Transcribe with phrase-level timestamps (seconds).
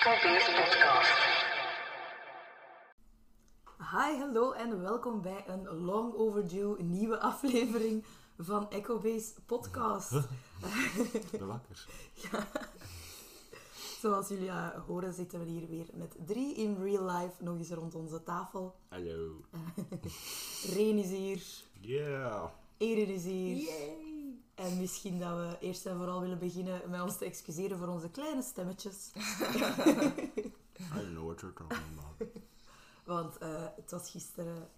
[0.00, 0.48] Podcast.
[3.78, 8.04] Hi, hallo en welkom bij een long overdue nieuwe aflevering
[8.38, 10.10] van Echo Base Podcast.
[11.30, 11.86] De wakker.
[14.00, 17.70] Zoals jullie eh, horen zitten we hier weer met drie in real life nog eens
[17.70, 18.74] rond onze tafel.
[18.88, 19.44] Hallo.
[20.76, 21.42] Reen is hier,
[21.80, 22.44] Yeah.
[22.76, 23.68] Erin is hier.
[24.60, 28.10] En misschien dat we eerst en vooral willen beginnen met ons te excuseren voor onze
[28.10, 29.10] kleine stemmetjes.
[29.14, 32.28] I don't know what you're talking about.
[33.04, 34.68] Want eh, het was gisteren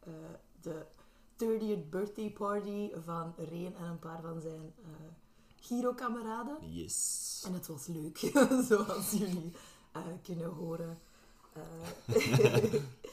[0.00, 0.12] eh,
[0.60, 0.86] de
[1.34, 4.90] 30th birthday party van Reen en een paar van zijn eh
[5.60, 6.72] Giro-kameraden.
[6.72, 7.42] Yes.
[7.46, 8.18] En het was leuk,
[8.68, 9.52] zoals jullie
[9.92, 10.98] eh, kunnen horen.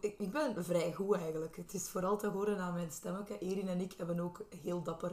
[0.00, 1.56] Ik, ik ben vrij goed eigenlijk.
[1.56, 3.38] Het is vooral te horen aan mijn stemmetje.
[3.38, 5.12] Erin en ik hebben ook heel dapper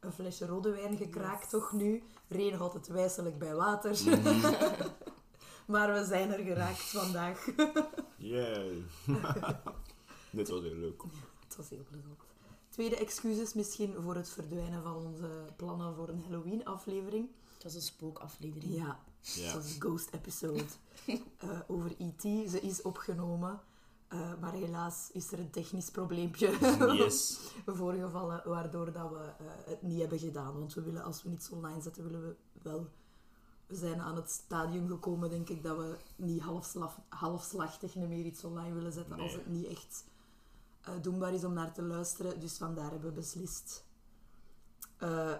[0.00, 2.02] een flesje rode wijn gekraakt, toch nu.
[2.28, 3.98] Reen houdt het wijselijk bij water.
[5.66, 7.46] maar we zijn er geraakt vandaag.
[8.18, 8.72] Yeah.
[10.30, 11.02] Dit was heel leuk.
[11.44, 12.18] Het was heel plezant.
[12.68, 17.28] Tweede excuses misschien voor het verdwijnen van onze plannen voor een Halloween-aflevering.
[17.54, 18.74] Het was een spookaflevering.
[18.74, 19.42] Ja, Ja.
[19.44, 20.64] het was een ghost episode
[21.06, 22.22] eh, over E.T.
[22.50, 23.60] Ze is opgenomen,
[24.08, 26.50] eh, maar helaas is er een technisch probleempje
[26.96, 27.40] Yes.
[27.66, 30.58] voorgevallen, waardoor dat we eh, het niet hebben gedaan.
[30.58, 32.90] Want we willen, als we iets online zetten, willen we wel...
[33.66, 38.44] We zijn aan het stadium gekomen, denk ik, dat we niet halfslaf, halfslachtig meer iets
[38.44, 40.04] online willen zetten als het niet echt
[40.80, 42.40] eh, doenbaar is om naar te luisteren.
[42.40, 43.84] Dus vandaar hebben we beslist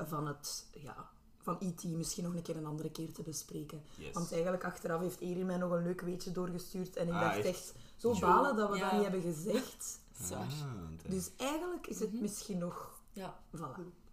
[0.07, 0.67] van het...
[0.73, 1.11] Ja,
[1.47, 1.85] van E.T.
[1.85, 3.83] misschien nog een keer een andere keer te bespreken.
[3.97, 4.13] Yes.
[4.13, 6.97] Want eigenlijk achteraf heeft Erin mij nog een leuk weetje doorgestuurd.
[6.97, 7.47] En ik Ah, dacht echt?
[7.47, 8.21] echt, zo Jo.
[8.21, 8.83] balen dat we Ja.
[8.83, 10.01] dat niet hebben gezegd.
[10.27, 10.41] Zwaar.
[10.41, 12.23] Ah, Dus eigenlijk is het Mhm.
[12.23, 13.01] misschien nog...
[13.13, 13.39] Ja.
[13.57, 13.59] Voilà.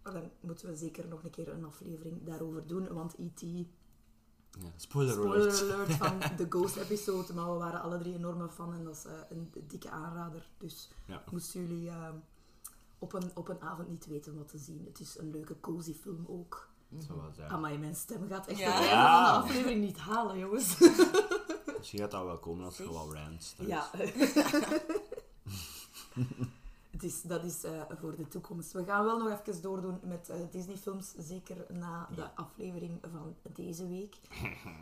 [0.03, 2.93] Maar Dan moeten we zeker nog een keer een aflevering daarover doen.
[2.93, 3.41] Want E.T.
[3.41, 4.69] ja.
[4.75, 5.71] Spoiler, Spoiler alert.
[5.71, 5.91] alert
[6.29, 7.33] van de Ghost episode.
[7.33, 8.73] Maar we waren alle drie enorme fan.
[8.73, 10.49] En dat is eh, een dikke aanrader.
[10.57, 11.23] Dus Ja.
[11.31, 12.09] moesten jullie eh,
[12.99, 14.85] op, een, op een avond niet weten wat te zien.
[14.85, 16.69] Het is een leuke cozy film ook.
[16.89, 17.49] Dat zou wel zijn.
[17.51, 18.79] Amai, mijn stem gaat echt Ja.
[18.83, 19.31] Ja.
[19.31, 20.77] de aflevering niet halen, jongens.
[21.83, 23.67] Misschien gaat dat wel komen als je wel rant start.
[23.67, 23.89] Ja.
[26.91, 28.71] Het is, dat is eh, voor de toekomst.
[28.71, 32.31] We gaan wel nog even doordoen met eh, Disney-films, zeker na de Ja.
[32.35, 34.15] aflevering van deze week.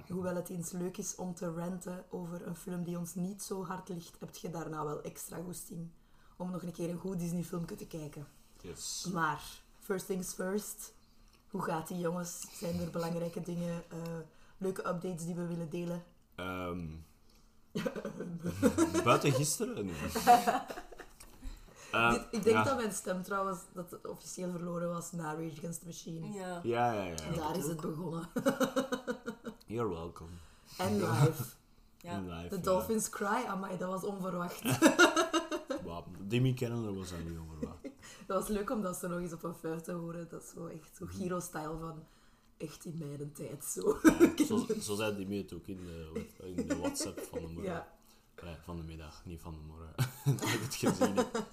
[0.10, 3.66] Hoewel het eens leuk is om te ranten over een film die ons niet zo
[3.66, 5.90] hard ligt, heb je daarna wel extra goesting
[6.38, 8.28] om nog een keer een goed Disney-filmpje te kijken.
[8.62, 9.10] Yes.
[9.14, 10.94] Maar, first things first.
[11.50, 12.46] Hoe gaat die, jongens?
[12.60, 13.98] Zijn er belangrijke dingen, eh,
[14.58, 16.04] leuke updates die we willen delen?
[16.42, 16.80] Ehm
[19.04, 19.86] buiten gisteren?
[19.86, 19.96] Nee.
[21.92, 22.64] Eh, Dit- ik denk ja.
[22.64, 26.32] dat mijn stem trouwens dat het officieel verloren was na Rage Against the Machine.
[26.34, 26.60] Ja.
[26.64, 27.16] Ja, ja, ja.
[27.36, 28.28] Daar is het begonnen.
[29.66, 30.30] You're welcome.
[30.78, 31.44] En live.
[31.98, 32.24] Ja.
[32.50, 32.62] The ja.
[32.62, 34.62] Dolphins Cry, amai, dat was onverwacht.
[35.84, 37.82] Wauw, Demi Kennen was dat niet onverwacht.
[38.28, 40.28] Dat was leuk om dat ze nog eens op een vuist te horen.
[40.30, 42.04] Dat is zo echt zo Giro-style van
[42.62, 43.98] echt in mijn tijd zo.
[44.48, 47.64] Zo, zo zei Demi het ook in de, in de WhatsApp van de morgen.
[47.72, 47.94] Ja.
[48.44, 49.94] Nee, van de middag, niet van de morgen.
[50.40, 51.48] dat ik het gezien heb.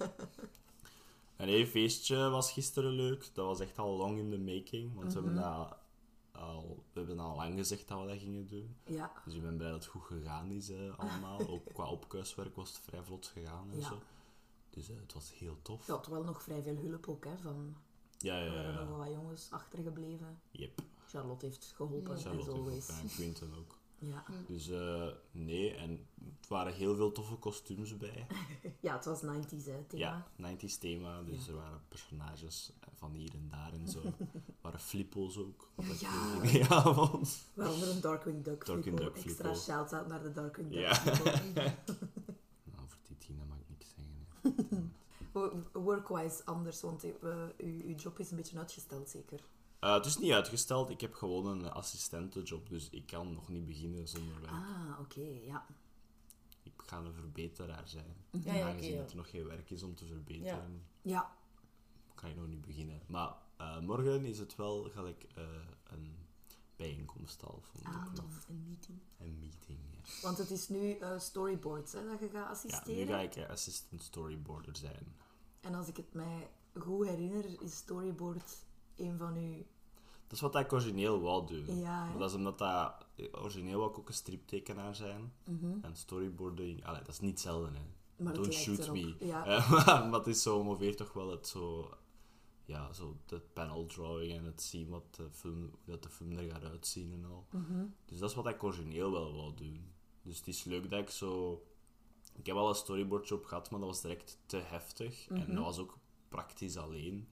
[1.35, 3.29] En nee, feestje was gisteren leuk.
[3.33, 4.95] Dat was echt al long in the making.
[4.95, 5.77] Want we, hebben dat
[6.31, 8.75] al, we hebben al lang gezegd dat we dat gingen doen.
[8.85, 11.47] Ja, Dus ik ben blij dat het goed gegaan is eh, allemaal.
[11.47, 13.87] Ook qua opkuiswerk was het vrij vlot gegaan en Ja.
[13.87, 13.99] zo.
[14.69, 15.85] Dus eh, het was heel tof.
[15.85, 17.37] je had wel nog vrij veel hulp ook, hè.
[17.41, 17.75] Van,
[18.17, 18.61] Ja, ja, er ja.
[18.63, 20.41] waren nog wel wat jongens achtergebleven.
[20.51, 20.81] Yep.
[21.09, 22.87] Charlotte heeft geholpen, as Charlotte always.
[22.89, 23.77] en Quinten ook.
[24.01, 24.23] Ja.
[24.47, 26.07] Dus eh, nee, en
[26.39, 28.27] het waren heel veel toffe kostuums bij.
[28.79, 30.27] ja, het was 90s, hè, thema.
[30.37, 31.21] Ja, 90s thema.
[31.23, 34.01] Dus er waren personages van hier en daar en zo.
[34.03, 34.13] Er
[34.61, 35.69] waren flippos ook.
[35.75, 36.37] Wat Ja.
[36.41, 37.37] mee vond.
[37.53, 39.13] Waaronder een Darkwing Duck Darkwing flippo.
[39.13, 41.03] Duck Extra shout-out naar de Darkwing Duck Ja.
[42.63, 44.93] Nou, voor die Tina mag ik niks zeggen.
[45.73, 47.11] Workwise anders, want eh,
[47.57, 49.39] uw, uw job is een beetje uitgesteld, zeker.
[49.79, 50.89] Eh, het is niet uitgesteld.
[50.89, 54.53] Ik heb gewoon een assistentenjob, dus ik kan nog niet beginnen zonder werk.
[54.53, 55.65] Ah, oké, ja.
[56.63, 58.15] Ik ga een verbeteraar zijn.
[58.31, 58.97] Ja, ja, oké, Aangezien ja.
[59.01, 61.35] dat er nog geen werk is om te verbeteren, Ja,
[62.15, 63.01] kan ik nog niet beginnen.
[63.07, 65.43] Maar eh, morgen is het wel gelijk eh,
[65.83, 66.15] een
[66.75, 68.45] bijeenkomst al Ah, tof.
[68.49, 68.99] Een meeting.
[69.17, 70.01] Een meeting, ja.
[70.21, 72.95] want het is nu eh, storyboards hè, dat je gaat Ja, assisteren.
[72.95, 75.15] nu ga ik assistant storyboarder zijn.
[75.61, 76.49] En als ik het mij
[76.79, 78.57] goed herinner, is storyboard
[78.99, 79.33] een van.
[80.27, 81.79] Dat is wat ik origineel wou doen.
[81.79, 82.09] Ja, hè?
[82.09, 83.05] Maar dat is omdat dat...
[83.31, 85.33] Origineel wou ik ook een striptekenaar zijn.
[85.45, 85.77] Mhm.
[85.81, 86.85] En storyboarding...
[86.85, 87.83] Allee, dat is niet hetzelfde, hè.
[88.23, 88.93] Maar het Don't shoot erop.
[88.95, 89.15] me.
[89.19, 89.45] Ja.
[89.45, 89.71] Eh,
[90.09, 91.93] maar, het is zo ongeveer toch wel het zo...
[92.65, 96.31] ja, zo de panel drawing en het zien wat de film, hoe dat de film
[96.37, 97.45] er gaat uitzien en al.
[97.51, 97.85] Mhm.
[98.05, 99.91] Dus dat is wat ik origineel wel wou doen.
[100.21, 101.63] Dus het is leuk dat ik zo...
[102.35, 105.27] Ik heb al een storyboardje op gehad, maar dat was direct te heftig.
[105.27, 105.55] En Mhm.
[105.55, 105.97] dat was ook
[106.29, 107.27] praktisch alleen.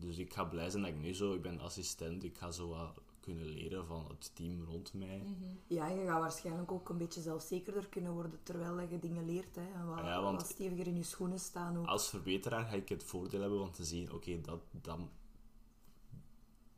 [0.00, 1.34] Dus ik ga blij zijn dat ik nu zo...
[1.34, 5.22] Ik ben assistent, ik ga zo wat kunnen leren van het team rond mij.
[5.66, 9.54] Ja, en je gaat waarschijnlijk ook een beetje zelfzekerder kunnen worden terwijl je dingen leert.
[9.56, 11.86] Hè, en wat, Ja, want- wat steviger in je schoenen staan ook.
[11.86, 14.12] Als verbeteraar ga ik het voordeel hebben van te zien...
[14.12, 14.98] Oké, dat, dat,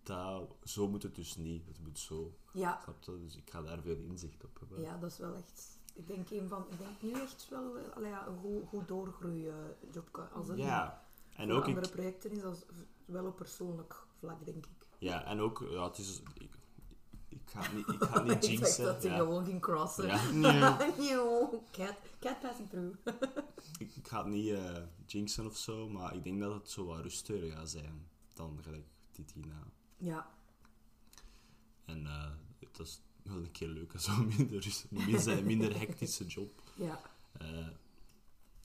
[0.03, 0.43] dat...
[0.65, 1.67] Zo moet het dus niet.
[1.67, 2.35] Het moet zo.
[2.53, 3.19] Ja, Snap je?
[3.21, 4.81] Dus ik ga daar veel inzicht op hebben.
[4.83, 5.79] ja, dat is wel echt...
[5.95, 8.89] Ik denk, een van, ik denk nu echt wel eh, allee, ja, een goed, goed
[8.89, 10.29] doorgroeien job.
[10.35, 11.05] Als het Ja.
[11.35, 11.65] En ook...
[11.65, 12.67] andere Ik, projecten is, dat
[13.11, 14.87] wel op persoonlijk vlak, denk ik.
[14.99, 15.67] ja, en ook...
[15.71, 16.23] Ja, het is...
[16.35, 16.59] Ik,
[17.29, 18.85] ik ga niet, ik ga niet ik dacht jinxen.
[18.85, 19.19] dat hij ja.
[19.19, 20.07] gewoon ging crossen.
[20.07, 20.31] Ja,
[20.79, 20.93] nee.
[20.99, 21.63] Nieuw.
[21.73, 22.97] cat, cat passing through.
[23.79, 24.77] Ik, ik ga het niet eh,
[25.07, 28.87] jinxen of zo, maar ik denk dat het zo wat rustiger gaat zijn dan gelijk
[29.11, 29.67] Titina.
[29.97, 30.31] Ja,
[31.85, 32.31] En eh
[32.73, 36.63] dat is wel een keer leuk, zo minder, minder, minder hectische job.
[36.75, 37.01] ja.
[37.39, 37.67] Eh,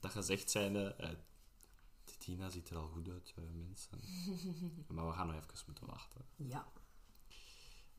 [0.00, 0.94] dat gezegd zijnde,
[2.26, 3.98] Titina ziet er al goed uit, eh, mensen.
[4.94, 6.24] maar we gaan nog even moeten wachten.
[6.36, 6.72] ja.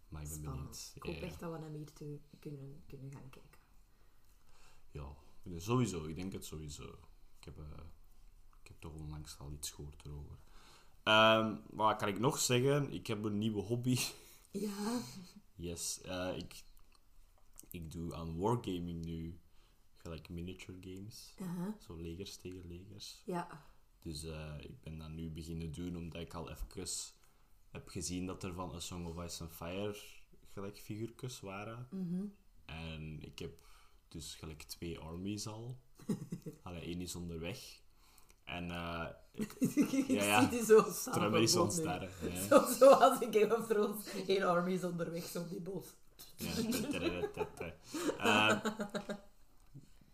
[0.07, 0.59] Maar ik ben Spannend.
[0.59, 0.91] benieuwd.
[0.95, 3.59] Ik hoop echt dat we hem hier toe kunnen, kunnen gaan kijken.
[4.91, 5.15] Ja,
[5.59, 6.05] sowieso.
[6.05, 6.83] Ik denk het sowieso.
[7.39, 7.83] Ik heb, eh,
[8.61, 10.37] ik heb toch onlangs al iets gehoord erover.
[11.03, 12.91] Ehm, wat kan ik nog zeggen?
[12.91, 13.97] Ik heb een nieuwe hobby.
[14.51, 15.01] Ja.
[15.55, 16.63] Yes, eh, ik,
[17.69, 19.39] ik doe aan wargaming nu.
[19.97, 21.33] Gelijk miniature games.
[21.41, 21.73] Uh-huh.
[21.79, 23.21] Zo legers tegen legers.
[23.25, 23.65] Ja.
[24.07, 26.87] Dus eh, ik ben dat nu beginnen doen omdat ik al even
[27.71, 29.95] heb gezien dat er van A Song of Ice and Fire
[30.53, 31.87] gelijk figuurtjes waren.
[31.91, 32.25] Mhm.
[32.65, 33.57] En ik heb
[34.07, 35.79] dus gelijk twee armies al.
[36.63, 37.81] Allee, één is onderweg.
[38.43, 40.39] En eh ik ik Ja, ja.
[40.39, 41.19] zie die zo samen.
[41.19, 41.53] Trummer is.
[42.33, 42.47] Ja.
[42.47, 44.09] Zo, zoals in Game of Thrones.
[44.09, 45.93] Geen armies onderweg, zo die bos.
[46.35, 46.53] Ja.
[48.17, 48.71] Ehm,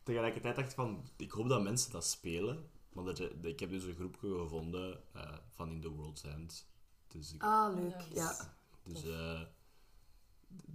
[0.03, 2.71] tegelijkertijd dacht ik van, ik hoop dat mensen dat spelen.
[2.93, 6.67] Want er, ik heb dus een groepje gevonden eh, van In The World's End.
[7.07, 7.95] Dus, ik, Ah, leuk.
[7.95, 8.13] Nice.
[8.13, 8.55] Ja.
[8.83, 9.41] dus eh,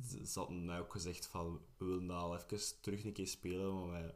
[0.08, 3.26] ze ze hadden mij ook gezegd van, we willen dat al even terug een keer
[3.28, 4.14] spelen, maar wij,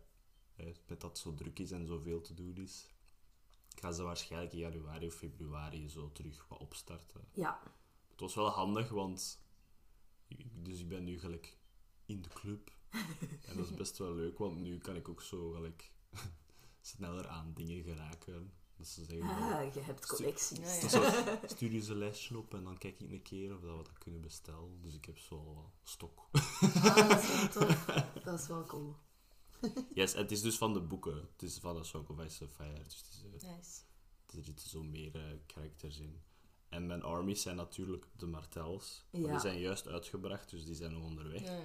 [0.56, 2.86] eh, met dat het zo druk is en zoveel te doen is,
[3.68, 7.28] gaan ze waarschijnlijk in januari of februari zo terug wat opstarten.
[7.32, 7.60] Ja.
[8.10, 9.40] Het was wel handig, want
[10.28, 11.58] ik- dus ik ben nu gelijk
[12.06, 12.70] in de club.
[13.48, 15.92] En dat is best wel leuk, want nu kan ik ook zo gelijk
[16.82, 18.52] sneller aan dingen geraken.
[18.76, 20.58] Dus ze zeggen, Ah, je hebt collecties.
[20.58, 20.88] Ja, ja.
[20.88, 21.02] zo,
[21.46, 23.98] stuur je een lijstje op en dan kijk ik een keer of dat we dat
[23.98, 24.80] kunnen bestellen.
[24.82, 26.28] Dus ik heb zo stok.
[26.32, 27.84] Ah, dat is wel tof.
[28.24, 28.96] Dat is wel cool.
[29.94, 31.16] Yes, het is dus van de boeken.
[31.32, 32.82] Het is van de Song of Ice and Fire.
[32.84, 33.80] Dus het is, eh, Nice.
[34.36, 36.22] er zitten zo meer eh, characters in.
[36.68, 39.04] En mijn armies zijn natuurlijk de Martels.
[39.10, 39.30] Ja.
[39.30, 41.42] Die zijn juist uitgebracht, dus die zijn nog onderweg.
[41.42, 41.60] Ja.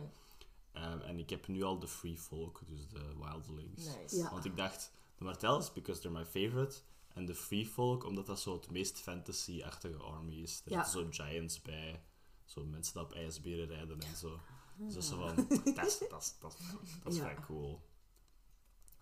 [0.72, 3.86] Ehm, en ik heb nu al de Free Folk, dus de Wildlings.
[3.86, 4.16] Nice.
[4.16, 4.32] Ja.
[4.32, 6.78] Want ik dacht, de Martels, because they're my favorite.
[7.14, 10.62] En de Free Folk, omdat dat zo het meest fantasy-achtige army is.
[10.66, 10.84] Er Ja.
[10.84, 12.04] zitten zo giants bij.
[12.46, 14.40] Zo mensen die op ijsberen rijden en zo.
[14.78, 15.36] Dus dat is zo Ah.
[15.36, 17.82] van, dat is, dat is, dat is, vrij cool.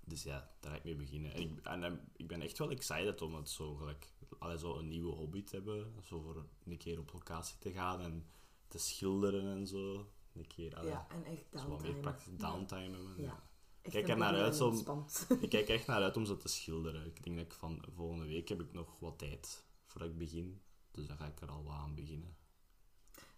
[0.06, 1.34] Dus ja, daar ga ik mee beginnen.
[1.34, 4.76] En ik, en, ehm, ik ben echt wel excited om het zo gelijk, allee, zo
[4.78, 5.94] een nieuwe hobby te hebben.
[6.04, 8.26] Zo voor een keer op locatie te gaan en
[8.68, 10.10] te schilderen en zo.
[10.34, 12.00] Een keer, allee, Ja, en echt zo wat meer downtime.
[12.00, 13.14] praktisch downtime hebben.
[13.18, 13.24] Ja.
[13.24, 13.44] Ja.
[13.85, 15.06] Echt Kijk er naar uit om-.
[15.42, 17.06] Ik kijk echt naar uit om ze te schilderen.
[17.06, 20.61] Ik denk dat ik van volgende week heb ik nog wat tijd voordat ik begin.
[20.92, 22.35] Dus dan ga ik er al wat aan beginnen.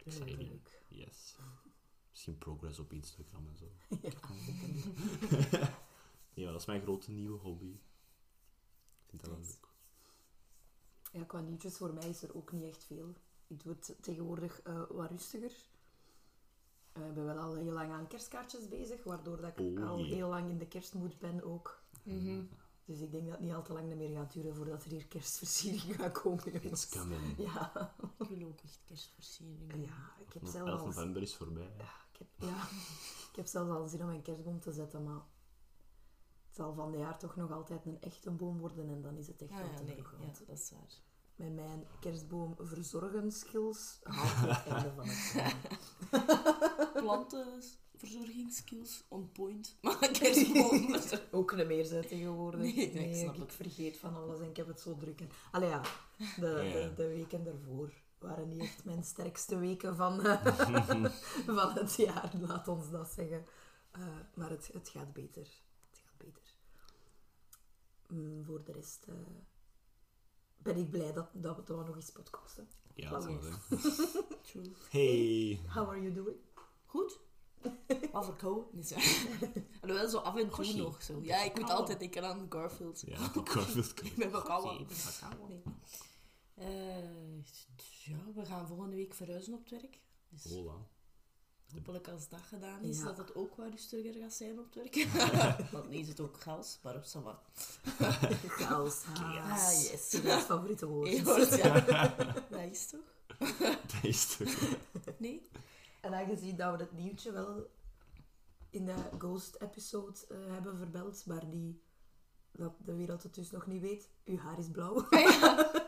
[0.05, 0.37] Exciting.
[0.49, 0.83] Leuk.
[0.87, 1.35] Yes.
[2.11, 3.71] Misschien progress op Instagram en zo.
[6.41, 7.71] ja, dat is mijn grote nieuwe hobby.
[7.71, 9.51] Ik vind dat wel Nice.
[9.51, 9.67] leuk.
[11.11, 13.13] Ja, qua nieuwtjes voor mij is er ook niet echt veel.
[13.47, 15.51] Ik doe het tegenwoordig eh, wat rustiger.
[17.01, 20.03] Eh, ik ben wel al heel lang aan kerstkaartjes bezig, waardoor dat ik Oh, al
[20.03, 21.81] heel lang in de kerstmoed ben ook.
[22.03, 22.41] Mhm.
[22.85, 25.07] Dus ik denk dat het niet al te lang meer gaat duren voordat er hier
[25.07, 26.43] kerstversiering gaat komen.
[26.51, 26.83] jongens.
[26.85, 27.37] It's coming.
[27.37, 29.81] Ja, Ik wil ook echt kerstversieringen.
[29.81, 31.71] ja, ik heb 11 al, november is voorbij.
[32.11, 32.61] ik heb, ja,
[33.29, 35.21] ik heb zelfs al zin om mijn kerstboom te zetten, maar
[36.47, 39.27] het zal van dit jaar toch nog altijd een echte boom worden en dan is
[39.27, 40.11] het echt Ah, wel ja, te nee, vroeg.
[40.21, 41.01] ja, dat is waar.
[41.37, 45.55] Met mijn kerstboom verzorgen skills haal ik het einde van het jaar.
[47.03, 49.75] Plantenverzorgingsskills on point.
[49.81, 50.95] Maar kerstboom.
[51.31, 52.59] Ook niet meer zijn tegenwoordig.
[52.61, 53.53] Nee, Nee, nee, ik snap ik, het.
[53.53, 55.21] vergeet van alles en ik heb het zo druk.
[55.21, 55.29] En...
[55.51, 55.81] Allee ja,
[56.39, 56.87] de, Ja, ja.
[56.87, 60.45] De, de weken daarvoor waren niet echt mijn sterkste weken van, eh,
[61.45, 63.45] van het jaar, laat ons dat zeggen.
[63.91, 64.01] Eh,
[64.33, 65.47] maar het, het gaat beter.
[65.89, 66.43] Het gaat beter.
[68.07, 69.05] Mm, voor de rest...
[69.07, 69.13] eh,
[70.57, 72.67] ben ik blij dat, dat we dat we nog eens podcasten.
[72.95, 73.43] Ja, Wel yes.
[73.69, 73.75] hè.
[74.51, 74.71] True.
[74.89, 75.59] Hey.
[75.73, 76.37] How are you doing?
[76.85, 77.19] Goed.
[78.11, 78.65] Wat verkouden?
[78.71, 78.95] Niet zo.
[79.81, 80.81] Alhoewel, zo af en toe Goshie.
[80.81, 81.19] nog zo.
[81.21, 83.03] Ja, ik moet altijd denken aan Garfield.
[83.05, 84.79] Ja, die Garfield Ik ben verkouden.
[84.79, 85.47] Ik ben verkouden.
[85.49, 85.75] Nee.
[86.67, 87.43] Eh,
[88.03, 89.99] ja, we gaan volgende week verhuizen op het werk.
[90.29, 90.73] Dus Hola.
[91.73, 93.03] Hopelijk als dat gedaan is, Ja.
[93.03, 95.07] dat het ook wat rustiger gaat zijn op het werk.
[95.71, 97.39] Want nu is het ook chaos, maar op Sava.
[98.59, 99.03] Chaos.
[99.15, 100.21] Ah, yes.
[100.23, 101.09] Mijn favoriete woord.
[101.57, 101.79] Ja.
[102.49, 102.99] Dat is toch?
[103.65, 104.55] Dat is toch...
[105.17, 105.49] Nee?
[106.01, 107.69] En aangezien dat we het nieuwtje wel
[108.69, 111.81] in de Ghost-episode eh, hebben verbeld, maar die,
[112.57, 115.05] dat de wereld het dus nog niet weet, uw haar is blauw.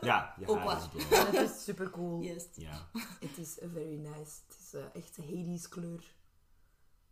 [0.02, 0.78] Ja, je Ook haar waar.
[0.96, 1.26] is blauw.
[1.26, 2.22] en het is super cool.
[2.22, 2.46] Yes.
[2.54, 2.90] Ja.
[3.20, 4.40] Het is very nice.
[4.48, 6.14] Het is eh, echt een Hades kleur.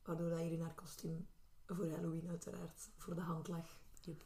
[0.04, 1.28] Waardoor dat hier in haar kostuum
[1.66, 3.80] voor Halloween uiteraard voor de hand lag.
[4.02, 4.22] Yep.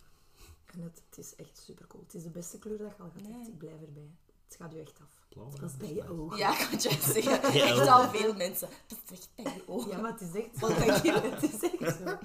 [0.66, 2.04] En het, het is echt super cool.
[2.04, 3.48] Het is de beste kleur dat je al gehad Nee.
[3.48, 4.16] Ik blijf erbij.
[4.48, 5.26] Het gaat u echt af.
[5.30, 6.38] Blauw, Dat is bij je ogen.
[6.38, 7.54] Ja, kan je zeggen.
[7.60, 8.70] Ja, Echt al veel mensen.
[8.88, 9.90] Dat is echt bij je ogen.
[9.92, 11.12] Ja, maar het is echt Wat denk je?
[11.12, 12.18] Het is echt zo.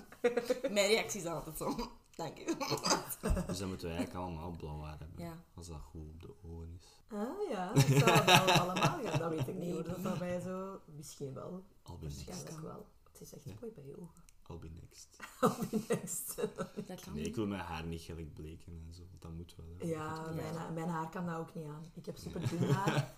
[0.70, 1.76] Mijn reactie is altijd zo.
[2.16, 2.56] Dank je.
[3.46, 5.24] Dus dan moeten we eigenlijk allemaal blauw haar hebben.
[5.24, 5.32] Ja.
[5.54, 6.86] Als dat goed op de ogen is.
[7.08, 9.18] Ah ja, dat zou wel allemaal gaan.
[9.18, 10.02] Dat weet ik niet hoor.
[10.02, 10.80] Dat bij zo...
[10.84, 11.64] Misschien wel.
[11.88, 12.24] I'll be next.
[12.26, 12.86] Waarschijnlijk wel.
[13.12, 13.52] Het is echt Ja.
[13.60, 14.22] mooi bij je ogen.
[14.50, 15.16] I'll be next.
[15.42, 16.36] I'll be next.
[16.86, 19.02] Dat kan Nee, ik wil mijn haar niet gelijk bleken en zo.
[19.18, 19.66] Dat moet wel.
[19.78, 19.86] hè.
[19.86, 20.72] Ja, mijn, wel.
[20.72, 21.84] mijn haar kan dat ook niet aan.
[21.94, 23.14] Ik heb super dun haar.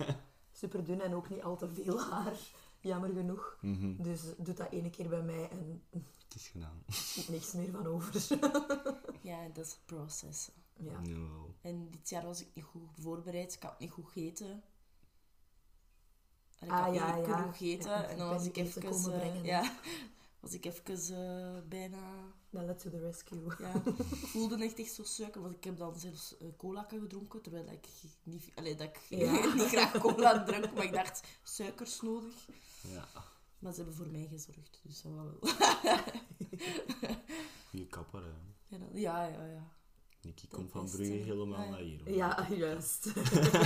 [0.53, 2.33] Super dun en ook niet al te veel haar.
[2.89, 3.59] Jammer genoeg.
[3.61, 4.03] Mhm.
[4.03, 6.83] Dus doe dat ene keer bij mij en Het is gedaan.
[7.35, 8.27] niks meer van over.
[9.23, 10.51] Ja, dat is het proces.
[10.77, 11.01] Ja.
[11.03, 11.55] Jawel.
[11.61, 13.55] En dit jaar was ik niet goed voorbereid.
[13.55, 14.63] Ik had niet goed gegeten.
[16.59, 17.43] En ik Ah, had ja, niet ja.
[17.43, 17.91] goed gegeten.
[17.91, 18.83] Ja, en dan was ik even...
[18.83, 19.45] komen eh, brengen.
[19.45, 19.73] ja,
[20.41, 21.99] was ik even eh, bijna...
[22.51, 23.39] Bella to the rescue.
[23.59, 25.41] Ja, ik voelde echt echt zo suiker.
[25.43, 27.43] Want ik heb dan zelfs eh, cola gedronken.
[27.43, 27.87] Terwijl ik
[28.23, 29.45] niet, allee, dat ik Ja.
[29.55, 30.75] niet graag cola dronk.
[30.75, 32.49] Maar ik dacht, suikers nodig.
[32.81, 33.09] Ja.
[33.59, 34.81] Maar ze hebben voor mij gezorgd.
[34.83, 35.39] Dus dat was wel...
[37.71, 38.79] Goeie kapper, hè.
[39.01, 39.45] Ja, ja.
[39.45, 39.73] ja.
[40.23, 40.85] Nicky komt van.
[40.91, 41.71] Brugge helemaal Ja.
[41.71, 42.01] naar hier.
[42.05, 42.15] hoor.
[42.15, 43.13] Ja, juist.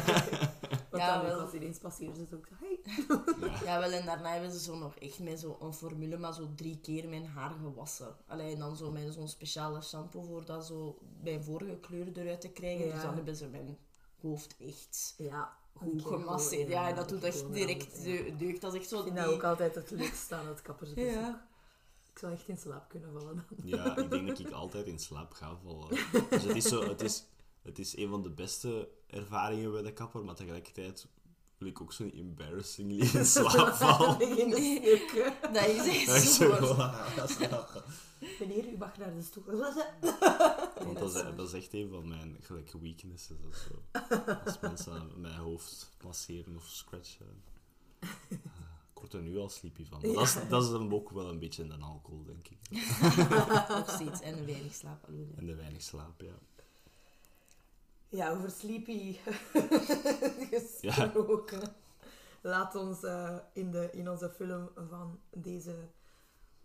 [0.91, 1.41] Wat Ja, dan wel.
[1.41, 2.81] als ineens passeert, is het ook zo, hey.
[3.65, 6.79] Ja, wel, en daarna hebben ze zo nog echt met zo'n formule, maar zo drie
[6.81, 8.17] keer mijn haar gewassen.
[8.27, 12.41] Allee, en dan zo met zo'n speciale shampoo voor dat zo mijn vorige kleur eruit
[12.41, 12.87] te krijgen.
[12.87, 12.93] Ja.
[12.93, 13.79] Dus dan hebben ze mijn
[14.21, 16.69] hoofd echt Ja, goed gemasseerd.
[16.69, 18.05] Ja, en dat doet echt direct
[18.39, 18.61] deugd.
[18.61, 19.25] Dat is echt zo Ik vind die...
[19.25, 21.13] dat ook altijd het leukste aan het kappersbezoek.
[21.13, 21.51] Ja.
[22.13, 23.45] Ik zou echt in slaap kunnen vallen dan.
[23.65, 25.89] Ja, ik denk dat ik altijd in slaap ga vallen.
[26.31, 27.25] Dus het is, zo, het is,
[27.63, 31.07] het is een van de beste ervaringen bij de kapper, maar tegelijkertijd
[31.59, 34.39] wil ik ook zo niet embarrassingly in slaap vallen.
[34.39, 35.33] In de stuk.
[35.53, 37.57] Dat is echt Dat is zo.
[38.41, 39.45] Meneer, u mag naar de stoel.
[40.85, 43.37] Want dat is dat is echt een van mijn gelijke weaknesses.
[43.51, 44.01] Is zo.
[44.45, 47.43] Als mensen mijn hoofd masseren of scratchen.
[49.03, 50.01] Ik word er nu al sleepy van.
[50.01, 52.59] Dat, is, dat is hem ook wel een beetje in de alcohol, denk ik.
[53.69, 54.21] Nog steeds.
[54.21, 55.09] En een weinig slaap.
[55.09, 55.33] nee.
[55.37, 56.35] En de weinig slaap, ja.
[58.09, 59.17] Ja, over Sleepy
[60.53, 61.75] gesproken.
[62.41, 65.75] Laat ons eh, in, de, in onze film van deze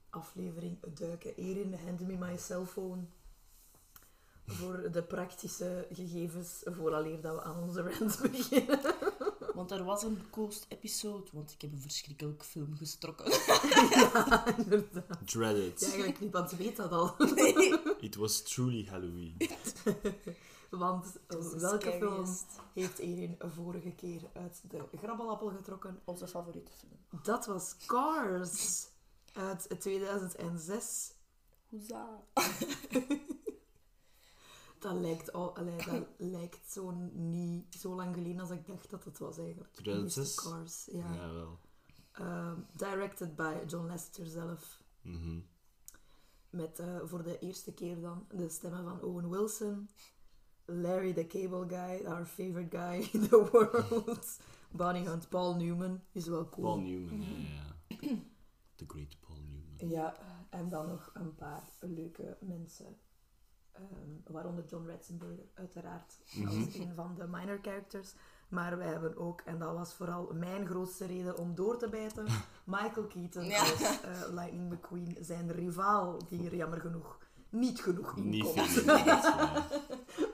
[0.09, 1.35] aflevering duiken.
[1.35, 3.01] Erin, hand me my cellphone.
[4.45, 8.79] Voor de praktische gegevens, vooraleer dat we aan onze rant beginnen.
[9.57, 13.31] Want er was een coast-episode, want ik heb een verschrikkelijk film gestrokken.
[13.89, 15.27] ja, inderdaad.
[15.27, 15.79] Dreaded.
[15.79, 17.15] Ja, eigenlijk niemand weet dat al.
[17.99, 19.37] It was truly Halloween.
[20.69, 22.25] Want de welke film
[22.73, 26.01] heeft Erin vorige keer uit de grabbelappel getrokken?
[26.05, 27.21] Onze favoriete film.
[27.23, 28.87] Dat was Cars
[29.33, 31.13] uit 2006.
[31.69, 32.23] Hoeza.
[34.79, 39.03] Dat lijkt, al, allee, dat lijkt zo niet zo lang geleden als ik dacht dat
[39.03, 39.75] het was eigenlijk.
[39.75, 40.25] De 2006?
[40.25, 41.15] eerste Cars, ja.
[41.15, 41.59] Jawel.
[42.11, 44.83] Ehm, directed by John Lasseter zelf.
[45.01, 45.39] Mhm.
[46.49, 49.89] Met eh, voor de eerste keer dan de stemmen van Owen Wilson.
[50.65, 54.39] Larry the Cable Guy, our favorite guy in the world.
[54.71, 56.65] Bonnie Hunt, Paul Newman is wel cool.
[56.65, 58.17] Paul Newman, ja, ja.
[58.75, 59.89] The great Paul Newman.
[59.89, 60.17] Ja,
[60.49, 62.97] en dan nog een paar leuke mensen.
[63.77, 66.47] Ehm, waaronder John Ratzenberger, uiteraard, Mhm.
[66.47, 68.13] als een van de minor characters.
[68.49, 72.25] Maar wij hebben ook, en dat was vooral mijn grootste reden om door te bijten,
[72.65, 73.59] Michael Keaton Ja.
[73.59, 77.17] als eh, Lightning McQueen, zijn rivaal, die er jammer genoeg
[77.49, 78.81] niet genoeg in Niet komt veel.
[78.97, 79.67] in het, ja.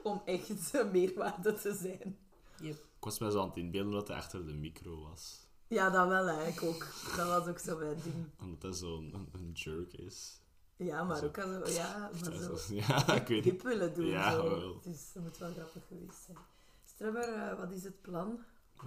[0.03, 2.17] om echt meerwaarde te zijn.
[2.59, 2.73] Yep.
[2.75, 5.47] Ik was mij zo aan het inbeelden dat hij achter de micro was.
[5.67, 6.87] Ja, dat wel eigenlijk ook.
[7.17, 8.25] Dat was ook zo mijn ding.
[8.41, 10.41] Omdat hij zo'n een, een jerk is.
[10.77, 11.25] Ja, maar Zo.
[11.25, 14.05] ook al zo, ja, maar zo Ja, ik weet willen doen.
[14.05, 14.43] Ja, zo.
[14.59, 14.81] wel.
[14.81, 16.37] Dus dat moet wel grappig geweest zijn.
[16.85, 18.39] Strummer, eh, wat is het plan?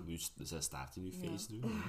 [0.05, 1.31] Dus zij staat in uw Ja.
[1.31, 1.71] face doen.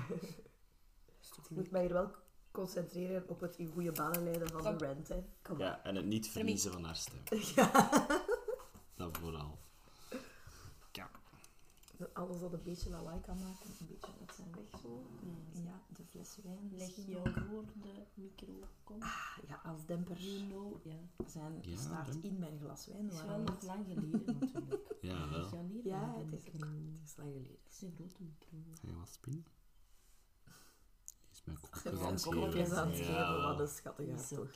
[1.43, 2.11] Ik moet mij hier wel
[2.51, 4.77] concentreren op het in goede banen leiden van Kom.
[4.77, 5.07] de rent.
[5.07, 5.23] Hè.
[5.41, 7.23] Kom Ja, en het niet verliezen van haar stem.
[8.95, 9.59] Dat vooral.
[12.13, 15.03] Alles wat een beetje lawaai kan maken, een beetje met zijn weg zo.
[15.63, 16.71] Ja, de fles wijn.
[16.75, 18.59] Leg je voor de micro.
[18.99, 20.17] Ah, Ja, als demper.
[20.21, 21.25] You know, ja.
[21.27, 22.29] Zijn Ja, staart demper.
[22.29, 23.03] in mijn glas wijn.
[23.05, 24.97] Het is wel nog lang geleden natuurlijk.
[25.01, 25.49] Ja, wel.
[25.83, 26.53] Ja, het is, het
[27.03, 27.57] is lang geleden.
[27.63, 28.57] Het is een grote micro.
[28.81, 29.45] Ga je wat spinnen?
[31.31, 33.13] Is mijn kopjes zijn aan het kopjes aan het geven?
[33.13, 34.51] geven, Ja, wat een Dat schattige is zo toch.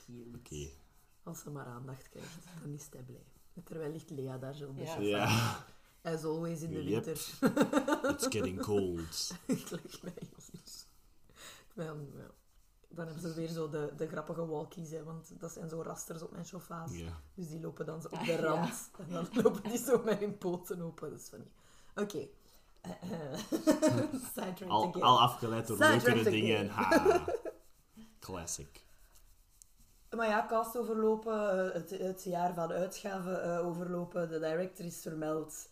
[1.23, 3.25] Als ze maar aandacht krijgt, dan is hij blij.
[3.63, 5.65] Terwijl ligt Lea daar zo beetje Ja,
[6.03, 7.05] As always in de Yep.
[7.05, 7.23] winter.
[8.11, 9.31] it's getting cold.
[9.45, 10.59] ik leg mij hier.
[11.73, 16.21] Dan, hebben ze weer zo de, de grappige walkies, hè, want dat zijn zo rasters
[16.21, 16.91] op mijn sofa's.
[16.97, 17.21] Ja.
[17.33, 18.39] Dus die lopen dan zo op Ah, de ja.
[18.39, 18.89] rand.
[18.97, 21.09] En dan lopen die zo met hun poten open.
[21.09, 21.51] Dat is funny.
[21.95, 22.27] Oké.
[24.33, 26.69] Sidetracked Al, al afgeleid door leukere dingen.
[26.69, 27.25] Ha.
[28.19, 28.85] Classic.
[30.15, 35.69] Maar ja, cast overlopen, het, het jaar van uitgave eh, overlopen, de director is vermeld.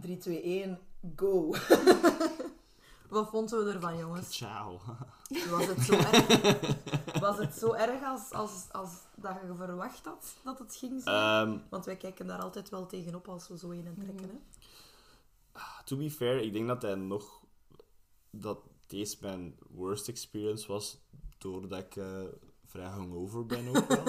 [0.00, 0.78] 3, 2, 1,
[1.16, 1.50] go!
[3.08, 4.36] Wat vonden we ervan, jongens?
[4.36, 4.80] Ciao.
[5.50, 10.34] Was het zo erg, was het zo erg als, als, als dat je verwacht had
[10.44, 11.16] dat het ging zijn?
[11.16, 14.28] Ehm, Want wij kijken daar altijd wel tegenop als we zo in en trekken.
[14.28, 14.36] Hè?
[15.84, 17.42] to be fair, ik denk dat hij nog...
[18.30, 20.98] Dat deze mijn worst experience was,
[21.38, 22.22] doordat ik eh,
[22.64, 24.04] vrij hungover ben ook wel.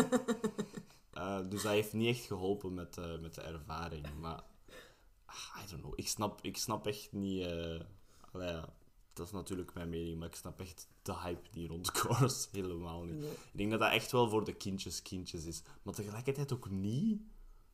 [1.20, 4.06] Eh, dus dat heeft niet echt geholpen met, eh, met de ervaring.
[4.20, 4.42] Maar, ah,
[5.64, 5.94] I don't know.
[5.96, 7.46] Ik snap, ik snap echt niet...
[7.46, 7.80] eh,
[8.32, 8.74] allee, ja,
[9.14, 13.04] dat is natuurlijk mijn mening, maar ik snap echt de hype die rond Cars helemaal
[13.04, 13.20] niet.
[13.20, 13.32] Nee.
[13.32, 15.62] Ik denk dat dat echt wel voor de kindjes kindjes is.
[15.82, 17.22] Maar tegelijkertijd ook niet.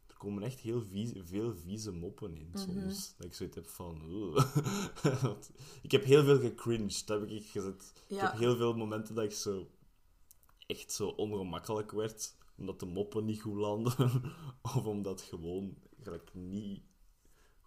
[0.08, 0.84] Er komen echt heel
[1.26, 3.14] veel vieze moppen in soms.
[3.18, 4.02] Dat ik zoiets heb van...
[5.82, 7.94] Ik heb heel veel gecringed, dat heb ik gezet.
[8.08, 9.70] Ik heb heel veel momenten dat ik zo...
[10.68, 12.36] Echt zo ongemakkelijk werd.
[12.58, 14.22] Omdat de moppen niet goed landen.
[14.75, 16.82] of omdat gewoon gelijk niet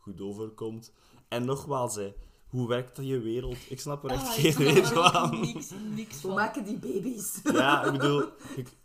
[0.09, 0.93] goed overkomt.
[1.29, 2.15] En nogmaals, hè,
[2.49, 3.57] hoe werkt dat je wereld?
[3.69, 5.41] Ik snap er echt Ah, geen er van.
[5.41, 7.41] Niks, niks Hoe maken die baby's?
[7.45, 8.23] Ja, ik bedoel...
[8.57, 8.77] ik-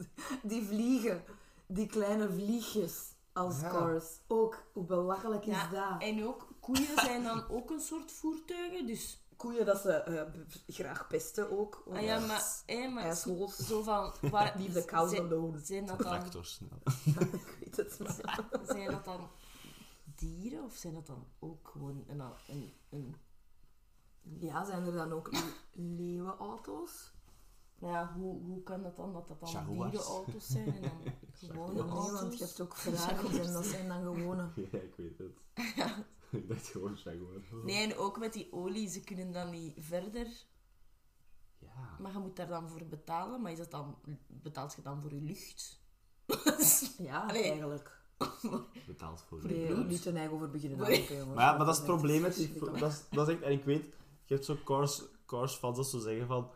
[0.42, 1.22] Die vliegen.
[1.66, 2.94] Die kleine vliegjes
[3.32, 3.68] als Ja.
[3.70, 4.04] cars.
[4.28, 6.02] Ook, hoe belachelijk is Ja, dat?
[6.02, 9.16] En ook, koeien zijn dan ook een soort voertuigen, dus...
[9.36, 10.22] Koeien dat ze eh,
[10.66, 11.84] graag pesten ook.
[11.92, 12.62] Ah ja, maar...
[12.92, 13.56] Maar IJshols.
[13.56, 14.12] zo van...
[14.30, 15.58] Waar, Leave the cows zijn- alone.
[15.58, 16.06] Zijn dat dan...
[16.08, 16.60] Tractors.
[16.60, 17.26] nou.
[17.32, 18.44] ik weet het maar.
[18.66, 19.28] Zijn dat dan
[20.26, 22.20] dieren of zijn dat dan ook gewoon een...
[22.48, 23.14] een, een
[24.22, 27.12] Ja, zijn er dan ook le- leeuwenauto's?
[27.78, 29.90] maar ja, hoe, hoe kan dat dan dat dat dan Jaguars.
[29.90, 31.12] dierenauto's zijn en dan
[31.50, 32.20] gewone auto's?
[32.20, 34.50] want je hebt ook Ferraris en dat zijn dan gewone.
[34.72, 35.38] Ja, ik weet het.
[36.42, 37.64] ik dacht gewoon Jaguar.
[37.64, 40.26] Nee, en ook met die olie, ze kunnen dan niet verder.
[41.58, 41.96] Ja.
[42.00, 43.42] Maar je moet daar dan voor betalen.
[43.42, 45.80] Maar is dat dan, betaalt je dan voor je lucht?
[46.98, 47.42] Ja, Allee.
[47.42, 48.00] eigenlijk.
[48.86, 50.88] Betaald voor Nee, je niet te eigen over beginnen Nee.
[50.90, 51.34] nadenken, jongens.
[51.36, 52.42] Maar ja, maar dat is het probleem met die...
[52.46, 52.80] verschrikkelijk.
[52.82, 53.42] Dat is, dat is echt...
[53.44, 53.84] En ik weet,
[54.24, 56.50] je hebt zo cars, cars fans dat zo zeggen van...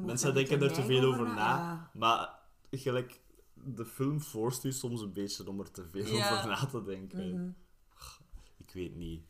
[0.00, 1.90] Mensen denken er te veel over na- ja.
[1.94, 2.38] Maar
[2.70, 3.20] gelijk,
[3.54, 6.32] de film forst u soms een beetje om er te veel Ja.
[6.38, 7.34] over na te denken.
[7.34, 7.50] Mhm.
[8.56, 9.22] Ik weet niet.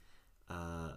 [0.47, 0.89] Eh,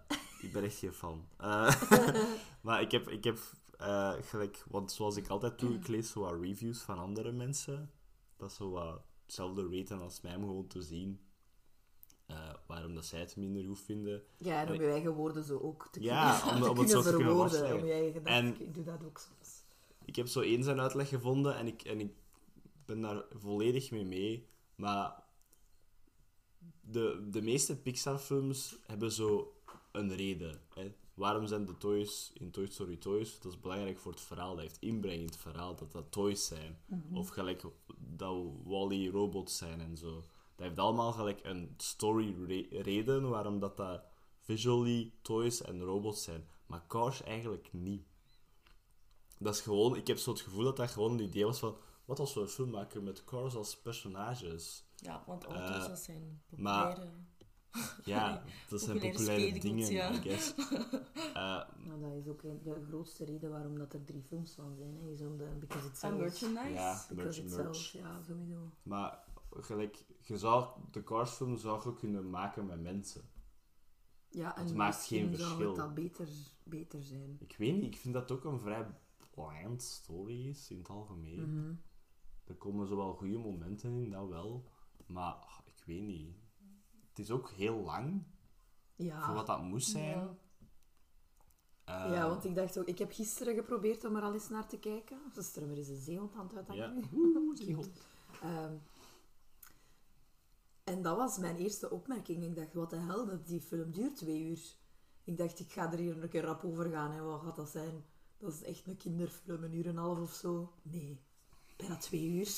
[0.42, 1.28] ik ben echt geen fan.
[1.38, 1.82] Eh,
[2.62, 3.40] maar ik heb, ik heb
[3.78, 7.92] eh, gelijk, want zoals ik altijd doe, ik lees zo wat reviews van andere mensen.
[8.38, 11.20] Dat is zo wat hetzelfde raten als mij om gewoon te zien
[12.26, 14.24] eh, waarom dat zij het minder goed vinden.
[14.38, 16.88] Ja, en om je eigen woorden zo ook te Ja, kunnen, om- te om het
[16.88, 17.80] kunnen zo te kunnen verwoorden.
[17.82, 18.34] Om je eigen gedachten.
[18.46, 19.64] En- Ik doe dat ook soms.
[20.06, 22.12] Ik heb zo één zijn uitleg gevonden en ik, en ik
[22.86, 24.48] ben daar volledig mee mee.
[24.76, 25.24] Maar
[26.82, 29.56] de, de meeste Pixar-films hebben zo
[29.92, 30.62] een reden.
[30.74, 30.94] Hè.
[31.14, 33.40] Waarom zijn de toys in Toy Story toys?
[33.40, 34.54] Dat is belangrijk voor het verhaal.
[34.56, 36.78] Dat heeft inbreng in het verhaal dat dat toys zijn.
[37.14, 37.64] Of gelijk
[37.98, 40.14] dat Wally robots zijn en zo.
[40.56, 44.04] Dat heeft allemaal gelijk een story-reden waarom dat, dat
[44.40, 46.48] visually toys en robots zijn.
[46.66, 48.04] Maar Cars eigenlijk niet.
[49.40, 51.76] Dat is gewoon, ik heb zo het gevoel dat dat gewoon een idee was van,
[52.06, 54.84] wat als we een film maken met Cars als personages?
[54.96, 57.22] Ja, want auto's, Eh, dat zijn maar- populaire...
[58.06, 60.12] Ja, dat zijn Populaire dingen, ja.
[60.14, 60.54] I guess.
[61.34, 64.76] Eh, Maar dat is ook een- de grootste reden waarom dat er drie films van
[64.76, 64.98] zijn.
[65.02, 65.10] Hè.
[65.12, 66.20] Is om de, because it En sells.
[66.20, 66.74] merchandise.
[66.74, 67.76] ja, Because merch, it merch.
[67.76, 68.70] sells, ja, sowieso.
[68.84, 73.22] Maar gelijk, je zou de Cars film zou je kunnen maken met mensen.
[74.30, 75.68] Ja, en Het maakt geen misschien zou verschil.
[75.68, 76.28] het dat beter,
[76.64, 77.38] beter zijn.
[77.40, 78.86] Ik weet niet, ik vind dat ook een vrij
[79.34, 81.58] bland story is in het algemeen.
[81.60, 81.74] Mhm.
[82.46, 84.68] Er komen zowel goede momenten in, dat wel.
[85.06, 86.36] Maar ah, ik weet niet.
[87.14, 88.24] Het is ook heel lang
[88.96, 89.26] Ja.
[89.26, 90.18] voor wat dat moest zijn.
[90.18, 90.36] Ja.
[91.84, 92.88] Eh, Ja, want ik dacht ook...
[92.88, 95.18] Ik heb gisteren geprobeerd om er al eens naar te kijken.
[95.34, 97.04] Ze strummer is een zeehond aan het uithangen.
[97.66, 97.84] Ja.
[98.42, 98.74] Ehm,
[100.84, 102.44] en dat was mijn eerste opmerking.
[102.44, 104.76] Ik dacht, wat de hel, dat die film duurt twee uur.
[105.24, 107.12] Ik dacht, ik ga er hier een keer rap over gaan.
[107.12, 108.06] En wat gaat dat zijn?
[108.38, 110.74] Dat is echt een kinderfilm, een uur en een half of zo.
[110.82, 111.20] Nee,
[111.78, 112.56] bijna twee uur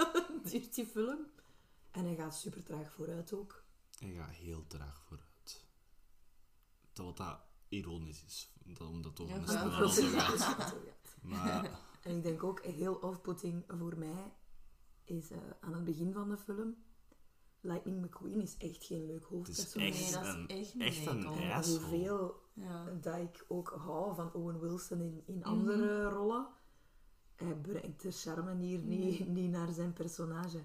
[0.50, 1.18] duurt die film.
[1.90, 3.64] En hij gaat super traag vooruit ook.
[3.98, 5.66] Hij gaat heel traag vooruit.
[6.92, 10.56] Dat wat dat ironisch is, dat, omdat het over een snelle auto gaat.
[10.84, 10.92] Ja.
[11.22, 14.32] Maar En ik denk ook heel off-putting voor mij
[15.04, 16.76] is eh, aan het begin van de film.
[17.60, 19.88] Lightning McQueen is echt geen leuk hoofdpersonage.
[19.90, 21.78] echt Nee, dat is een, echt echt een asshole.
[21.80, 22.84] Hoeveel Ja.
[23.00, 25.30] dat ik ook hou van Owen Wilson in, Mhm.
[25.36, 26.46] in andere rollen.
[27.36, 29.32] Hij brengt de charme hier niet, Mhm.
[29.32, 30.60] niet naar zijn personage.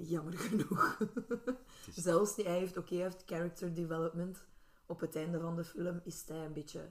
[0.00, 0.98] Jammer genoeg.
[1.94, 4.42] Zelfs die, hij heeft, oké, hij heeft character development.
[4.86, 6.90] Op het einde van de film is hij een beetje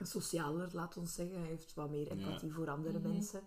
[0.00, 1.38] socialer, laat ons zeggen.
[1.38, 3.08] Hij heeft wat meer empathie voor andere Mhm.
[3.08, 3.40] mensen.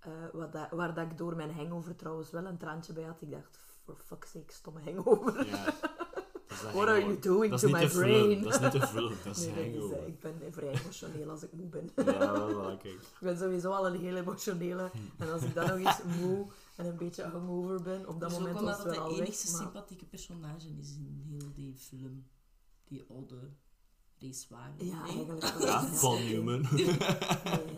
[0.00, 3.20] Eh, wat dat, waar dat ik door mijn hangover trouwens wel een traantje bij had.
[3.22, 5.46] Ik dacht, for fuck's sake, stomme hangover.
[5.46, 5.64] Ja.
[6.72, 8.42] What are you doing dat to my brain?
[8.42, 10.06] Dat is niet de film, dat is Nee, dat is, hangover.
[10.06, 11.90] ik ben vrij emotioneel als ik moe ben.
[11.96, 12.94] Ja, wel, wel, kijk.
[12.94, 14.90] Ik ben sowieso al een heel emotionele.
[14.92, 15.22] Hm.
[15.22, 18.38] En als ik dan nog eens moe en een beetje hangover ben, op dat Dat
[18.38, 19.52] ook moment was het het de wel enigste weg.
[19.52, 19.62] Maar...
[19.62, 22.26] sympathieke personage is in heel die film.
[22.84, 23.50] Die oude
[24.18, 24.86] racewagen.
[24.86, 25.12] Ja, nee?
[25.12, 25.66] eigenlijk wel.
[25.66, 26.18] Ja, Paul Ja.
[26.18, 26.66] Newman.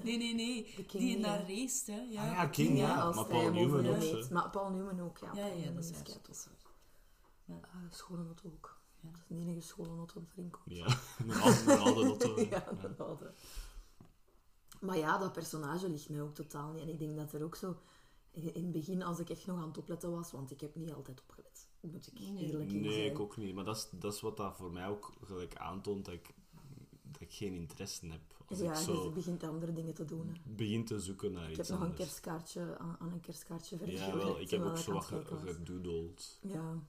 [0.05, 0.17] Nee.
[0.19, 0.75] Nee, nee.
[0.77, 1.55] De Die naar hè.
[1.55, 2.01] race, hè.
[2.01, 3.01] Ja, Ah ja, de King, ja.
[3.01, 4.31] als maar Paul Newman ook.
[4.31, 5.31] Maar Paul Newman ook, ja.
[5.35, 6.05] Ja, ja, dat is waar.
[6.05, 6.47] dat is
[7.47, 7.61] waar.
[7.61, 8.81] Ah, schone auto ook.
[9.01, 9.09] Ja.
[9.11, 10.77] Dat is de enige schone auto dat erin komt.
[10.77, 10.87] Ja,
[11.19, 12.49] een oude, een.
[12.51, 12.65] Ja,
[12.97, 13.33] de oude.
[14.81, 16.83] Maar ja, dat personage ligt mij ook totaal niet.
[16.83, 17.77] En ik denk dat er ook zo...
[18.37, 20.75] In in het begin, als ik echt nog aan het opletten was, want ik heb
[20.75, 21.69] niet altijd opgelet.
[21.81, 22.47] Moet ik Nee.
[22.47, 23.05] eerlijk Nee, zijn.
[23.11, 23.55] ik ook niet.
[23.55, 26.35] Maar dat is, dat is wat dat voor mij ook gelijk aantoont dat ik,
[27.03, 28.21] dat ik geen interesse heb.
[28.47, 30.29] Als Ja, ik je zo begint andere dingen te doen.
[30.29, 30.53] hè.
[30.55, 34.07] begin te zoeken naar Ik iets heb nog een kerstkaartje aan, aan een kerstkaartje vergeven.
[34.07, 34.41] Ja, wel.
[34.41, 36.39] Ik heb ook zo wat gedoodeld.
[36.43, 36.83] Ja.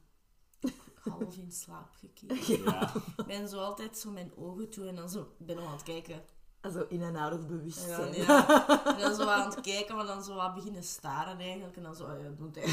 [1.09, 2.63] Half in slaap gekeken.
[2.63, 2.95] Ja.
[3.17, 5.21] Ik ben zo altijd zo mijn ogen toe en dan zo...
[5.39, 6.23] Ik ben nog aan het kijken.
[6.67, 8.13] Also in en out of bewustzijn.
[8.13, 8.67] ja.
[8.95, 11.75] En dan zo aan het kijken, maar dan zo wat beginnen staren eigenlijk.
[11.77, 12.67] En dan zo, oh ja, doet hij.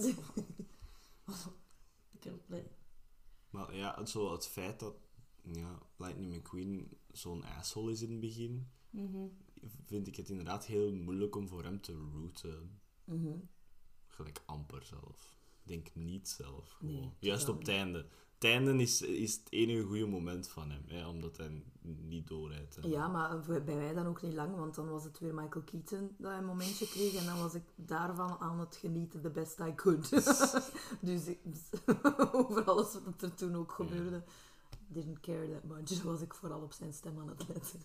[0.00, 0.08] Zo.
[2.12, 2.70] Ik heb blij-
[3.50, 4.94] Maar ja, het, zo, het feit dat
[5.42, 9.26] ja, Lightning McQueen zo'n asshole is in het begin, Mhm.
[9.84, 12.80] vind ik het inderdaad heel moeilijk om voor hem te rooten.
[13.04, 13.36] Mhm.
[14.06, 15.38] Gelijk amper zelf.
[15.62, 16.70] Ik denk niet zelf.
[16.70, 16.94] Gewoon.
[16.94, 18.06] Nee, Juist op het einde.
[18.40, 22.76] Het einde is, is het enige goede moment van hem, hè, omdat hij niet doorrijdt.
[22.76, 22.88] hè.
[22.88, 26.14] Ja, maar bij mij dan ook niet lang, want dan was het weer Michael Keaton
[26.18, 29.74] dat een momentje kreeg en dan was ik daarvan aan het genieten, the best I
[29.74, 30.10] could.
[31.00, 31.38] dus ik,
[32.32, 34.22] over alles wat er toen ook gebeurde,
[34.88, 37.80] didn't care that much, was ik vooral op zijn stem aan het letten.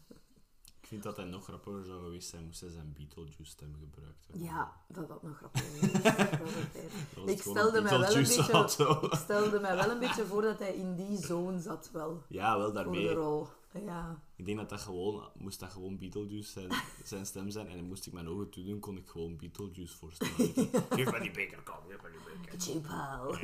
[0.86, 4.46] Ik vind dat hij nog grappiger zou geweest zijn moest hij zijn Beetlejuice-stem gebruikt hebben.
[4.48, 6.04] Ja, dat had nog grappig geweest.
[6.04, 9.90] Dat was altijd- Dat was Ik stelde, mij wel een beetje, ik stelde mij wel
[9.90, 13.14] een beetje voor dat hij in die zone zat wel, Ja, wel voor de daarmee.
[13.14, 13.48] rol.
[13.86, 16.72] Ja, Ik denk dat dat gewoon, moest dat gewoon Beetlejuice zijn,
[17.04, 17.68] zijn stem zijn.
[17.68, 20.34] En dan moest ik mijn ogen toe doen, kon ik gewoon Beetlejuice voorstellen.
[20.90, 22.60] Geef me die beker, kom, geef me die beker.
[22.60, 23.36] cheap pal.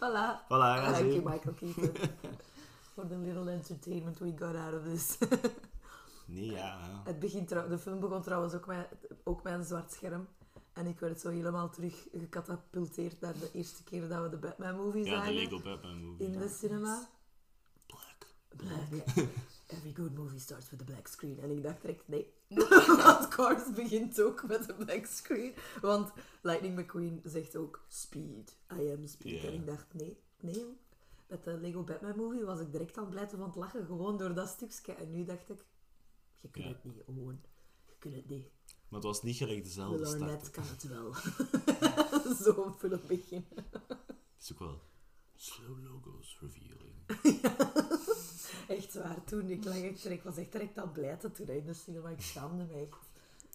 [0.00, 0.40] voilà.
[0.48, 1.20] Voilà, ja, you, je.
[1.24, 1.90] Michael Keaton.
[2.98, 5.18] For the little entertainment we got out of this.
[6.26, 7.02] Nee, ja.
[7.04, 8.88] Het begint de film begon trouwens ook met,
[9.24, 10.28] ook met een zwart scherm.
[10.72, 15.04] En ik werd zo helemaal terug gecatapulteerd naar de eerste keer dat we de Batman-movie
[15.04, 15.34] Ja, de zagen.
[15.34, 16.26] Lego Batman movie.
[16.26, 17.08] in de cinema.
[17.86, 18.26] Black.
[18.56, 19.06] Black.
[19.76, 21.38] Every good movie starts with a black screen.
[21.40, 22.32] En ik dacht direct, nee.
[22.48, 25.54] Want Cars begint ook met een black screen.
[25.80, 28.56] Want Lightning McQueen zegt ook speed.
[28.72, 29.44] I am speed.
[29.44, 30.78] En ik dacht, nee, nee.
[31.28, 33.86] Met de Lego Batman movie was ik direct aan het blijven van het lachen.
[33.86, 34.92] Gewoon door dat stukje.
[34.92, 35.64] En nu dacht ik,
[36.40, 36.70] je kunt Ja.
[36.70, 37.40] het niet, gewoon.
[37.86, 38.46] Je kunt het niet.
[38.66, 40.20] Maar het was niet gelijk dezelfde start.
[40.22, 41.14] Arnett kan het wel.
[42.44, 43.46] Zo'n film begin.
[43.54, 44.80] Het is ook wel
[45.34, 46.96] slow logos revealing.
[48.68, 51.64] Echt waar, toen ik lag echt, ik was echt direct aan het blijten toen in
[51.66, 52.08] de cinema.
[52.08, 52.82] Ik schaamde me echt.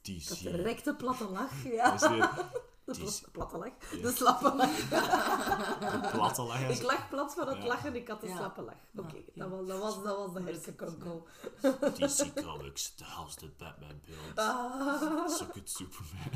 [0.04, 0.44] Ik had DC.
[0.44, 1.98] direct een platte lach, ja.
[2.86, 3.92] De Die is- pla- platte lach.
[3.92, 4.02] Ja.
[4.02, 4.92] De slappe lach.
[5.94, 6.70] een platte lach.
[6.70, 7.66] Ik lag plat van het Ja.
[7.68, 8.36] lachen, ik had de Ja.
[8.38, 8.76] slappe lach.
[8.96, 9.48] Oké, Ja.
[9.48, 11.28] dat, was, dat, was, dat was de hersenkonkel.
[11.98, 14.38] DC Comics, the house that Batman built.
[14.48, 15.28] Ah.
[15.30, 16.32] So good Superman.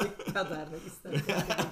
[0.00, 1.70] ik ga daar nog eens naar kijken.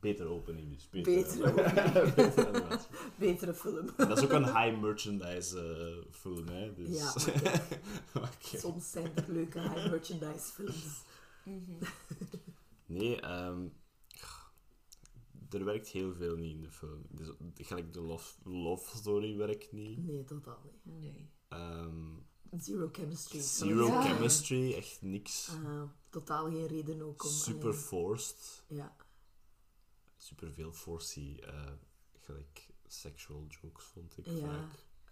[0.00, 0.75] Beter opening dus.
[1.02, 1.54] Beter
[2.14, 2.88] Beter animatie.
[3.18, 3.88] Beter betere film.
[3.96, 6.74] En dat is ook een high merchandise eh, film, hè.
[6.74, 6.88] Dus...
[6.96, 7.12] Ja,
[8.22, 8.58] Oké.
[8.58, 11.04] Soms zijn er leuke high merchandise films.
[12.88, 13.68] Nee, ehm,
[15.50, 17.02] er werkt heel veel niet in de film.
[17.10, 20.06] Dus, gelijk de love, love story werkt niet.
[20.06, 21.00] Nee, totaal niet.
[21.00, 21.30] Nee.
[21.48, 22.14] Ehm,
[22.58, 23.40] Zero chemistry.
[23.40, 24.02] zero Ja.
[24.02, 25.48] chemistry, echt niks.
[25.64, 27.30] Ah, totaal geen reden ook om...
[27.30, 28.64] Super forced.
[28.68, 28.96] Ja.
[30.26, 31.72] Super veel forcey, eh,
[32.24, 34.26] gelijk sexual jokes vond ik.
[34.26, 34.32] Ja.
[34.32, 34.64] Gelijk,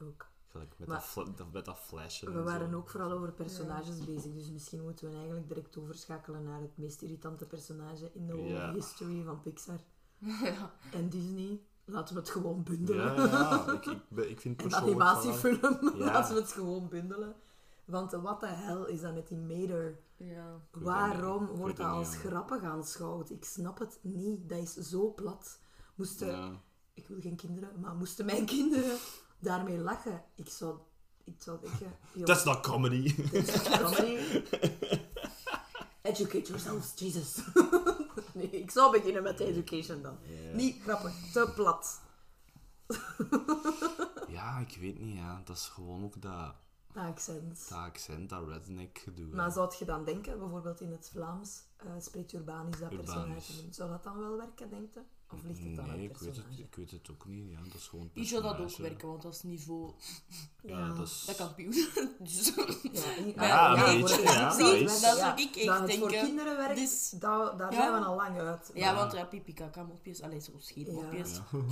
[0.02, 0.26] Ook.
[0.48, 2.32] gelijk met, Maar- dat dat, met dat flashen.
[2.32, 2.76] We en waren zo.
[2.76, 7.02] ook vooral over personages bezig, dus misschien moeten we eigenlijk direct overschakelen naar het meest
[7.02, 8.72] irritante personage in de whole Ja.
[8.72, 9.80] history van Pixar
[10.42, 10.74] ja.
[10.92, 11.60] en Disney.
[11.84, 13.14] Laten we het gewoon bundelen.
[13.14, 16.04] Ja, ja, ik, ik, ik vind persoonlijk animatiefilm, Ja.
[16.12, 17.34] laten we het gewoon bundelen.
[17.84, 19.98] Want wat de hel is dat met die Mater?
[20.16, 20.60] Ja.
[20.70, 22.28] Waarom wordt dat als niet, ja.
[22.28, 23.30] grappig aanschouwd?
[23.30, 24.48] Ik snap het niet.
[24.48, 25.58] Dat is zo plat.
[25.94, 26.50] Moesten, Ja.
[26.94, 28.98] ik wil geen kinderen, maar moesten mijn kinderen
[29.38, 30.22] daarmee lachen?
[30.34, 30.78] Ik zou,
[31.24, 31.92] ik zou denken...
[32.14, 33.14] joh, That's not comedy.
[33.30, 34.42] dit is comedy.
[36.02, 37.38] Educate yourselves, Jesus.
[38.34, 40.16] nee, ik zou beginnen met de education dan.
[40.52, 42.00] Niet grappig, te plat.
[44.28, 45.40] Ja, ik weet niet, ja.
[45.44, 46.54] Dat is gewoon ook dat,
[46.94, 47.68] Dat accent.
[47.68, 49.26] dat accent, dat redneck gedoe.
[49.34, 53.52] Maar zou je dan denken, bijvoorbeeld in het Vlaams eh, spreekt Urbanisch dat personage?
[53.70, 55.00] Zou dat dan wel werken, denk je?
[55.30, 57.50] Of ligt het dan aan Nee, het ik weet het, ik weet het ook niet.
[57.50, 59.92] Ja, dat is gewoon zou dat ook werken, want dat is niveau...
[60.62, 61.24] Ja, dat is...
[61.26, 61.70] Dat kampioen.
[62.18, 62.54] Dus...
[63.34, 65.08] Ja, Ja, een beetje, voor het ja, dat is- ja.
[65.08, 66.26] dat zou ik echt Dat het voor denken.
[66.26, 67.78] kinderen werkt, Dus- daar, daar Ja.
[67.80, 68.70] zijn we al lang uit.
[68.74, 71.34] Ja, want ja, pipi kaka mopjes, allee, zo scheetmopjes.
[71.36, 71.42] Ja.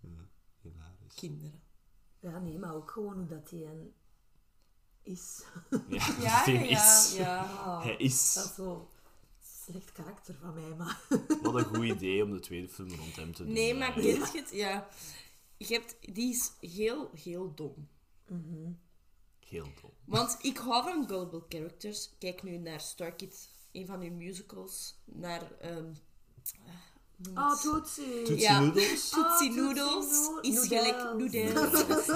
[0.00, 0.28] Ja,
[0.60, 1.14] Hilarisch.
[1.14, 1.60] Kinderen.
[2.18, 3.92] Ja, nee, maar ook gewoon hoe dat hij een
[5.10, 5.42] is.
[5.88, 6.08] Ja,
[6.46, 7.16] Ja, ja, is.
[7.16, 7.46] ja.
[7.84, 8.32] Hij is.
[8.34, 8.88] Dat is zo
[9.64, 11.00] slecht karakter van mij, maar...
[11.42, 13.52] Wat een goed idee om de tweede film rond hem te doen.
[13.52, 14.50] Nee, maar kent je het?
[14.52, 14.88] Ja.
[15.56, 17.88] Je hebt, die is heel, heel dom.
[19.48, 19.90] Heel dom.
[20.04, 22.10] Want ik hou van gullible characters.
[22.18, 24.94] Kijk nu naar Star Kids, een van uw musicals.
[25.04, 25.52] Naar...
[25.60, 25.92] ehm
[27.34, 27.60] Ah, het.
[27.60, 28.22] Tootsie.
[28.22, 28.60] Tootsie Ja.
[28.60, 29.08] Noodles?
[29.08, 32.08] Tootsie Ah, Noodles Tootsie is gelijk noodles.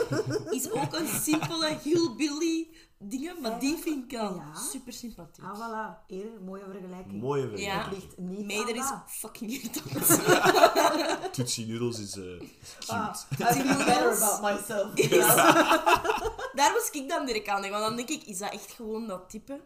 [0.58, 4.54] is ook een simpele hillbilly dingen, maar die vind ik al Ja.
[4.54, 5.44] super sympathiek.
[5.44, 6.06] Ah, voilà.
[6.06, 7.20] Hier, mooie vergelijking.
[7.20, 7.48] Mooie Ja.
[7.48, 7.84] vergelijking.
[7.84, 10.22] Het ligt niet is fucking irritant.
[11.34, 12.38] Tootsie Noodles is, cute.
[12.86, 14.90] Ah, I feel better about myself.
[16.54, 19.30] Daar was ik dan direct aan want dan denk ik, is dat echt gewoon dat
[19.30, 19.60] type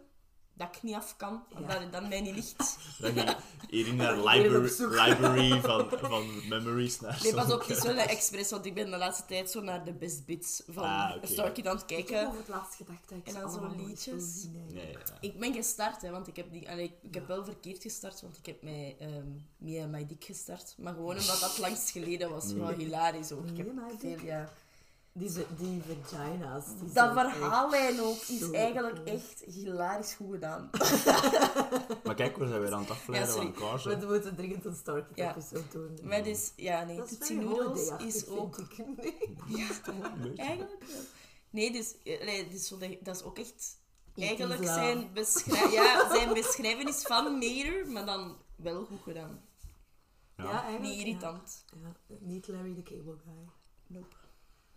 [0.59, 1.67] dat ik niet af kan, of Ja.
[1.67, 2.77] dat het dan mij niet ligt.
[3.01, 3.37] Dan ga
[3.69, 7.93] hier naar library, library van, van memories naar Nee, pas zo'n op, het is wel
[7.93, 11.13] een expres, want ik ben de laatste tijd zo naar de best bits van Ah,
[11.17, 11.27] oké.
[11.27, 12.37] Star Kid aan het Ik heb kijken.
[12.37, 14.47] het laatst gedacht dat ik En dan zo allemaal nog eens wil liedjes.
[14.73, 14.99] Nee, ja.
[15.21, 18.37] Ik ben gestart, hè, want ik heb, die, allee, ik heb wel verkeerd gestart, want
[18.37, 19.27] ik heb mij ehm
[19.59, 20.75] Mia My Dick gestart.
[20.79, 22.53] Maar gewoon omdat dat langst geleden was.
[22.53, 23.47] Wel hilarisch ook.
[23.47, 24.23] Ik heb Mia My veel, Dick?
[24.23, 24.53] ja.
[25.19, 26.65] Die, die vagina's.
[26.81, 29.07] Die Dat verhaallijn ook is eigenlijk cool.
[29.07, 30.71] echt hilarisch goed gedaan.
[32.05, 33.85] Maar kijk, waar zijn we aan het afleiden Ja, van Cars?
[33.85, 33.99] hè?
[33.99, 35.31] We moeten dringend een Star Kid Ja.
[35.31, 35.99] episode doen.
[36.03, 38.59] Maar dus, ja, nee, is Tootsie Noodles is ook...
[38.59, 38.77] ik.
[38.97, 40.37] Nee.
[40.37, 41.01] Eigenlijk wel.
[41.51, 42.69] Nee, dus, nee, dus
[43.01, 43.77] dat is ook echt...
[44.17, 49.41] Eigenlijk is zijn, beschrij ja, zijn beschrijvenis van Mater, maar dan wel goed gedaan.
[50.37, 50.81] Ja, Ja, eigenlijk.
[50.83, 51.65] Niet irritant.
[51.83, 51.97] Ja.
[52.07, 53.49] Ja, niet Larry the Cable Guy.
[53.87, 54.17] Nope.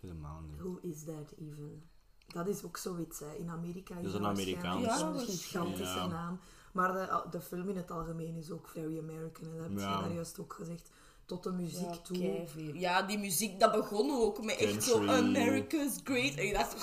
[0.02, 0.58] Helemaal niet.
[0.60, 1.82] Who is that even?
[2.26, 3.34] Dat is ook zoiets, hè.
[3.38, 4.84] In Amerika is Dat is dat een Amerikaans.
[4.84, 6.06] Ja, een gigantische Ja.
[6.06, 6.38] naam.
[6.72, 9.44] Maar de, de film in het algemeen is ook very American.
[9.48, 9.96] En dat heb Ja.
[9.96, 10.90] je daar juist ook gezegd.
[11.26, 12.18] Tot de muziek Ja, toe.
[12.18, 12.74] keiveel.
[12.74, 15.06] Ja, die muziek, dat begon ook met echt zo.
[15.06, 16.34] America's Great.
[16.34, 16.74] En ik dacht...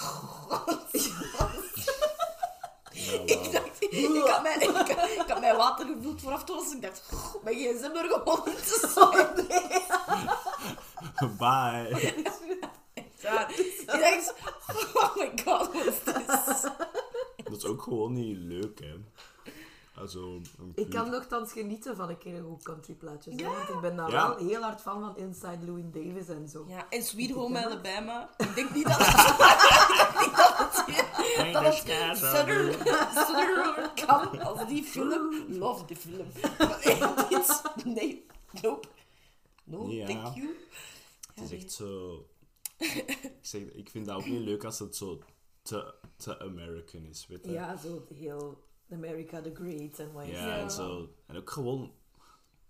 [2.91, 6.55] Ja, Ik dacht, ik had, mijn, ik, had, ik had mijn water gevuld vooraf toen
[6.55, 9.47] was ik dacht, "Goh, mijn gsm er gewoon te.
[11.37, 12.13] Bye.
[13.31, 14.33] Ja, ik dacht,
[14.95, 16.27] oh my god, wat is dit?
[17.49, 18.93] Dat is ook gewoon niet leuk, hè.
[19.95, 20.41] Also,
[20.75, 23.31] Ik kan nogthans genieten van een keer een goed country plaatje.
[23.37, 23.49] Ja.
[23.51, 24.27] Want ik ben daar Ja.
[24.27, 26.65] wel heel hard fan van Inside Louis Davis en zo.
[26.67, 27.65] Ja, en Sweet Home.
[27.65, 28.29] Alabama.
[28.37, 29.07] Ik denk niet dat het...
[29.95, 30.85] ik denk niet dat het...
[31.35, 32.73] Hey, dat de het schaars Southern,
[33.13, 35.45] Southern kan als die film.
[35.49, 36.27] Love die film.
[37.83, 38.25] Nee,
[38.61, 38.87] nope.
[39.63, 40.05] No, Ja.
[40.05, 40.55] thank you.
[41.33, 42.25] Het is Ja, echt zo...
[43.39, 45.23] Ik, zeg, ik vind dat ook niet leuk als het zo
[45.61, 47.51] te, te American is, weet je.
[47.51, 50.57] Ja, zo heel America the Great en wat is Ja, Ja.
[50.57, 51.13] en zo...
[51.25, 51.93] En ook gewoon...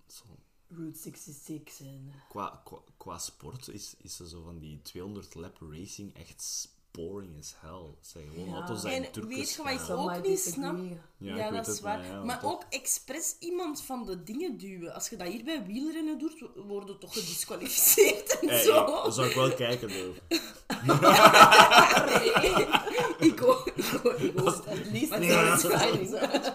[0.07, 0.23] Zo,
[0.67, 2.13] Route 66 en...
[2.29, 7.37] qua, qua, qua sport is, is er zo van die 200 lap racing echt boring
[7.39, 7.95] as hell.
[8.01, 8.53] Zijn gewoon Ja.
[8.53, 10.77] auto's die En weet je wat ik ook niet snap?
[11.17, 11.97] Ja, dat is het, waar.
[11.97, 12.51] maar ja, maar toch.
[12.51, 14.93] ook expres iemand van de dingen duwen.
[14.93, 18.73] Als je dat hier bij wielrennen doet, worden toch gedisqualificeerd en Hey, zo.
[18.73, 20.21] hey, dan zou ik wel kijken, durven.
[23.29, 23.67] ik ook.
[23.67, 24.01] Ik
[24.45, 24.65] ook.
[24.65, 26.53] Het liefst dat.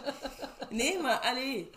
[0.70, 1.70] Nee, maar allee,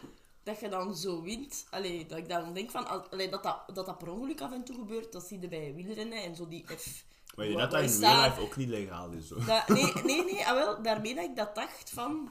[0.43, 1.65] dat je dan zo wint.
[1.69, 4.51] Allee, dat ik dan denk van, al- allee, dat, dat, dat dat per ongeluk af
[4.51, 7.03] en toe gebeurt, dat zie je bij wielrennen en zo die F.
[7.37, 8.25] Maar je dat wat in real dat?
[8.25, 9.29] life ook niet legaal is.
[9.29, 9.45] Hoor.
[9.45, 12.29] Dat, nee, nee, nee, ah, wel, daarmee dat ik dat dacht van...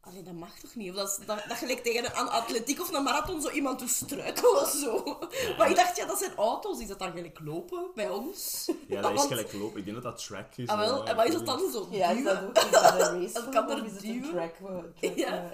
[0.00, 0.90] Allee, dat mag toch niet?
[0.90, 3.90] Of dat, is, dat, dat gelijk tegen een, atletiek of een marathon zo iemand doet
[3.90, 5.18] struikelen of zo.
[5.58, 6.80] Maar ik dacht, ja, dat zijn auto's.
[6.80, 8.70] Is dat dan gelijk lopen bij ons?
[8.88, 9.78] Ja, dat is gelijk lopen.
[9.78, 10.68] Ik denk dat dat track is.
[10.68, 11.88] Ah, wel, en wat is dat dan zo?
[11.90, 14.30] Ja, is dat ook is dat een race Elkander of is het een duwen?
[14.30, 14.54] track?
[14.56, 15.50] track Ja.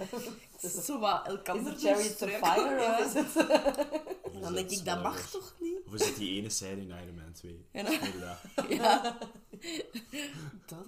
[0.82, 3.34] Zo wat, elkander Is het struikelen, Fire is het...
[4.40, 5.61] Dan denk ik, dat mag toch niet?
[5.92, 7.66] Of is het die ene scène in Iron Man 2?
[7.72, 7.88] Ja.
[7.90, 8.40] Inderdaad.
[8.68, 9.18] Ja.
[10.66, 10.86] Dat?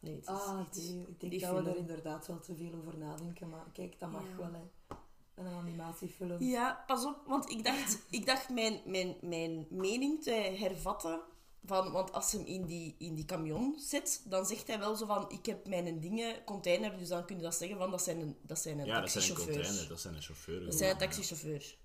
[0.00, 2.72] Nee, het is Ah, die, ik denk die dat we er inderdaad wel te veel
[2.74, 3.48] over nadenken.
[3.48, 4.36] Maar kijk, dat mag Ja.
[4.36, 4.94] wel, hè.
[5.34, 6.42] Een animatiefilm.
[6.42, 11.20] Ja, pas op, want ik dacht, ik dacht mijn, mijn, mijn mening te hervatten.
[11.64, 14.96] Van, want als ze hem in die, in die camion zet, dan zegt hij wel
[14.96, 18.02] zo van: Ik heb mijn dingen, container, dus dan kun je dat zeggen van dat
[18.02, 19.66] zijn een, dat zijn een Ja, dat zijn een taxichauffeurs.
[19.66, 20.64] container, dat zijn een chauffeur.
[20.64, 21.76] Dat zijn een taxichauffeur.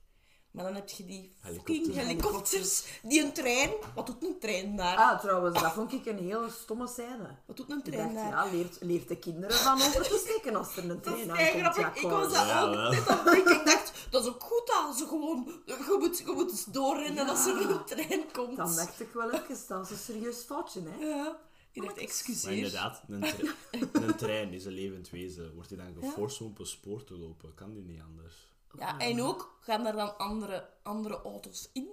[0.55, 1.77] Maar dan heb je die Helikopters.
[1.85, 3.71] fucking helikopters, die een trein.
[3.95, 4.97] Wat doet een trein daar?
[4.97, 7.35] Ah, trouwens, dat vond ik een hele stomme scène.
[7.45, 8.45] Wat doet een trein dacht, daar?
[8.45, 11.27] ja, leert, leert de kinderen van over te steken als er een Dat trein is
[11.29, 11.75] aankomt.
[11.75, 11.81] grappig.
[11.81, 12.33] Ja, ik was kom.
[12.33, 12.91] dat Ja, ook wel.
[12.91, 13.37] net aan het.
[13.37, 15.61] Ik dacht, dat is ook goed dat ze gewoon...
[15.65, 18.57] Je moet, je moet eens doorrennen als er een trein komt.
[18.57, 21.05] Dan dacht ik wel even, dat is een serieus foutje, hè.
[21.05, 21.37] Ja.
[21.71, 22.51] Ik dacht, Maar excuseer.
[22.51, 23.53] inderdaad, een, tre-
[24.05, 25.53] een trein is een levend wezen.
[25.53, 27.53] Wordt hij dan geforst om op een spoor te lopen?
[27.55, 28.33] Kan die niet anders?
[28.79, 31.87] Ja, en ook, gaan er dan andere, andere auto's in?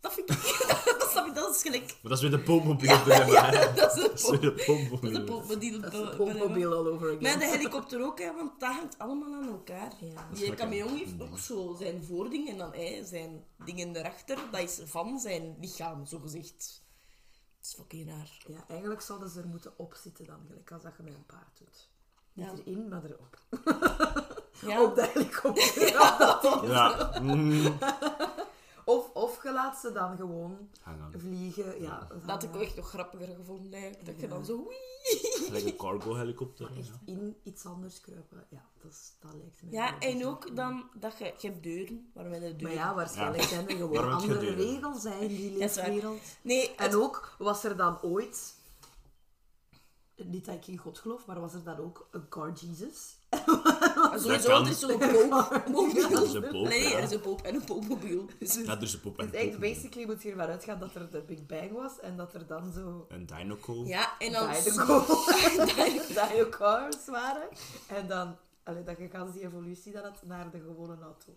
[0.00, 0.36] Dat vind ik...
[0.98, 1.84] dat, snap ik, dat is gelijk...
[1.86, 3.72] Maar dat is weer de pompmobiel dilemma, hè.
[3.74, 5.14] Dat is een Dat is weer de Dat is pompmobiel.
[5.14, 5.80] een pompmobiel.
[5.80, 7.22] Dat is een pompmobiel all over again.
[7.22, 9.92] Maar de helikopter ook, hè, want dat hangt allemaal aan elkaar.
[10.00, 10.28] Ja.
[10.32, 11.06] Die Dat is camion lekker.
[11.06, 14.38] heeft ook zo zijn voording en dan hij, zijn dingen erachter.
[14.50, 16.84] Dat is van zijn lichaam, zogezegd.
[17.56, 18.30] Dat is fucking raar.
[18.48, 21.58] Ja, eigenlijk zouden ze er moeten opzitten dan, gelijk als dat je met een paard
[21.58, 21.88] doet.
[22.32, 22.52] Niet Ja.
[22.64, 23.38] erin, maar erop.
[24.60, 26.68] Ja, Op de helikopter.
[26.68, 27.78] Ja, mm.
[28.84, 30.68] Of, of je laat ze dan gewoon
[31.16, 31.80] vliegen.
[31.82, 33.72] Ja, dat had ik ook echt nog grappiger gevonden.
[33.72, 34.06] eigenlijk.
[34.06, 34.70] Dat je dan zo...
[35.46, 35.76] Gelijk een
[36.76, 36.92] Echt ja.
[37.04, 38.46] in iets anders kruipen.
[38.50, 39.72] Ja, dat, is, dat lijkt mij...
[39.72, 40.54] Ja, en ook cool.
[40.54, 41.24] dan dat je...
[41.38, 42.76] Je hebt deuren, waarom de Maar deuren?
[42.76, 43.48] ja, waarschijnlijk Ja.
[43.48, 46.20] zijn er gewoon andere regels hè, in die leefwereld.
[46.42, 48.54] Nee, het- En ook was er dan ooit...
[50.16, 53.16] Niet dat ik in God geloof, maar was er dan ook een car Jesus?
[54.22, 56.10] sowieso, er is zo'n poopmobiel.
[56.16, 56.96] Er is een poop, Nee, ja.
[56.96, 58.24] er is een poop en een poopmobiel.
[58.38, 59.72] Dus, Ja, er is een pop en Dus een pompmobiel.
[59.74, 62.72] basically moet je ervan uitgaan dat er de Big Bang was en dat er dan
[62.72, 63.06] zo...
[63.08, 63.84] Een dinoco.
[63.86, 64.50] ja, en dan...
[64.64, 65.04] Dino
[66.30, 67.48] Dino cars waren.
[67.86, 68.36] En dan...
[68.64, 71.36] Allee, dat je gans die evolutie dat het naar de gewone auto.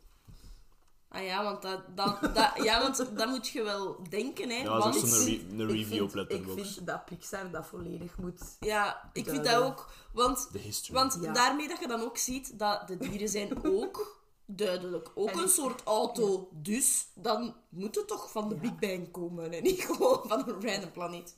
[1.11, 4.63] Ah ja, want dat, dat, dat, ja, want dat moet je wel denken, hè.
[4.63, 6.57] Dat zo'n re- Ik een review vind- op Letterboxd.
[6.67, 8.41] Ik vind dat Pixar dat volledig moet...
[8.59, 9.89] Ja, ik vind dat ook.
[10.13, 10.93] Want, De history.
[10.99, 11.33] want Ja.
[11.33, 15.49] daarmee dat je dan ook ziet dat de dieren zijn ook duidelijk ook En een
[15.49, 16.49] soort auto.
[16.53, 20.61] Dus dan moet het toch van de Big Bang komen en niet gewoon van een
[20.69, 21.35] random planeet.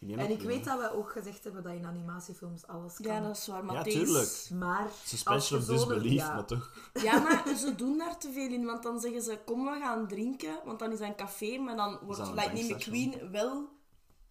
[0.00, 3.12] En ik weet dat we ook gezegd hebben dat in animatiefilms alles kan.
[3.12, 4.48] Ja, dat is waar, maar Ja, deze- tuurlijk.
[4.52, 4.88] Maar...
[5.04, 6.72] Suspension als je of disbelief, ja, maar toch.
[6.92, 10.08] Ja, maar ze doen daar te veel in, want dan zeggen ze, kom we gaan
[10.08, 12.70] drinken, want dan is dat een café, maar dan wordt Lightning?
[12.70, 13.68] McQueen wel...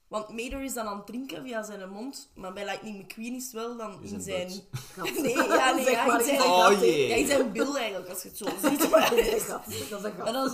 [0.08, 3.44] Want Mater is dan aan het drinken via zijn mond, maar bij Lightning McQueen is
[3.44, 4.50] het wel dan Is in zijn...
[4.96, 5.22] gat.
[5.22, 6.42] Nee, ja, nee, ja, maar in zijn...
[6.42, 7.08] Oh, jee.
[7.08, 8.90] Ja, in zijn bil eigenlijk, als je het zo ziet.
[8.90, 9.48] Maar, Dat is
[9.90, 10.18] een gat.
[10.18, 10.50] Maar dan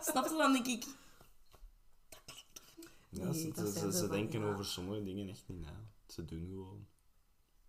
[0.00, 0.84] snap je, dan denk ik...
[3.16, 4.52] Ja, Nee, ze, dat ze, ze van, denken ja.
[4.52, 5.84] over sommige dingen echt niet na.
[6.06, 6.86] Ze doen gewoon.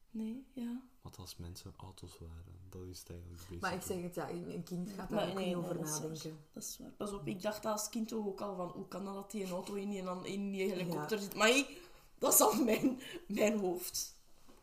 [0.09, 0.81] Nee, ja.
[1.01, 2.59] Wat als mensen auto's waren?
[2.69, 3.61] Dat is het eigenlijk bezig.
[3.61, 5.85] Maar ik zeg het, ja, een kind gaat daar ook nee, niet nee, over dat
[5.85, 6.01] is waar.
[6.01, 6.37] nadenken.
[6.53, 6.89] Dat is waar.
[6.89, 9.43] Pas op, ik dacht als kind toch ook al van, hoe kan dat dat die
[9.43, 11.23] een auto in die, en in die helikopter Ja.
[11.23, 11.35] zit?
[11.35, 11.77] Maar hey,
[12.17, 14.13] dat is al mijn, mijn hoofd.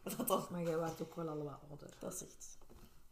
[0.03, 1.97] Dat, dat, Maar jij wordt ook wel al wat ouder.
[1.99, 2.59] dat is echt...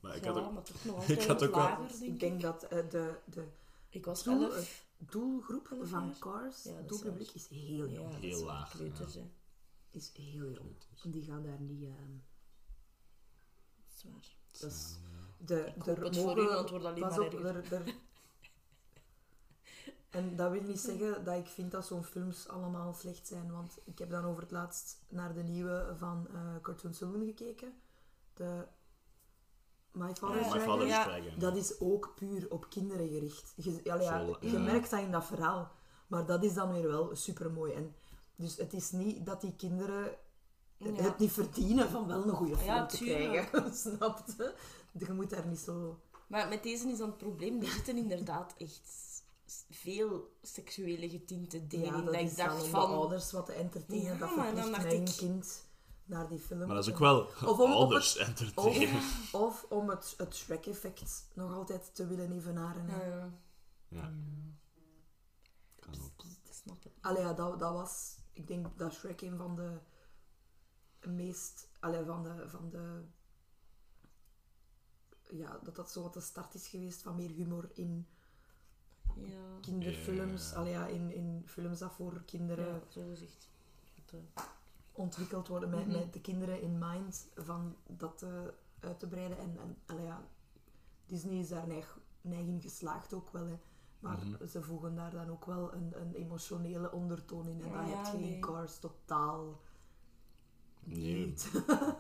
[0.01, 0.53] Maar ik ja, had ook...
[0.53, 2.21] maar toch nog ik had ook wel- denk Ik ik.
[2.21, 3.45] denk dat eh, de, de
[3.89, 4.85] Ik was doel, elf.
[5.01, 6.15] Doelgroep van?
[6.19, 8.11] Cars, Ja, is doelpubliek, is heel Ja, jong.
[8.13, 9.21] dat Heel is laag, kleuters, ja.
[9.21, 9.31] hè.
[9.91, 10.77] Is heel jong.
[11.03, 11.83] Die gaan daar niet...
[11.83, 12.17] ehm,
[13.77, 14.37] Dat is waar.
[14.61, 14.99] dat is-
[15.39, 17.95] de, het wordt alleen pas maar op, er- er-
[20.11, 23.51] En dat wil niet zeggen dat ik vind dat zo'n films allemaal slecht zijn.
[23.53, 27.73] Want ik heb dan over het laatst naar de nieuwe van eh, Cartoon Saloon gekeken.
[28.35, 28.67] De
[29.93, 30.61] My Father's Ja, My Dragon.
[30.69, 31.05] father's Ja.
[31.05, 31.39] dragon.
[31.39, 33.53] Dat is ook puur op kinderen gericht.
[33.57, 33.95] Je, ja,
[34.41, 34.59] je ja.
[34.59, 35.71] merkt dat in dat verhaal.
[36.07, 37.73] Maar dat is dan weer wel super mooi.
[37.73, 37.95] En
[38.37, 40.17] Dus het is niet dat die kinderen
[40.77, 40.93] Ja.
[40.93, 43.75] het niet verdienen van wel een goede film Ja, te krijgen.
[43.97, 44.55] Snapte?
[44.99, 45.99] Je moet daar niet zo...
[46.27, 48.91] Maar met deze is dan het probleem, er zitten inderdaad echt
[49.71, 52.05] veel seksuele getinte dingen Ja, in.
[52.05, 52.81] dat Dat is ik dacht van...
[52.91, 54.13] de ouders wat te entertainen.
[54.13, 55.65] Ja, dat maar dan verplicht mijn ik- kind
[56.11, 56.67] naar die film.
[56.67, 59.01] Maar dat is ook wel Of om- ouders Of, entertainen.
[59.33, 62.89] of om het, het Shrek-effect nog altijd te willen evenaren.
[62.89, 63.05] hè.
[63.07, 63.31] Ja, ja.
[63.89, 64.13] Ja.
[65.79, 66.29] Kan ook.
[67.01, 68.17] Allee, ja, dat, dat was...
[68.33, 69.79] Ik denk dat Shrek een van de
[71.09, 71.69] meest...
[71.81, 72.49] Allee, van de...
[72.49, 73.03] Van de
[75.31, 78.07] ja, dat dat zo wat de start is geweest van meer humor in
[79.17, 80.51] Ja, kinderfilms.
[80.51, 80.57] Ja.
[80.57, 83.49] Allee, ja, in, in films dat voor kinderen ja zo gezegd.
[83.95, 84.43] Dat, eh,
[85.01, 85.99] ontwikkeld worden met, Mhm.
[85.99, 88.31] met de kinderen in mind van dat eh,
[88.81, 89.39] uit te breiden.
[89.39, 90.23] En, ja,
[91.07, 93.47] Disney is daar neig, neiging geslaagd ook wel.
[93.47, 93.59] Hè.
[94.01, 94.47] Maar Mhm.
[94.47, 97.61] ze voegen daar dan ook wel een, een emotionele ondertoon in.
[97.63, 98.41] En Ja, dat ja, heb je in nee.
[98.41, 99.61] Cars totaal
[100.85, 101.51] Nee, niet.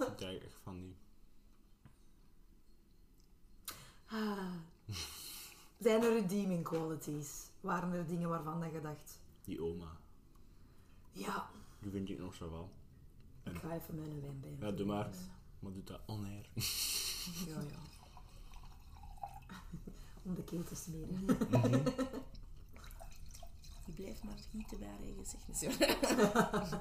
[0.08, 0.96] ik denk echt van niet.
[4.06, 4.52] Ah.
[5.78, 7.50] Zijn er redeeming qualities?
[7.60, 9.20] Waren er dingen waarvan dat je dacht...
[9.44, 9.96] Die oma.
[11.12, 12.70] Ja, Die vind ik nog zo wel.
[13.50, 14.56] Ik ga even mijn wijn bij.
[14.68, 15.08] Ja, doe maar.
[15.58, 16.48] Maar doe dat onair.
[17.46, 17.78] Ja, ja.
[20.22, 21.26] Om de keel te smeren.
[23.84, 25.78] die blijft maar gieten bij haar eigen zeg.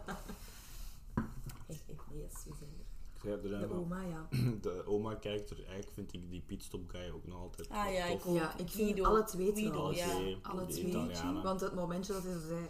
[1.68, 1.80] Nee,
[2.22, 2.88] yes, we zijn er.
[3.32, 4.28] Er De oma, ja.
[4.62, 8.26] De oma-karakter, eigenlijk vind ik die pitstop guy ook nog altijd Ah ja, tof.
[8.26, 8.32] ik.
[8.34, 9.04] Ja, ik vind Guido.
[9.04, 10.10] alle twee Guido, ja.
[10.16, 11.42] Twee, Alle twee.
[11.44, 12.70] Want het momentje dat hij zei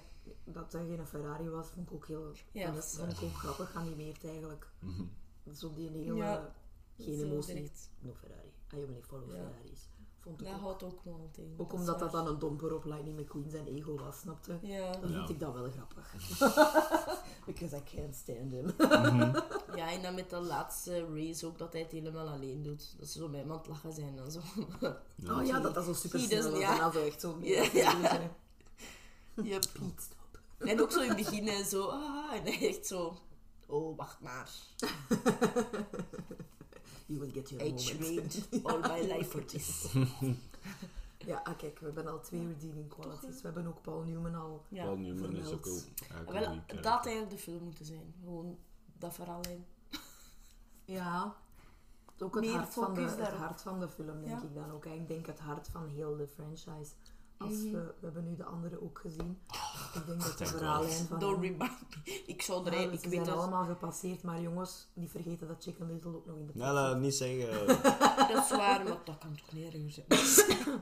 [0.54, 2.32] dat hij geen Ferrari was, vond ik ook heel...
[2.52, 4.68] Ja, dat vond ik ook grappig geanimeerd eigenlijk.
[4.80, 5.04] Mhm.
[5.54, 6.16] Zo die hele...
[6.16, 6.54] Ja,
[6.98, 7.54] geen emotie.
[7.54, 7.90] direct.
[8.00, 8.54] No Ferrari.
[8.74, 9.36] I only follow Ja.
[9.36, 9.90] Ferraris.
[10.20, 10.62] Vond ik Dat ook.
[10.62, 11.38] houdt ook nog altijd.
[11.48, 14.58] in, Ook is omdat dat dan een domper op Lightning McQueen zijn ego was, snapte?
[14.62, 14.92] Ja.
[14.92, 15.28] Dan vind Ja.
[15.30, 16.14] ik dat wel grappig.
[17.46, 18.74] Because I can't stand him.
[19.76, 22.96] ja, en dan met de laatste race ook, dat hij het helemaal alleen doet.
[23.00, 24.40] Dat ze zo aan het lachen zijn en zo.
[24.80, 25.02] Ja.
[25.32, 26.62] Oh ja, dat dat zo super snel was.
[26.62, 27.38] En dan zo echt zo...
[27.42, 27.92] Ja, ja.
[28.02, 28.32] ja.
[29.44, 29.64] Yep.
[29.74, 30.08] Piet.
[30.60, 33.18] En ook zo in het begin en zo, ah, en hij echt zo,
[33.68, 34.50] oh, wacht maar.
[37.06, 38.48] You will get your I moment.
[38.64, 39.94] all my life for this.
[41.26, 43.36] Ja, ah, kijk, we hebben al twee redeeming qualities.
[43.42, 44.66] We hebben ook Paul Newman al...
[44.70, 44.84] Ja.
[44.84, 45.88] Paul Newman is ook vermeld.
[46.26, 48.14] wel eigenlijk een Wel, dat had eigenlijk de film moeten zijn.
[48.20, 48.58] Gewoon
[48.98, 49.66] dat verhaallijn.
[50.86, 51.36] Ja.
[52.20, 53.40] Ook het Meer hart, van de, focus het daarop.
[53.40, 54.48] hart van de film, denk Ja.
[54.48, 54.86] ik dan ook.
[54.86, 56.92] Ik denk het hart van heel de franchise.
[57.40, 57.72] Als Mhm.
[57.72, 59.40] we, we hebben nu de andere ook gezien.
[59.96, 61.20] ik denk dat de verhaallijn van...
[61.20, 62.22] Don't remind me.
[62.26, 65.48] Ik zou er Ja, ze ik weet zijn dat, allemaal gepasseerd, maar jongens, niet vergeten
[65.48, 67.68] dat Chicken Little ook nog in de pot het niet zeggen.
[68.34, 70.82] dat is waar, maar dat kan toch niet erger zijn.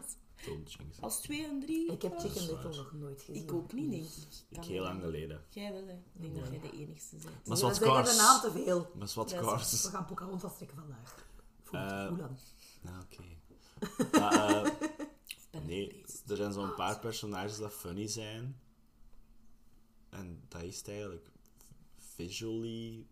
[1.00, 1.92] Als 2 en 3?
[1.92, 3.44] Ik heb Chicken Little nog nooit gezien.
[3.44, 4.58] Ik ook niet, denk ik.
[4.58, 5.44] Ik heel lang geleden.
[5.50, 5.94] Jij wel, hè.
[5.94, 7.48] Ik denk dat jij de enigste bent.
[7.48, 7.58] Maar
[8.04, 8.92] de naam te veel.
[8.98, 9.08] Maar.
[9.08, 11.26] We gaan Pocahontas trekken vandaag.
[11.64, 12.38] Voel het Eh, aan.
[12.82, 13.24] Nou, oké.
[14.20, 14.72] Maar, eh,
[15.68, 18.60] nee, er zijn zo'n paar personages dat funny zijn.
[20.10, 21.30] En dat is het eigenlijk.
[21.98, 23.06] Visually,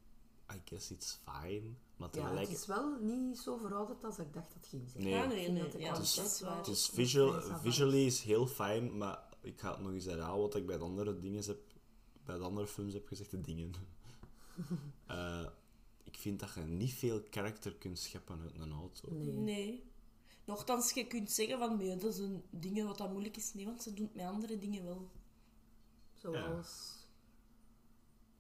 [0.51, 1.73] I guess it's fine.
[1.97, 5.03] Maar Ja, het is wel niet zo verouderd als ik dacht dat het ging zijn.
[5.03, 5.21] Nee.
[5.21, 5.79] Ah, nee, nee.
[5.79, 6.15] Ja, dat is.
[6.15, 10.65] Het visual, visually is heel fijn, maar ik ga het nog eens herhalen wat ik
[10.65, 11.59] bij de andere dingen heb,
[12.25, 13.71] bij de andere films heb gezegd, de dingen.
[15.05, 15.45] Eh,
[16.03, 19.13] ik vind dat je niet veel karakter kunt scheppen uit een auto.
[19.13, 19.33] Nee.
[19.33, 19.83] Nee.
[20.45, 23.53] Nochtans, je kunt zeggen van, nee, dat zijn dingen wat dat moeilijk is.
[23.53, 25.09] Nee, want ze doen het met andere dingen wel.
[26.13, 26.93] Zoals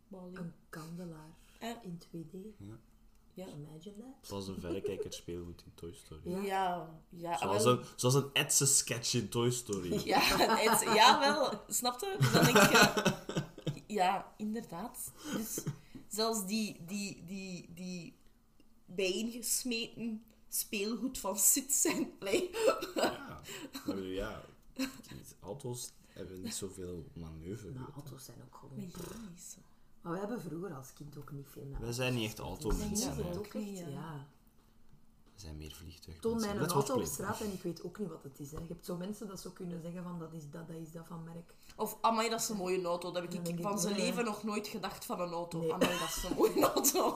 [0.09, 2.57] een kandelaar in 2D.
[2.57, 2.79] Ja.
[3.33, 3.45] Ja.
[3.47, 4.27] Imagine that.
[4.27, 6.21] Zoals een verrekijker speelgoed in Toy Story.
[6.31, 6.41] Ja.
[6.41, 7.37] Ja, ja.
[7.37, 7.77] Zoals, wel.
[7.77, 10.01] een, zoals een etse sketch in Toy Story.
[10.05, 11.61] Ja, het, ja, wel.
[11.67, 12.17] Snap je?
[12.33, 13.13] Dan denk je...
[13.87, 15.11] Ja, inderdaad.
[15.33, 15.63] Dus
[16.07, 18.15] zelfs die, die, die, die
[18.85, 22.11] bijeengesmeten speelgoed van Sid zijn...
[22.19, 22.49] Allee.
[22.95, 23.41] Ja.
[23.85, 24.45] Maar ja,
[25.39, 27.71] auto's hebben niet zoveel manoeuvre.
[27.71, 28.75] Maar auto's zijn ook gewoon...
[28.75, 29.59] Maar ja, niet zo.
[30.01, 31.81] Maar we hebben vroeger als kind ook niet veel naar.
[31.81, 33.17] Wij zijn niet echt automensen.
[33.17, 34.27] Ja, ook echt, ja.
[35.35, 36.21] Zijn meer vliegtuigen.
[36.21, 38.51] Toon mij een auto op straat en ik weet ook niet wat het is.
[38.51, 38.57] Hè.
[38.57, 41.05] Je hebt zo mensen dat zo kunnen zeggen van dat is dat, dat is dat
[41.07, 41.53] van merk.
[41.75, 43.11] Of, amai, dat is een mooie auto.
[43.11, 45.59] Dat heb ik van zijn leven nog nooit gedacht van een auto.
[45.59, 45.73] Nee.
[45.73, 47.07] Amai, dat is een mooie auto.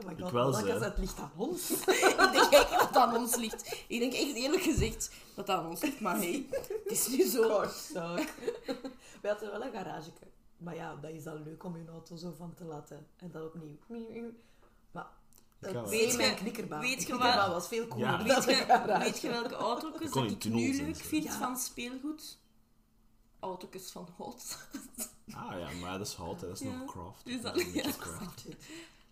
[0.00, 1.70] Oh my Ik wel, dat het ligt aan ons.
[1.70, 3.84] ik denk echt dat het aan ons ligt.
[3.88, 6.00] Ik denk echt eerlijk gezegd dat het aan ons ligt.
[6.00, 7.60] Maar hey, het is nu zo.
[9.22, 10.10] We hadden wel een garage.
[10.56, 13.06] Maar ja, dat is dan leuk om je auto zo van te laten.
[13.16, 13.76] En dan opnieuw.
[13.86, 14.34] Maar Ik het
[14.92, 15.06] ga wel.
[15.58, 16.80] Weet weet je- mijn knikkerbaan.
[16.80, 18.22] weet je wat- was veel cooler Ja.
[18.22, 21.38] Weet je, weet je welke auto's kon dat ik nu leuk vind Ja.
[21.38, 22.38] van speelgoed?
[23.40, 24.58] Auto's van hout.
[25.32, 26.46] Ah Ah ja, maar dat is hout, hè.
[26.48, 26.76] dat is Ja.
[26.76, 27.24] nog craft.
[27.24, 27.94] Dus dat- Dat is een beetje ja.
[27.98, 28.44] craft.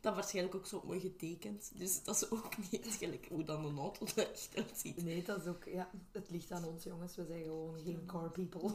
[0.06, 1.70] Dat waarschijnlijk ook zo mooi getekend.
[1.74, 5.04] Dus dat is ook niet echt gelijk hoe dan een auto er echt uitziet.
[5.04, 5.64] Nee, dat is ook...
[5.64, 7.16] Ja, het ligt aan ons, jongens.
[7.16, 8.70] We zijn gewoon geen car people.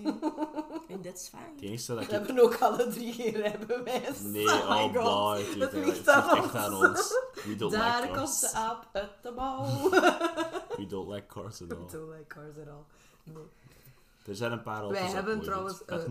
[0.87, 1.51] En dat is fijn.
[1.55, 2.09] Het enige dat We ik...
[2.09, 4.19] hebben ook alle drie geen rijbewijs.
[4.21, 5.03] Nee, oh my oh god.
[5.03, 5.59] boy.
[5.61, 6.83] Het ligt, het aan ligt echt aan ons.
[6.87, 7.13] ons.
[7.45, 8.39] We don't Daar like komt cars.
[8.39, 9.89] de aap uit de mouw.
[10.77, 11.87] We don't like cars at We all.
[11.91, 12.83] don't like cars at all.
[13.23, 13.35] Nee.
[14.25, 16.09] Er zijn een paar auto's Wij hebben trouwens, eh, en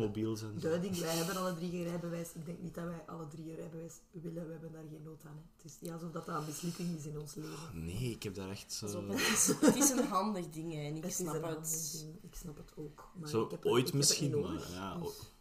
[1.00, 2.32] wij hebben alle drie geen rijbewijs.
[2.34, 4.46] Ik denk niet dat wij alle drie een rijbewijs willen.
[4.46, 5.34] We hebben daar geen nood aan.
[5.36, 5.42] Hè.
[5.56, 7.84] Het is niet alsof dat, dat een mislukking is in ons leven.
[7.84, 9.08] Nee, ik heb daar echt zo...
[9.08, 12.06] Het, is, het is een handig ding hè, en ik Het snap het.
[12.22, 13.10] Ik snap het ook.
[13.14, 14.70] Maar Zo, ik heb het- ooit ik het misschien, maar...
[14.72, 15.32] Ja, Dus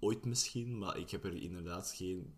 [0.00, 2.34] ooit misschien, maar ik heb er inderdaad geen...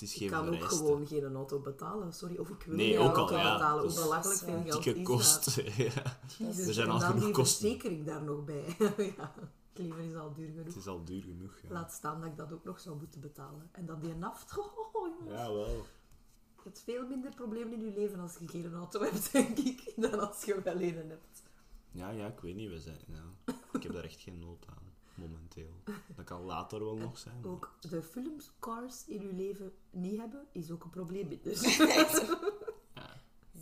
[0.00, 0.76] Het is ik kan ook vereiste.
[0.76, 2.12] gewoon geen auto betalen.
[2.12, 3.52] Sorry, of ik wil Nee, geen ook al, auto ja.
[3.52, 3.84] betalen.
[3.84, 5.44] Hoe belachelijk veel geld is kost.
[5.44, 5.54] dat?
[5.76, 6.18] ja.
[6.38, 7.60] Jezus, Er zijn en al dan genoeg die kosten.
[7.68, 8.64] verzekering daar nog bij.
[9.16, 9.32] ja,
[9.72, 10.64] het leven is al duur genoeg.
[10.66, 11.68] Het is al duur genoeg, ja.
[11.72, 13.68] Laat staan dat ik dat ook nog zou moeten betalen.
[13.72, 14.52] En dan die naft.
[14.92, 15.40] Oh, jongens.
[15.40, 15.66] Ja, wel.
[15.66, 19.92] Je hebt veel minder problemen in je leven als je geen auto hebt, denk ik,
[19.96, 21.42] dan als je wel een hebt.
[21.90, 22.70] Ja, ja, ik weet niet.
[22.70, 23.54] We zijn, ja.
[23.72, 24.79] Ik heb daar echt geen nood aan,
[25.20, 25.70] momenteel.
[26.16, 27.40] Dat kan later wel nog zijn.
[27.40, 31.40] maar- Ook de films Cars in je leven niet hebben, is ook een probleem.
[31.42, 31.60] Dus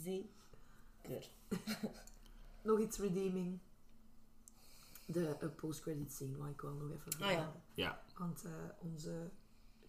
[0.03, 1.31] Zeker.
[2.63, 3.59] nog iets redeeming.
[5.07, 7.53] De uh, post-credit scene, waar ik wel nog even Ah, ja.
[7.75, 9.31] Ja, Want eh, onze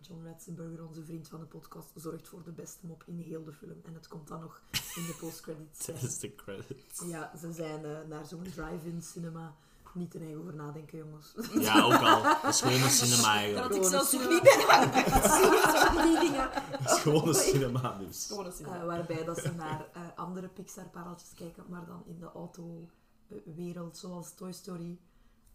[0.02, 3.54] John Ratzenberger, onze vriend van de podcast, zorgt voor de beste mop in heel de
[3.54, 3.82] film.
[3.84, 6.00] En het komt dan nog in de post-credit scene.
[6.00, 7.02] dat is de credits.
[7.06, 9.56] Ja, ze zijn eh, naar zo'n drive-in cinema.
[10.00, 11.34] Niet te eigen over nadenken, jongens.
[11.60, 12.24] Ja, ook al.
[12.24, 13.68] Dat is gewoon een cinema eigenlijk.
[13.68, 16.50] had ik zelfs nog niet bij dingen?
[16.72, 18.26] Dat is gewoon een cinema, dus.
[18.28, 18.80] Gewoon een cinema.
[18.80, 24.34] Eh, waarbij dat ze naar eh, andere Pixar-pareltjes kijken, maar dan in de auto-wereld, zoals
[24.34, 25.00] Toy Story.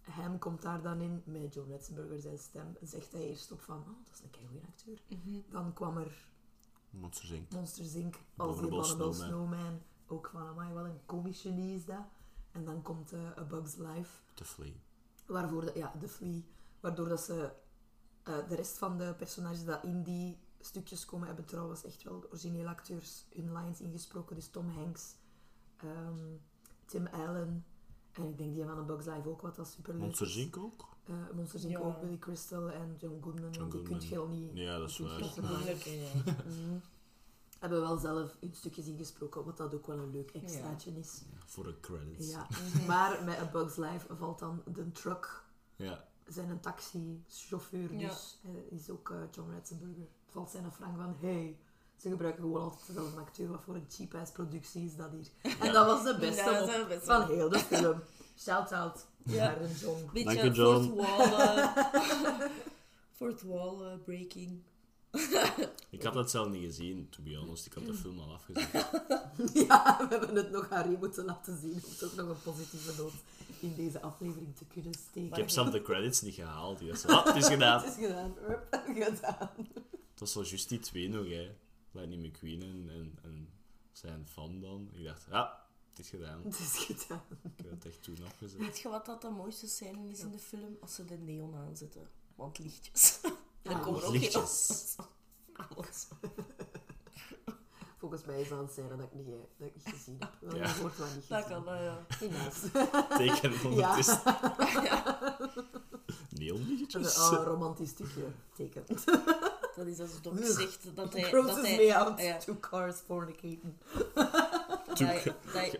[0.00, 3.76] Hem komt daar dan in, met John Ratzenberger zijn stem, zegt hij eerst op van,
[3.76, 4.98] oh, dat is een keigoede acteur.
[5.08, 5.40] Mhm.
[5.50, 6.28] Dan kwam er
[6.90, 7.52] Monsters Inc.
[7.52, 8.14] Monsters Inc.
[8.36, 9.14] als die Abominable Snowman.
[9.14, 9.80] Snowman.
[10.06, 12.04] Ook van, amai, wel een komisch genie is dat.
[12.54, 14.72] En dan komt eh, A Bug's Life, The Flea.
[15.26, 16.40] waarvoor, de, ja, The Flea,
[16.80, 17.52] waardoor dat ze
[18.22, 22.24] eh, de rest van de personages dat in die stukjes komen, hebben trouwens echt wel
[22.28, 24.36] originele acteurs hun lines ingesproken.
[24.36, 25.14] Dus Tom Hanks,
[25.76, 26.36] ehm,
[26.84, 27.64] Tim Allen,
[28.12, 30.44] en ik denk die van A Bug's Life ook, wat dat super leuk Monsters is.
[30.44, 30.56] Inc.
[30.56, 30.88] ook?
[31.04, 31.72] Eh, Monsters Inc.
[31.72, 31.78] Ja.
[31.78, 34.50] ook, Billy Crystal en John Goodman, John die kunt je al niet...
[34.54, 35.18] Ja, dat is waar.
[35.20, 36.12] Dat is.
[37.64, 37.72] Mhm.
[37.72, 41.22] Hebben we wel zelf in stukjes ingesproken, wat dat ook wel een leuk extraatje is.
[41.30, 42.30] Ja, voor de credits.
[42.30, 42.46] Ja.
[42.86, 45.42] Maar met A Bug's Life valt dan de truck,
[45.76, 46.04] Ja.
[46.26, 50.06] zijn een taxichauffeur, dus eh, is ook eh, John Ratzenberger.
[50.30, 51.58] Valt zijn frank van, hey,
[51.96, 55.56] ze gebruiken gewoon altijd dezelfde acteur, wat voor een cheap-ass productie is dat hier.
[55.60, 58.00] En dat was de beste Ja, van heel de film.
[58.38, 59.44] Shout-out Ja.
[59.44, 60.10] naar een John.
[60.12, 60.84] Beetje Dank je, John.
[60.84, 61.72] fourth wall...
[63.18, 64.62] fourth wall eh, breaking.
[65.90, 67.66] Ik had het zelf niet gezien, to be honest.
[67.66, 68.72] Ik had de film al afgezet.
[69.68, 73.02] Ja, we hebben het nog aan Rie moeten laten zien, om toch nog een positieve
[73.02, 73.12] noot
[73.60, 75.28] in deze aflevering te kunnen steken.
[75.28, 76.78] Ik heb zelf de credits niet gehaald.
[76.78, 77.82] Die was ah, het is gedaan.
[77.82, 78.34] Het is gedaan.
[78.46, 79.50] Hup, gedaan.
[80.10, 81.50] Het was zo juist die twee nog, hè.
[81.90, 83.48] Lightning McQueen en, en, en
[83.92, 84.90] zijn fan dan.
[84.92, 86.40] Ik dacht, ja, het is gedaan.
[86.44, 87.22] Het is gedaan.
[87.42, 88.58] Ik heb het echt toen afgezet.
[88.58, 90.76] Weet je wat dat de mooiste scène is in de film?
[90.80, 92.08] Als ze de neon aanzetten.
[92.34, 93.20] Want lichtjes.
[93.64, 94.94] En dan komen er ook lichtjes.
[94.96, 96.06] geen alles.
[97.98, 99.26] Volgens mij is dat een scène dat ik niet,
[99.58, 100.30] dat ik niet gezien heb.
[100.40, 100.66] Wel Ja.
[100.66, 101.64] gehoord, maar niet Dat gezien.
[101.64, 102.06] kan, eh, ja.
[102.18, 102.60] Helaas.
[103.18, 104.20] Teken ondertussen.
[104.82, 105.38] ja.
[106.30, 107.18] Neonlichtjes.
[107.18, 108.24] Oh, romantisch stukje.
[108.56, 108.84] Teken.
[109.76, 110.46] Dat is als Doc Ugh.
[110.60, 111.30] zegt dat hij...
[111.30, 112.20] Dat hij me out.
[112.20, 112.38] ja.
[112.38, 113.74] Two cars fornicating.
[114.14, 115.24] dat, dat,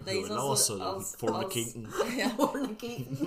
[0.04, 0.46] dat is dat als...
[0.48, 1.86] was zo, als, fornicating.
[2.00, 3.18] als- ja, Fornicating.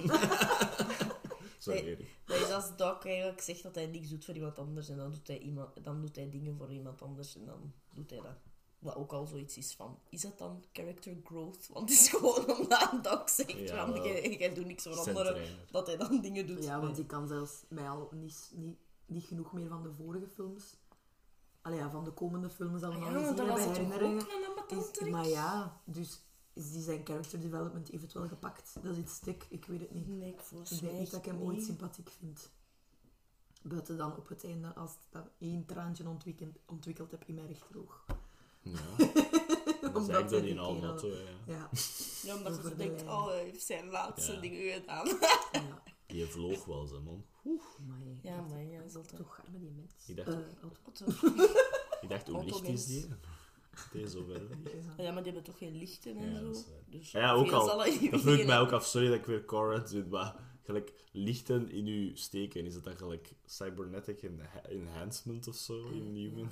[1.67, 1.95] Sorry, Nee.
[1.95, 2.07] Erik.
[2.25, 5.11] dat is als Doc eigenlijk zegt dat hij niks doet voor iemand anders en dan
[5.11, 8.37] doet hij, iemand, dan doet hij dingen voor iemand anders en dan doet hij dat.
[8.79, 11.67] Wat ook al zoiets is van, is dat dan character growth?
[11.73, 14.97] Want het is gewoon omdat een Doc zegt Ja, van, jij, jij doet niks voor
[14.97, 15.41] anderen,
[15.71, 16.63] dat hij dan dingen doet.
[16.63, 20.27] Ja, want ik kan zelfs mij al niet, niet, niet genoeg meer van de vorige
[20.27, 20.77] films.
[21.61, 24.25] Allee, ja, van de komende films Ah allemaal ja, herinneringen.
[24.47, 26.21] ambetant Is, maar ja, dus
[26.57, 28.73] is die zijn character development eventueel gepakt?
[28.81, 30.07] Dat is iets stuk, ik weet het niet.
[30.07, 32.49] Nee, ik volgens Ik denk niet dat ik hem ooit sympathiek vind.
[33.63, 37.47] Buiten dan op het einde, als ik dat één traantje ontwikkeld, ontwikkeld heb in mijn
[37.47, 38.05] rechteroog.
[38.61, 38.71] Ja.
[39.81, 41.53] Dat is Omdat eigenlijk door hij oude kerel- auto, ja.
[41.53, 41.69] Ja,
[42.23, 44.39] Ja, omdat je de denkt, oh, hij heeft zijn laatste Ja.
[44.39, 45.07] dingen gedaan.
[45.51, 45.83] ja.
[46.05, 47.25] Die vloog wel, ze man.
[47.87, 49.93] Maar Ja, maar ja, is dat toch arme die mens.
[50.07, 51.05] Ik dacht- Eh, Otto.
[51.05, 51.05] Otto.
[52.01, 53.07] Ik dacht, hoe licht is die?
[53.91, 54.41] Deze ver.
[54.97, 55.03] Ja.
[55.03, 56.45] Ja, maar die hebben toch geen lichten en Ja, zo?
[56.51, 56.65] dat.
[56.89, 57.65] Dus Ja, ook al.
[58.11, 58.85] Dat vroeg ik mij ook af.
[58.85, 62.65] Sorry dat ik weer Cora doe, maar gelijk lichten in je steken.
[62.65, 66.49] Is het dan gelijk cybernetic enha- enhancement of zo in Human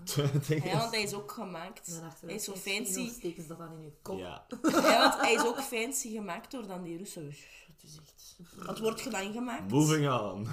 [0.64, 2.02] Ja, want hij is ook gemaakt.
[2.26, 3.10] Hij is zo fancy.
[3.10, 4.20] steken ze dat dan in je kop.
[4.20, 4.46] Ja.
[4.64, 7.26] Ja, want hij is ook fancy gemaakt door dan die Russen.
[7.26, 8.36] Het is echt...
[8.66, 9.72] Wat wordt je dan gemaakt?
[9.72, 10.48] Moving on.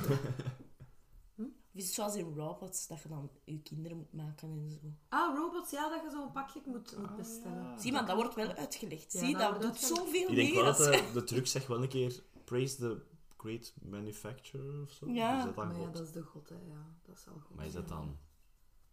[1.72, 4.78] Of is het zoals in robots, dat je dan je kinderen moet maken en zo.
[5.08, 7.80] Ah, robots, ja, dat je zo'n pakje moet, moet bestellen.
[7.80, 9.12] Zie, maar dat wordt wel uitgelegd.
[9.12, 10.62] Ja, Zie, dat dat wordt doet zoveel Ik denk meer.
[10.62, 13.02] wel dat de, de truc zegt wel een keer praise the
[13.36, 15.10] great manufacturer of zo.
[15.10, 15.38] Ja.
[15.38, 15.92] Is dat dan Maar ja, God?
[15.92, 16.54] dat is de god, hè.
[16.54, 17.56] Ja, dat is al goed.
[17.56, 17.94] Maar is dat ja.
[17.94, 18.18] dan...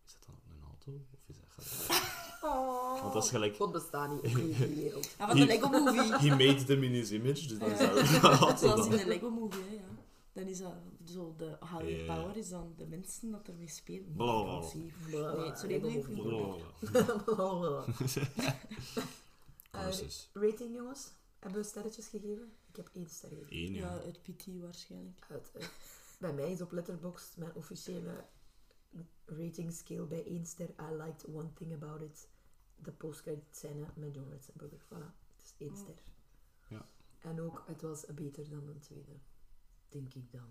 [0.05, 1.05] Is dat dan op een auto?
[1.13, 2.03] Of is dat gelijk...
[2.41, 3.01] Oh.
[3.01, 3.55] Want dat is gelijk...
[3.55, 5.15] God bestaat niet, in die wereld.
[5.17, 6.29] Ah, van de Lego Movie.
[6.29, 9.29] He made them in his image, dus dan is dat Zoals auto in de Lego
[9.29, 9.98] Movie, hè, ja.
[10.33, 10.73] Dan is dat
[11.05, 14.13] zo, de higher power is dan de mensen dat ermee spelen.
[14.13, 15.55] Blablabla.
[19.71, 21.11] Sorry, rating, jongens.
[21.39, 22.51] Hebben we sterretjes gegeven?
[22.69, 23.55] Ik heb één ster gegeven.
[23.57, 24.01] Eén, Ja, ja.
[24.05, 25.25] het PT waarschijnlijk.
[25.29, 25.51] Uit,
[26.19, 28.25] bij mij is op Letterboxd mijn officiële
[29.25, 30.69] rating scale bij één ster.
[30.69, 32.27] I liked one thing about it.
[32.75, 34.79] De postcredit scène met John Ratzenberger.
[34.79, 36.01] Voilà, het is één ster.
[36.67, 36.85] Ja.
[37.19, 39.11] En ook, het was beter dan de tweede.
[39.89, 40.47] Denk ik dan.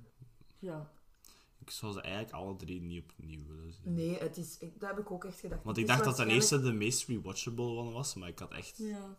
[0.58, 0.90] Ja.
[1.58, 3.94] Ik zou ze eigenlijk alle drie niet opnieuw willen zien.
[3.94, 5.64] Nee, het is, ik, dat heb ik ook echt gedacht.
[5.64, 8.76] Want ik dacht dat waarschijnlijk- eerste de meest rewatchable one was, maar ik had echt...
[8.78, 9.16] Ja.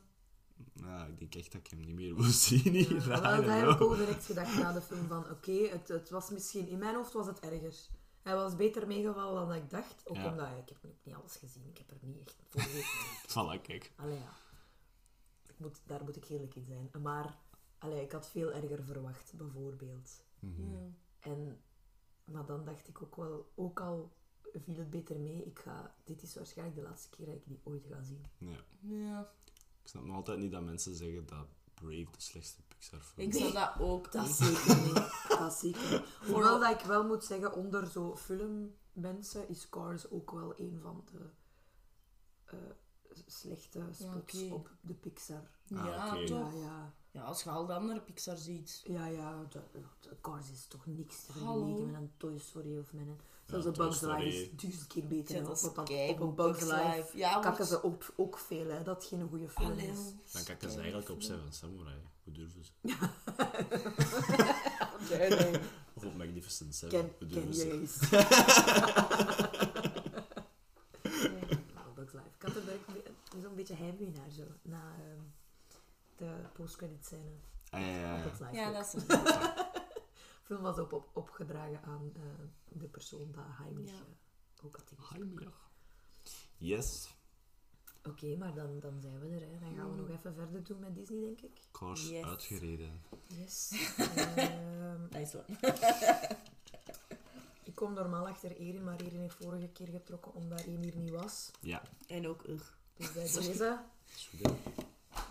[0.74, 3.08] Nou, ik denk echt dat ik hem niet meer wil zien hier.
[3.08, 6.10] Ja, don't dat heb ik ook direct gedacht na de film van oké, het, het
[6.10, 7.76] was misschien, in mijn hoofd was het erger.
[8.22, 10.30] Hij was beter meegevallen dan ik dacht, ook Ja.
[10.32, 12.88] omdat ik heb niet alles gezien, ik heb er niet echt voor gekeken.
[13.60, 13.92] Voilà, kijk.
[13.96, 14.34] Allee ja,
[15.48, 16.90] ik moet, daar moet ik eerlijk in zijn.
[17.04, 17.38] Maar
[17.80, 20.24] allee, ik had veel erger verwacht, bijvoorbeeld.
[20.40, 20.72] Mhm.
[20.72, 20.80] Ja.
[21.20, 21.62] En,
[22.26, 24.12] maar dan dacht ik ook wel, ook al
[24.54, 27.60] viel het beter mee, ik ga, dit is waarschijnlijk de laatste keer dat ik die
[27.64, 28.26] ooit ga zien.
[28.38, 28.58] Ja.
[28.82, 29.32] ja.
[29.82, 33.34] Ik snap nog altijd niet dat mensen zeggen dat Brave de slechtste Pixar film Ik
[33.36, 33.40] is.
[33.50, 34.12] snap dat ook.
[34.12, 35.28] Dat zeker niet.
[35.40, 36.02] Dat zeker niet.
[36.34, 41.06] Hoewel dat ik wel moet zeggen, onder zo filmmensen is Cars ook wel een van
[41.12, 41.30] de
[42.46, 42.58] eh,
[43.26, 45.50] slechte spots op de Pixar.
[45.76, 46.26] Ah, Ja, oké.
[46.26, 46.54] toch?
[46.54, 46.94] Ja, ja.
[47.12, 48.82] Ja, als je al de andere Pixar ziet.
[48.84, 49.62] Ja, ja, de,
[50.00, 53.20] de Cars is toch niks te vergelijken met een Toy Story of met een...
[53.46, 55.36] Zelfs Ja, een Bugs Life is duizend keer beter.
[55.36, 57.18] Ja, dat op, een Bugs Bugs Life Life.
[57.18, 60.32] Ja, kakken ze op, ook veel, hè, dat geen goede film Allee, is.
[60.32, 61.98] Dan kakken ze eigenlijk op Seven Samurai.
[62.24, 62.72] Hoe durven ze?
[65.94, 67.00] Of op Magnificent Seven.
[67.00, 68.08] Ken, Hoe ken durven ze?
[71.74, 72.28] Nou, Bugs Life.
[72.38, 74.44] Ik had er zo'n beetje heimwee naar, zo.
[74.62, 75.22] Na ehm,
[76.20, 77.32] de postcredit scène.
[77.70, 78.72] Ah, ja, ja, ja.
[78.72, 82.22] Dat is De film was op, op, opgedragen aan eh,
[82.68, 83.98] de persoon dat Heimlich Ja.
[83.98, 85.10] eh, ook had.
[85.10, 85.70] Heimlich.
[86.58, 87.10] Yes.
[88.04, 89.42] Oké, maar dan, dan zijn we er.
[89.42, 89.60] Hè.
[89.60, 91.62] Dan gaan we nog even verder doen met Disney, denk ik.
[91.72, 92.24] Cars Yes.
[92.26, 93.02] uitgereden.
[93.28, 93.72] Yes.
[94.36, 95.58] Ehm, Nice one.
[97.64, 101.10] ik kom normaal achter Erin, maar Erin heeft vorige keer getrokken omdat Erin hier niet
[101.12, 101.52] was.
[101.62, 102.66] Ja, En ook ugh.
[102.98, 103.58] Dus bij deze, is?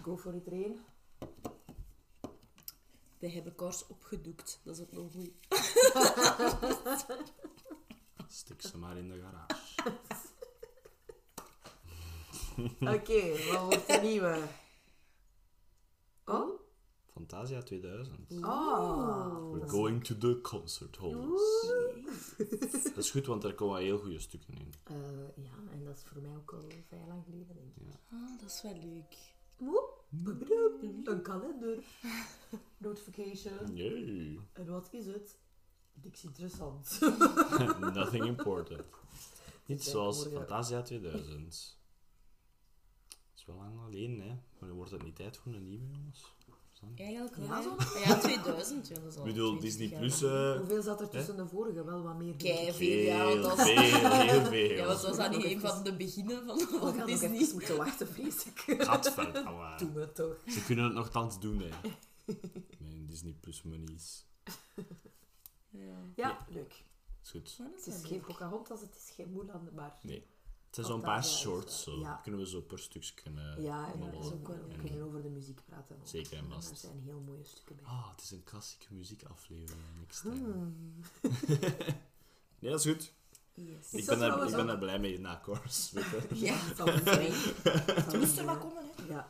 [0.02, 0.78] Go for it, Erin.
[3.18, 4.60] We hebben Cars opgedoekt.
[4.64, 5.30] Dat is ook nog goed.
[8.38, 9.56] Stik ze maar in de garage.
[12.96, 14.42] Oké, wat wordt de nieuwe?
[16.24, 16.60] Oh?
[17.06, 18.32] Fantasia 2000.
[18.44, 19.52] Oh.
[19.52, 21.72] We're going to the concert halls.
[22.82, 24.74] Dat is goed, want er komen heel goede stukken in.
[24.84, 24.96] Eh,
[25.44, 28.00] ja, en dat is voor mij ook al vrij lang geleden, denk ik.
[28.10, 29.16] Ah, dat is wel leuk.
[29.58, 31.78] Moe, babadoem, Een kalender.
[32.78, 33.76] Notification.
[33.76, 34.40] Yay.
[34.52, 35.38] En wat is het?
[36.02, 36.98] Niks interessant.
[37.94, 38.86] Nothing important.
[39.66, 40.26] Niet zoals.
[40.26, 41.76] Fantasia 2000.
[43.08, 44.38] Dat is wel lang alleen, hè.
[44.58, 46.36] Maar wordt het niet tijd voor een nieuwe, jongens?
[46.82, 47.00] Niet?
[47.00, 47.46] Eigenlijk wel.
[47.46, 48.88] Ja, zo Ja, 2000.
[48.88, 50.22] Ja, dat is al Ik bedoel, 20 Disney Plus...
[50.22, 51.84] eh, Hoeveel zat er tussen de vorige?
[51.84, 52.38] Wel wat meer.
[52.38, 52.56] denk ik.
[52.56, 53.24] Kei veel, ja.
[53.24, 54.70] Want dat was, veel, heel veel.
[54.76, 57.32] ja, want was dat niet een van de beginnen van, gaan nog Disney?
[57.38, 58.64] even moeten wachten, vrees ik.
[58.78, 59.76] Gadverdamme.
[59.78, 60.36] Doe me toch.
[60.46, 61.68] Ze kunnen het nogthans doen, hè.
[62.78, 64.26] Mijn Disney Plus monies.
[65.70, 65.96] Ja.
[66.16, 66.84] Ja, leuk.
[67.22, 67.58] Is goed.
[67.76, 68.20] Het is geen.
[68.20, 69.98] Pocahontas, het is geen Mulan, maar...
[70.02, 70.26] Nee.
[70.68, 72.00] Het zijn zo'n paar shorts, wel- zo.
[72.00, 72.14] ja.
[72.22, 74.12] Kunnen we zo per stukje kunnen Ja, en babbelen.
[74.22, 74.56] dat is ook wel...
[74.68, 75.96] We En- kunnen over de muziek praten.
[75.96, 76.06] ook.
[76.06, 76.70] Zeker en vast.
[76.70, 77.84] Er zijn heel mooie stukken bij.
[77.84, 79.84] Ah, het is een klassieke muziekaflevering.
[79.98, 80.34] Next time.
[80.40, 80.94] Hmm.
[82.60, 83.12] Nee, dat is goed.
[83.54, 83.92] Yes.
[83.92, 85.56] Ik ben, daar, ik ben daar blij mee na je.
[86.34, 86.58] Ja.
[87.04, 87.32] Zijn.
[87.32, 88.58] Het Moest er zijn.
[88.58, 89.02] komen, hè?
[89.14, 89.28] Ja.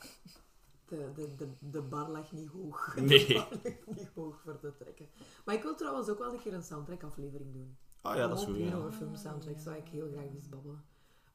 [0.88, 2.96] De, de, de, de bar lag niet hoog.
[2.96, 3.26] Nee.
[3.26, 5.08] De bar lag niet hoog voor te trekken.
[5.44, 7.76] Maar ik wil trouwens ook wel een keer een soundtrack-aflevering doen.
[8.00, 8.56] Ah ja, dat is goed.
[8.56, 8.74] Ja.
[8.76, 10.84] over filmsoundtracks zou ik heel graag eens babbelen.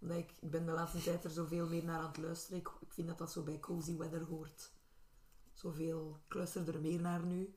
[0.04, 2.60] Omdat ik, ik ben de laatste tijd er zoveel meer naar aan het luisteren.
[2.60, 4.72] Ik, ik vind dat dat zo bij Cozy Weather hoort.
[5.54, 6.20] Zoveel.
[6.28, 7.56] Ik luister er meer naar nu.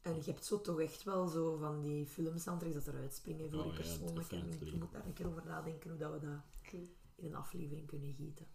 [0.00, 3.58] En je hebt zo toch echt wel zo van die filmsoundtracks dat eruit springen voor
[3.58, 4.30] Oh je ja, persoonlijk.
[4.32, 6.72] en ik moet daar een keer over nadenken hoe dat we dat
[7.14, 8.46] in een aflevering kunnen gieten.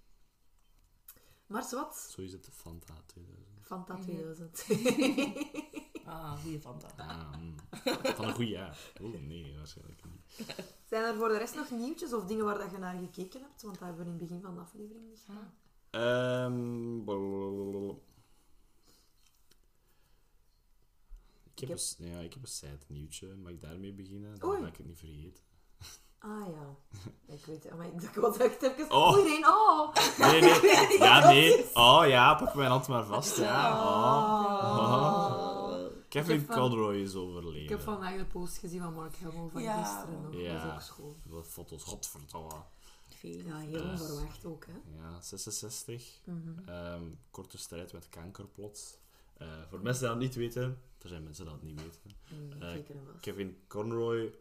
[1.48, 1.98] Maar wat?
[1.98, 3.48] Zo is het de Fanta 2000.
[3.66, 4.04] Fanta Mhm.
[4.04, 4.66] 2000.
[6.06, 6.88] Ah, goeie Fanta.
[6.98, 7.56] Ah, mm.
[8.16, 8.78] Van een goede jaar.
[9.02, 10.56] Oeh, nee, waarschijnlijk niet.
[10.86, 13.62] Zijn er voor de rest nog nieuwtjes of dingen waar dat je naar gekeken hebt?
[13.62, 15.54] Want dat hebben we in het begin van de aflevering niet gedaan.
[15.92, 16.98] Ehm,
[21.54, 23.36] ik, heb heb- een, ja, ik heb een side nieuwtje.
[23.36, 24.40] Mag ik daarmee beginnen?
[24.40, 24.66] Dan Oei.
[24.66, 25.44] ik het niet vergeten.
[26.20, 26.76] Ah ja.
[27.34, 27.78] Ik weet het.
[27.78, 28.92] Maar ik dacht wat dacht even.
[28.92, 29.14] Oh.
[29.14, 29.96] Oei, Reen, oh.
[30.18, 30.98] Nee, nee.
[31.08, 31.66] Ja, nee.
[31.74, 33.38] Oh ja, pak mijn hand maar vast.
[33.38, 33.84] Ja.
[33.84, 34.78] Oh.
[34.78, 35.51] Oh.
[36.12, 37.64] Kevin van- Conroy is overleden.
[37.64, 39.84] Ik heb vandaag de post gezien van Mark Hamill van Ja.
[39.84, 40.22] gisteren.
[40.22, 40.32] nog.
[40.32, 40.66] Dat Ja.
[40.66, 41.16] was ook schoon.
[41.26, 42.50] Wat foto's, godverdomme.
[43.22, 43.92] Ja, heel Ja.
[43.92, 44.98] onverwacht ook, hè.
[44.98, 46.22] Ja, 66.
[46.24, 46.70] Mhm.
[46.70, 48.98] Ehm, korte strijd met kanker plots.
[49.38, 52.16] Eh, voor mensen die dat niet weten, er zijn mensen die dat niet weten.
[52.56, 52.78] Mm, Eh.
[53.22, 54.34] Kevin Conroy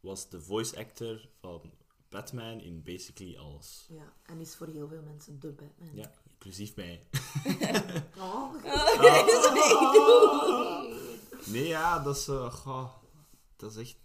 [0.00, 1.72] was de voice actor van
[2.08, 3.86] Batman in basically alles.
[3.90, 5.94] Ja, en is voor heel veel mensen de Batman.
[5.94, 7.06] Ja, inclusief mij.
[8.18, 8.54] Oh.
[11.46, 12.28] Nee, ja, dat is...
[12.28, 12.90] eh, goh,
[13.56, 13.96] dat is echt...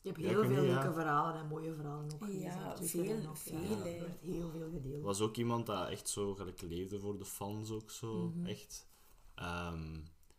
[0.00, 0.92] Je hebt Ja, heel weet veel leuke ja.
[0.92, 3.84] verhalen en mooie verhalen ook Ja, veel, en op- veel, ja.
[3.84, 5.02] Er heel veel gedeeld.
[5.02, 8.28] was ook iemand dat echt zo gelijk leefde voor de fans ook zo.
[8.28, 8.46] Mhm.
[8.46, 8.86] Echt.
[9.34, 9.94] Ehm,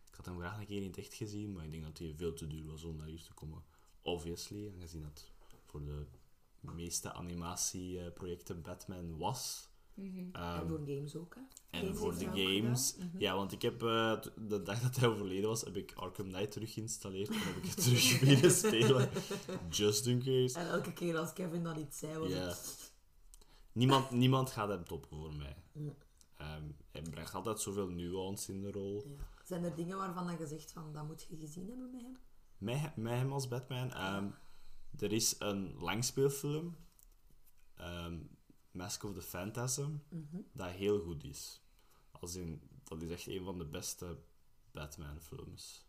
[0.10, 2.14] ik had hem graag een keer in het echt gezien, maar ik denk dat hij
[2.18, 3.64] veel te duur was om naar hier te komen.
[4.02, 5.32] Obviously, aangezien dat
[5.66, 6.06] voor de
[6.60, 9.70] meeste animatieprojecten Batman was.
[9.94, 10.30] Mhm.
[10.32, 11.42] Ehm, en voor games ook, hè.
[11.70, 12.96] En Games voor de games.
[12.98, 13.20] Mhm.
[13.20, 16.52] Ja, want ik heb eh, de dag dat hij overleden was, heb ik Arkham Knight
[16.52, 17.30] terug geïnstalleerd.
[17.30, 19.10] En heb ik het terug willen spelen.
[19.70, 20.60] Just in case.
[20.60, 22.36] En elke keer als Kevin dat iets zei, was Ja.
[22.48, 22.92] het...
[23.72, 25.56] Niemand, niemand gaat hem toppen voor mij.
[25.72, 25.96] Mm.
[26.38, 29.04] Ehm, hij brengt altijd zoveel nuance in de rol.
[29.08, 29.24] Ja.
[29.44, 32.18] Zijn er dingen waarvan dat je zegt van, dat moet je gezien hebben met hem?
[32.58, 33.92] Met, met hem als Batman.
[33.92, 34.28] ehm,
[35.00, 36.76] er is een langspeelfilm.
[37.76, 38.18] ehm,
[38.74, 39.92] Mask of the Phantasm.
[40.10, 40.42] Mhm.
[40.52, 41.62] Dat heel goed is.
[42.12, 44.18] Als in, dat is echt een van de beste
[44.72, 45.88] Batman-films.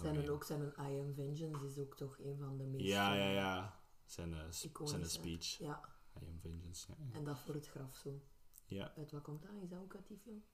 [0.00, 2.84] Zijn er ook zijn een I Am Vengeance is ook toch een van de meest...
[2.84, 3.80] Ja, ja, eh, ja.
[4.04, 4.40] Zijn, eh,
[4.84, 5.58] zijn speech.
[5.58, 5.80] Ja,
[6.22, 6.92] I am vengeance.
[6.92, 7.18] Ja.
[7.18, 8.20] en dat voor het graf zo.
[8.66, 8.92] ja.
[8.96, 9.50] Uit wat komt dat?
[9.62, 10.44] Is dat ook uit die film?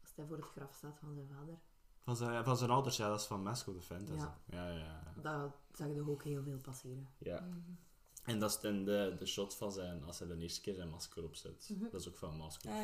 [0.00, 1.58] Als hij voor het graf staat van zijn vader.
[2.02, 4.18] Van, zijn, van zijn ouders, ja, dat is van Mask of the Phantasm.
[4.18, 4.38] Ja.
[4.46, 5.22] Ja, ja, ja.
[5.22, 7.08] Dat zag je ook heel veel passeren.
[7.18, 7.48] ja.
[8.24, 10.88] En dat is dan de, de shot van zijn, als hij de eerste keer zijn
[10.88, 11.68] masker opzet.
[11.72, 11.90] Mhm.
[11.90, 12.82] Dat is ook van Mask of Ah,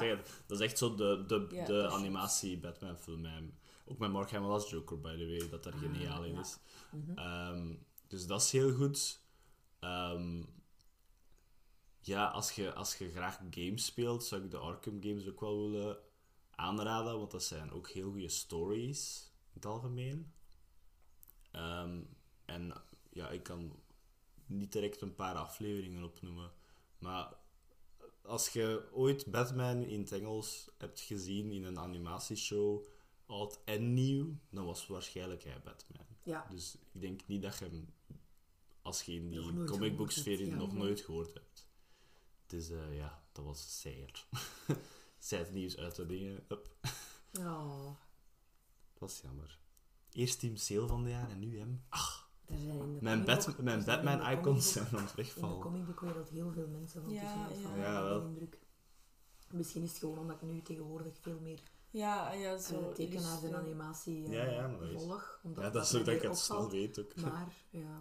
[0.00, 0.16] ja,
[0.46, 3.52] Dat is echt zo de, de, de animatie Batman film.
[3.84, 6.56] Ook met Mark Hamill als Joker, by the way, dat er Ah, geniaal in is.
[6.90, 7.18] Mhm.
[7.18, 7.74] Ehm,
[8.06, 9.20] dus dat is heel goed.
[9.80, 10.42] Ehm,
[12.00, 15.70] ja, als je, als je graag games speelt, zou ik de Arkham games ook wel
[15.70, 15.98] willen
[16.50, 20.32] aanraden, want dat zijn ook heel goede stories in het algemeen.
[21.50, 22.00] Ehm,
[22.44, 22.72] en
[23.10, 23.72] ja, ik kan
[24.50, 26.52] niet direct een paar afleveringen opnoemen,
[26.98, 27.38] maar
[28.22, 32.84] als je ooit Batman in het Engels hebt gezien in een animatieshow,
[33.26, 36.06] oud en nieuw, dan was waarschijnlijk hij Batman.
[36.22, 37.94] Ja, Dus ik denk niet dat je hem,
[38.82, 40.56] als je in die nooit comic book gehoord sfeer hebt, ja.
[40.56, 41.68] nog nooit gehoord hebt.
[42.46, 44.26] Dus eh, ja, dat was zeer.
[45.18, 46.44] Zij het nieuws uit de dingen.
[46.48, 46.68] Up.
[47.38, 47.84] oh,
[48.92, 49.58] Dat was jammer.
[50.12, 51.82] Eerst Team Sale van de jaar en nu hem.
[51.88, 52.19] Ach,
[52.50, 55.60] er zijn in de mijn, Bat- mijn de Batman-icons zijn aan het In de wegvallen.
[55.60, 57.68] comicboekwereld heel veel mensen van Ja, tussen ja.
[57.68, 58.22] van Ja, wel.
[58.22, 58.58] indruk.
[59.50, 62.80] Misschien is het gewoon omdat ik nu tegenwoordig veel meer Ja, ja, zo.
[62.80, 65.40] uh, tekenaars en animatie eh, Ja, ja, maar dat is- volg.
[65.42, 67.14] Omdat Ja, dat is ook dat ik meer het snel weet ook.
[67.22, 68.00] Maar, ja.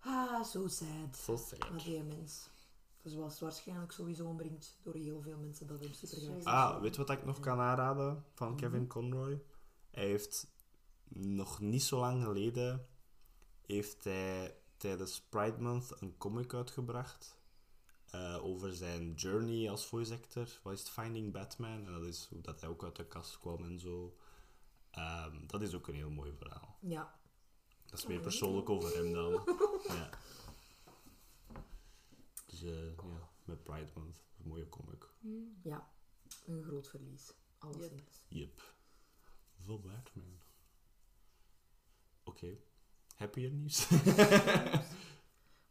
[0.00, 1.16] Ah, zo sad.
[1.24, 1.84] Zo sad.
[1.84, 2.48] Die mens.
[3.02, 6.44] Zoals waarschijnlijk sowieso ombrengt door heel veel mensen dat hem super graag.
[6.44, 8.56] Ah, weet je wat ik nog kan aanraden van Mhm.
[8.56, 9.42] Kevin Conroy?
[9.90, 10.46] Hij heeft
[11.14, 12.86] nog niet zo lang geleden
[13.66, 17.38] heeft hij tijdens Pride Month een comic uitgebracht
[18.10, 20.48] eh, over zijn journey als voice actor.
[20.62, 20.90] Wat is het?
[20.90, 21.86] Finding Batman.
[21.86, 24.16] En dat is hoe dat hij ook uit de kast kwam en zo.
[24.90, 26.76] Ehm, dat is ook een heel mooi verhaal.
[26.80, 27.18] Ja.
[27.86, 29.32] Dat is meer persoonlijk over hem dan.
[29.98, 30.10] ja.
[32.46, 34.24] Dus eh, ja, met Pride Month.
[34.38, 35.08] Een mooie comic.
[35.62, 35.92] Ja.
[36.46, 37.32] Een groot verlies.
[37.58, 38.22] Alleszins.
[38.28, 38.74] Yep.
[39.64, 40.43] Voor Batman.
[42.24, 42.56] Oké.
[43.16, 43.88] Happier nieuws?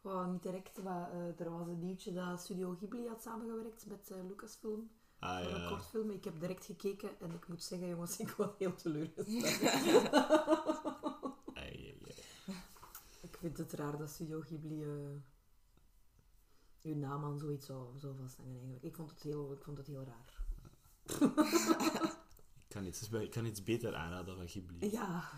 [0.03, 4.11] Wow, niet direct, maar eh, er was een nieuwtje dat Studio Ghibli had samengewerkt met
[4.11, 4.91] eh, Lucasfilm.
[5.19, 5.67] ah voor een ja.
[5.67, 6.09] kortfilm.
[6.11, 9.31] Ik heb direct gekeken en ik moet zeggen, jongens, ik was heel teleurgesteld.
[13.21, 14.89] Ik vind het raar dat Studio Ghibli eh
[16.81, 18.83] uw naam aan zoiets zou, zou vasthangen eigenlijk.
[18.83, 20.45] Ik vond het heel, ik vond het heel raar.
[22.73, 24.91] Ik kan iets, ik kan iets beter aanraden van Ghibli.
[24.91, 25.29] Ja,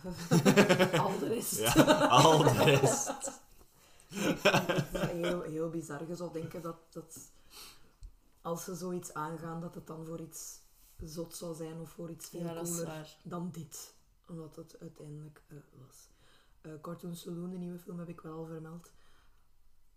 [1.04, 1.60] al de rest.
[1.60, 3.08] Ja, al de rest.
[4.10, 6.08] Het is heel, heel bizar.
[6.08, 7.32] Je zou denken dat, dat
[8.42, 10.60] als ze zoiets aangaan, dat het dan voor iets
[11.04, 13.96] zot zou zijn of voor iets veel Ja, cooler dan dit.
[14.28, 16.08] Omdat het uiteindelijk eh, was.
[16.62, 18.92] Eh, Cartoon Saloon, de nieuwe film, heb ik wel al vermeld.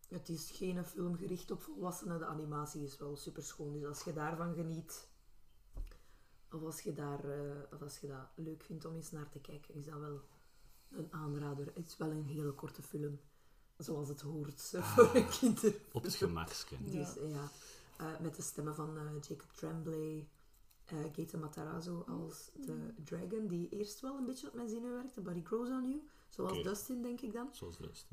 [0.09, 2.19] Het is geen film gericht op volwassenen.
[2.19, 3.73] De animatie is wel super schoon.
[3.73, 5.08] Dus als je daarvan geniet,
[6.53, 9.39] of als je, daar, eh, of als je dat leuk vindt om eens naar te
[9.39, 10.21] kijken, is dat wel
[10.91, 11.67] een aanrader.
[11.75, 13.21] Het is wel een hele korte film.
[13.77, 15.75] Zoals het hoort eh, voor een kinder.
[15.93, 16.77] Op het gemakske.
[16.85, 16.91] Ja.
[16.91, 17.51] Dus, eh, ja.
[17.99, 20.29] Eh, met de stemmen van eh, Jacob Tremblay,
[20.85, 25.21] eh Gaten Matarazzo als de dragon, die eerst wel een beetje op mijn zinnen werkte,
[25.21, 26.09] but he grows on you.
[26.29, 26.63] Zoals.
[26.63, 27.49] Dustin, denk ik dan.
[27.53, 28.07] Zoals de rest.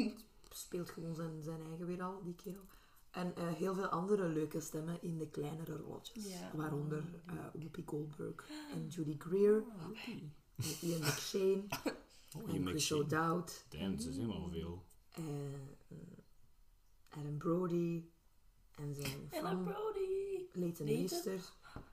[0.50, 2.64] Speelt gewoon zijn, zijn eigen weer al, die kerel.
[3.16, 6.26] En eh, heel veel andere leuke stemmen in de kleinere rolletjes.
[6.28, 6.50] Ja.
[6.54, 9.64] Waaronder eh, Whoopi Goldberg en Judy Greer,
[10.06, 10.32] en
[10.80, 11.64] Ian McShane
[12.36, 13.02] Oh, en Ian Chris McShane.
[13.02, 13.64] O'Dowd.
[13.68, 14.84] Damn, ze zijn al veel.
[15.10, 15.24] eh,
[17.08, 18.04] Adam Brody
[18.74, 20.46] en zijn vrouw Brody.
[20.52, 20.86] Leighton?
[20.86, 21.34] Meester.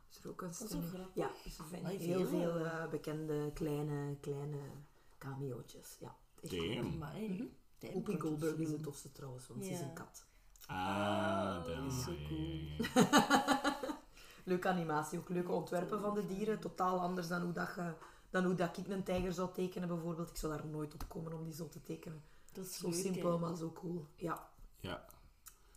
[0.09, 0.81] Is er ook een stem.
[1.13, 2.57] Ja, dus er zijn Ai, heel veel.
[2.57, 4.59] eh, bekende kleine, kleine
[5.17, 5.97] cameo'tjes.
[5.99, 6.97] Ja, echt Damn.
[6.97, 7.45] Mhm.
[7.79, 8.81] Damn, Whoopi Goldberg is de Saloon.
[8.81, 10.25] tofste trouwens, want ze is een kat.
[10.67, 11.87] Ah, damn.
[11.87, 13.03] is zo cool.
[14.45, 16.59] Leuke animatie, ook leuke ontwerpen van de dieren.
[16.59, 17.93] Totaal anders dan hoe, dat je,
[18.29, 20.29] dan hoe dat ik een tijger zou tekenen bijvoorbeeld.
[20.29, 22.23] Ik zou daar nooit op komen om die zo te tekenen.
[22.53, 24.05] Dat is Zo leuk, simpel, maar zo cool.
[24.15, 24.49] Ja,
[24.79, 25.07] Ja, er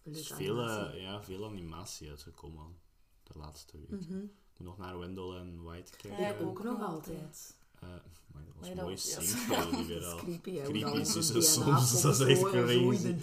[0.02, 0.96] leuke is veel, animatie.
[0.98, 2.76] eh, ja, veel animatie uitgekomen
[3.22, 4.00] de laatste week.
[4.00, 6.20] Ik moet nog naar Wendell en White kijken.
[6.24, 7.56] Ja, ook nog altijd.
[7.80, 7.88] Eh,
[8.32, 9.20] maar dat was Maar een dat mooi was- ja.
[9.20, 10.18] singspel die weer Dat is al.
[10.18, 13.14] creepy, Creepy dat is dus soms, dat is echt crazy.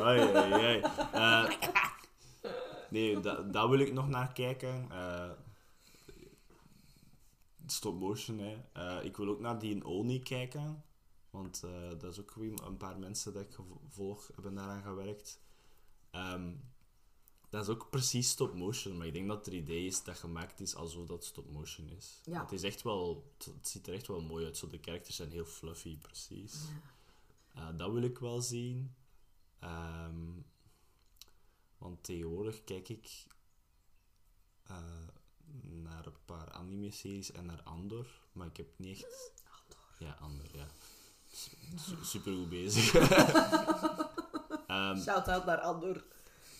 [0.00, 0.80] Ai, ai, ai.
[1.12, 1.50] Eh,
[2.90, 4.86] nee, da- daar wil ik nog naar kijken.
[4.90, 5.30] Eh,
[7.66, 9.02] stop motion, hè.
[9.02, 10.84] Ik wil ook naar die in Oni kijken.
[11.30, 11.60] Want
[11.98, 13.56] dat is ook weer een paar mensen dat ik
[13.88, 15.40] volg hebben daaraan gewerkt.
[16.10, 16.50] Ehm,
[17.52, 20.60] dat is ook precies stop motion, maar ik denk dat het idee is dat gemaakt
[20.60, 22.20] is alsof dat stop motion is.
[22.24, 22.40] Ja.
[22.42, 24.56] Het, is echt wel, het, ziet er echt wel mooi uit.
[24.56, 26.54] Zo, de characters zijn heel fluffy, precies.
[27.54, 28.94] Eh, dat wil ik wel zien.
[29.58, 30.30] Ehm,
[31.78, 33.26] want tegenwoordig kijk ik
[34.62, 35.06] eh,
[35.62, 39.32] naar een paar anime-series en naar Andor, maar ik heb niet echt...
[39.98, 40.66] Ja, Andor, ja.
[41.32, 42.94] Su- super goed bezig.
[44.66, 46.04] Ehm, Shout-out naar Andor.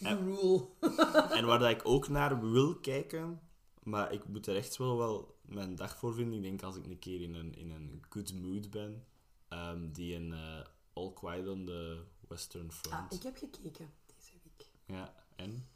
[0.02, 0.68] You rule.
[1.38, 3.40] en waar dat ik ook naar wil kijken,
[3.82, 6.34] maar ik moet er echt wel, wel mijn dag voor vinden.
[6.36, 9.04] Ik denk als ik een keer in een, in een good mood ben,
[9.48, 13.12] ehm, die in eh, All Quiet on the Western Ah, Front.
[13.14, 14.68] ik heb gekeken deze week.
[14.86, 15.66] Ja, en?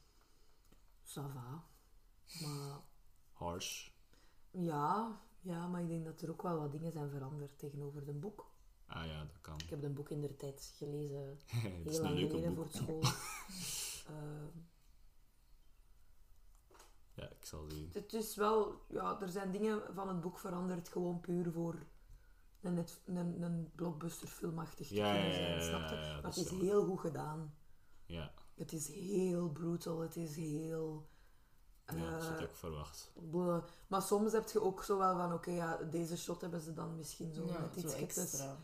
[1.05, 1.64] Ça va.
[2.41, 2.81] Maar
[3.33, 3.89] Harsh.
[4.51, 8.12] ja, ja, maar ik denk dat er ook wel wat dingen zijn veranderd tegenover de
[8.12, 8.55] boek.
[8.87, 9.59] Ah ja, dat kan.
[9.64, 12.70] Ik heb een boek in de tijd gelezen, heel een lang geleden boek.
[12.70, 13.03] voor school.
[17.15, 17.91] Ja, ik zal zien.
[17.93, 21.75] het is wel, ja, er zijn dingen van het boek veranderd gewoon puur voor
[22.61, 25.95] een, net, een, een blockbusterfilmachtig te Ja, kunnen ja, zijn, ja, ja, snap je?
[25.95, 27.55] ja, ja, maar het is wel- heel goed gedaan.
[28.07, 31.09] Ja, Het is heel brutal, het is heel...
[31.87, 33.13] ja dat had ik verwacht.
[33.31, 33.63] bleh.
[33.87, 36.97] Maar soms heb je ook zo wel van, oké, ja, deze shot hebben ze dan
[36.97, 38.57] misschien zo Ja, net iets extra.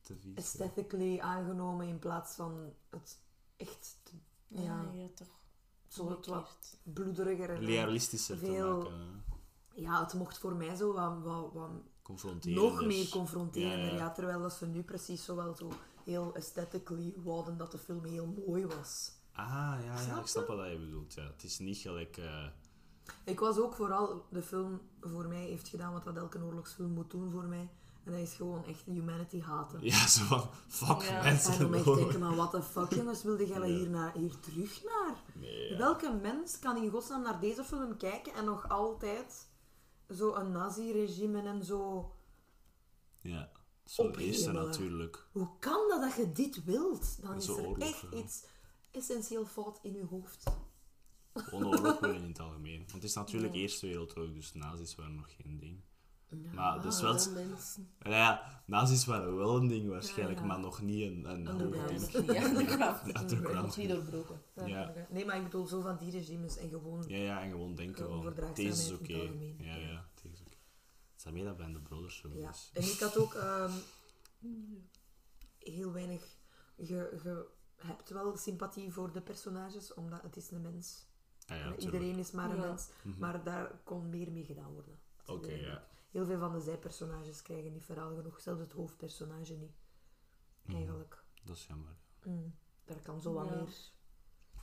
[0.00, 0.34] Te vies.
[0.34, 0.40] ja.
[0.40, 3.20] aesthetically aangenomen in plaats van het
[3.68, 4.16] echt te-
[4.48, 5.40] Ja, ja, ja, toch.
[5.88, 7.50] zo het wat bloederiger.
[7.50, 8.92] en- Realistischer te veel- maken.
[8.98, 9.80] hè.
[9.80, 11.70] Ja, het mocht voor mij zo wat, wat, wat
[12.02, 12.62] Confronterender.
[12.64, 13.78] nog meer confronterender.
[13.86, 14.10] Ja, Ja, ja.
[14.12, 15.70] terwijl dat ze nu precies zo wel zo
[16.04, 19.12] heel aesthetically wouden dat de film heel mooi was.
[19.32, 21.14] Ah, ja, ja, Snap ik snap wat je bedoelt.
[21.14, 21.22] Ja.
[21.22, 22.16] Het is niet gelijk...
[22.16, 22.46] eh,
[23.24, 27.10] Ik was ook vooral, de film voor mij heeft gedaan wat dat elke oorlogsfilm moet
[27.10, 27.68] doen voor mij.
[28.04, 29.78] En dat is gewoon echt humanity haten.
[29.84, 30.48] Ja, zo van...
[30.68, 31.22] Fuck, Ja.
[31.22, 31.52] mensen.
[31.52, 31.96] En dan echt hoor.
[31.96, 35.22] denken, maar what the fuck jongens, wilde jij hier, naar, hier terug naar?
[35.34, 35.76] Nee, ja.
[35.78, 39.48] Welke mens kan in godsnaam naar deze film kijken en nog altijd
[40.10, 42.12] zo een nazi-regime en zo...
[43.20, 43.50] Ja.
[43.84, 44.26] Zo Ophemelen.
[44.26, 45.26] eerste natuurlijk.
[45.32, 47.22] Hoe kan dat dat je dit wilt?
[47.22, 48.18] Dan is er oorlog, echt ja.
[48.18, 48.44] iets
[48.90, 50.44] essentieel fout in je hoofd.
[51.34, 52.78] Gewoon oorlog in het algemeen.
[52.78, 53.60] Want het is natuurlijk Ja.
[53.60, 55.80] Eerste Wereldoorlog, dus nazi's waren nog geen ding.
[56.42, 56.52] Ja.
[56.52, 57.18] Maar dus wel...
[58.02, 60.52] wel ja, nazi's waren wel een ding waarschijnlijk, Ja, ja.
[60.52, 62.12] maar nog niet een, een underground.
[62.12, 62.32] ding.
[62.32, 63.52] Ja, de de kracht.
[63.54, 64.42] Nog niet doorbroken.
[64.66, 64.94] Ja.
[65.10, 67.04] Nee, maar ik bedoel zo van die regimes en gewoon...
[67.08, 69.12] Ja, ja, en gewoon denken van, Onverdraagzaamheid deze is in oké.
[69.12, 69.56] het algemeen.
[69.58, 70.50] Ja, ja, deze is oké.
[70.50, 72.52] Het is daarmee dat Band of Brothers zo Ja.
[72.72, 73.72] En ik had ook ehm,
[75.58, 76.36] heel weinig...
[76.76, 81.06] Je, je hebt wel sympathie voor de personages, omdat het is een mens.
[81.46, 82.66] Ah, iedereen is maar een Ja.
[82.66, 82.88] mens.
[83.18, 84.98] Maar daar kon meer mee gedaan worden.
[85.26, 85.86] Oké, ja.
[86.12, 88.40] Heel veel van de zijpersonages krijgen niet verhaal genoeg.
[88.40, 89.72] Zelfs het hoofdpersonage niet.
[90.62, 90.76] Mhm.
[90.76, 91.24] Eigenlijk.
[91.44, 91.96] Dat is jammer.
[92.24, 92.54] Mm.
[92.84, 93.54] Daar kan zo wat Ja.
[93.54, 93.68] meer...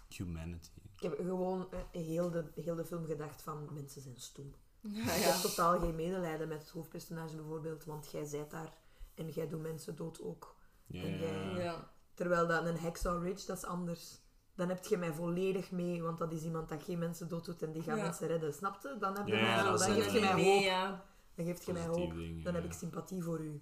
[0.09, 0.69] Humanity.
[0.95, 3.69] Ik heb gewoon eh, heel de, heel de film gedacht van...
[3.73, 4.53] Mensen zijn stom.
[4.81, 7.85] Ja, Ik heb totaal geen medelijden met het hoofdpersonage bijvoorbeeld.
[7.85, 8.73] Want jij zijt daar.
[9.15, 10.55] En jij doet mensen dood ook.
[10.85, 11.91] Ja, En jij- ja.
[12.13, 14.19] Terwijl dat een Hacksaw Ridge, dat is anders.
[14.55, 17.61] Dan heb je mij volledig mee, want dat is iemand dat geen mensen dood doet
[17.61, 18.03] en die gaat Ja.
[18.03, 18.53] mensen redden.
[18.53, 18.95] Snap je?
[18.99, 20.63] Dan heb je Ja, mij dan is geef je mij mee, hoop.
[20.63, 21.05] ja.
[21.39, 22.11] Dan geeft je mij hoop.
[22.13, 22.59] ding, Dan ja.
[22.59, 23.61] heb ik sympathie voor u.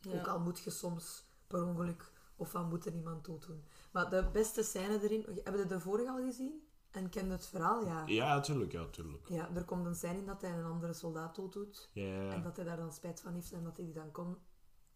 [0.00, 0.18] Ja.
[0.18, 3.64] Ook al moet je soms per ongeluk of van moeten iemand dood doen.
[3.92, 5.24] Maar de beste scène erin...
[5.44, 6.68] Hebben we de vorige al gezien?
[6.90, 7.84] En kende het verhaal?
[7.84, 8.02] Ja.
[8.06, 9.28] Ja, natuurlijk, ja, tuurlijk.
[9.28, 11.90] Ja, er komt een scène in dat hij een andere soldaat dood doet.
[11.92, 12.30] Ja, ja.
[12.32, 14.38] En dat hij daar dan spijt van heeft en dat hij die dan com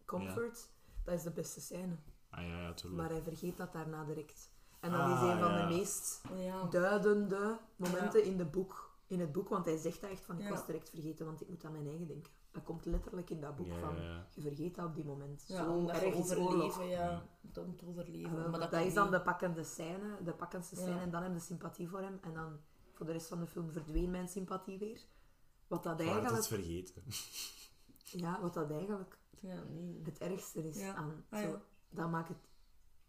[0.05, 0.69] comfort.
[1.03, 1.97] Dat is de beste scène.
[2.29, 3.01] Ah, ja, ja, tuurlijk.
[3.01, 4.49] Maar hij vergeet dat daarna direct.
[4.79, 6.63] En dat Ah, is een van de meest Ja.
[6.63, 9.49] duidende momenten in, de boek, in het boek.
[9.49, 10.49] Want hij zegt dat echt van, ik Ja.
[10.49, 12.31] was direct vergeten, want ik moet aan mijn eigen denken.
[12.51, 14.27] Dat komt letterlijk in dat boek Ja, van, ja.
[14.33, 15.43] je vergeet dat op die moment.
[15.47, 17.09] Ja, Zo erg is overleven, ja.
[17.51, 17.61] Ja.
[17.61, 18.29] Om te overleven.
[18.29, 19.13] Ah, wel, maar dat is dan niet.
[19.13, 20.81] de pakkende scène, de pakkendste Ja.
[20.81, 20.99] scène.
[20.99, 22.19] En dan heb je sympathie voor hem.
[22.21, 22.59] En dan,
[22.93, 25.05] voor de rest van de film, verdween mijn sympathie weer.
[25.67, 27.03] Wat dat Ik wou het eigenlijk, vergeten.
[28.25, 30.01] ja, wat dat eigenlijk Ja, nee.
[30.03, 30.93] het ergste is Ja.
[30.95, 31.25] aan...
[31.29, 31.59] Ah, zo,
[31.89, 32.37] dat, maakt het,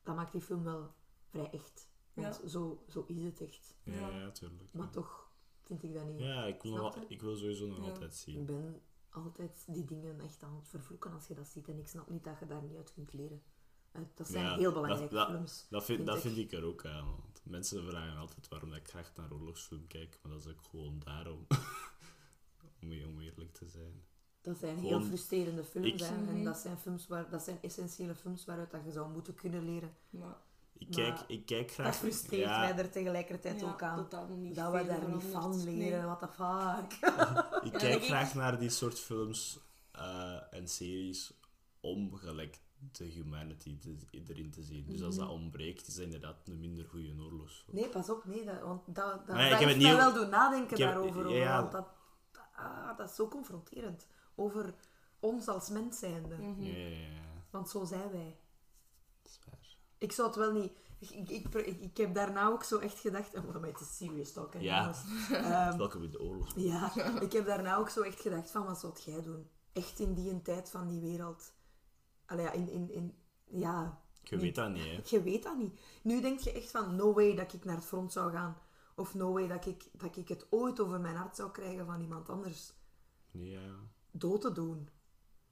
[0.02, 0.94] dat maakt die film wel
[1.28, 1.88] vrij echt.
[2.14, 3.74] Want zo, zo is het echt.
[3.82, 4.09] Ja, Ja.
[4.09, 4.72] ja, tuurlijk.
[4.72, 5.26] Maar toch
[5.67, 6.21] vind ik dat niet.
[6.21, 7.89] Ja, ik wil, nog, ik wil sowieso nog Ja.
[7.91, 8.45] altijd Ik zien.
[8.47, 11.69] ben altijd die dingen echt aan het vervloeken als je dat ziet.
[11.69, 13.43] En ik snap niet dat je daar niet uit kunt leren.
[13.93, 15.67] Eh, Dat zijn Ja, heel belangrijke dat- films.
[15.71, 16.23] Dat vind, vind dat ik.
[16.23, 17.07] vind ik er ook aan.
[17.07, 20.19] Want mensen vragen altijd waarom dat ik graag naar oorlogsfilm kijk.
[20.23, 21.47] Maar dat is ook gewoon daarom.
[22.83, 24.05] om, om eerlijk te zijn.
[24.41, 25.87] Dat zijn Gewoon- heel frustrerende films.
[25.87, 26.01] ik-.
[26.01, 26.45] En Mhm.
[26.45, 29.97] dat zijn, films waar, dat zijn essentiële films waaruit dat je zou moeten kunnen leren.
[30.11, 30.37] Maar,
[30.79, 31.87] Ik Maar kijk, ik kijk graag...
[31.87, 33.99] Dat frustreert ja, mij er tegelijkertijd ja, ook aan.
[34.39, 35.77] niet Dat we daar niet van leren.
[35.99, 36.07] Nee.
[36.07, 36.93] What the fuck.
[37.66, 39.59] Ik Ja, kijk dat graag ik- naar die soort films
[39.93, 41.33] eh, en series
[41.81, 42.59] om gelijk
[42.93, 43.97] de humanity te-
[44.29, 44.87] erin te zien.
[44.89, 47.77] Dus als dat ontbreekt, is dat inderdaad een minder goede oorlogsfilm.
[47.77, 48.24] Nee, pas op.
[48.24, 50.29] Nee, dat, want dat, dat, Nee, ik dat heb heeft het mij niet- wel doen
[50.29, 51.31] nadenken ik heb- daarover.
[51.31, 51.61] ja.
[51.61, 51.87] Want dat,
[52.55, 54.07] ah, dat is zo confronterend.
[54.35, 54.74] Over
[55.20, 56.37] ons als mens zijnde.
[56.37, 56.62] Mhm.
[56.62, 57.20] Ja, ja, ja.
[57.51, 58.37] Want zo zijn wij.
[59.22, 59.66] Dat is waar.
[60.07, 60.72] Ik zou het wel niet...
[60.98, 63.34] Ik, ik, ik, ik, heb daarna ook zo echt gedacht...
[63.34, 64.94] Oh, maar het is serious talk, hè, Ja.
[65.30, 66.52] Ehm, Welkom in de oorlog.
[66.57, 68.64] ja, ik heb daarna ook zo echt gedacht van...
[68.64, 69.50] Wat zou jij doen?
[69.72, 71.52] Echt in die een tijd van die wereld.
[72.26, 72.68] Allee, ja, in...
[72.70, 75.00] in, in ja, Je weet dat niet, hè.
[75.04, 75.80] je weet dat niet.
[76.02, 76.96] Nu denk je echt van...
[76.96, 78.57] No way dat ik naar het front zou gaan.
[78.94, 82.00] Of no way dat ik, dat ik het ooit over mijn hart zou krijgen van
[82.00, 82.72] iemand anders
[83.30, 83.74] Nee, ja.
[84.11, 84.88] dood te doen.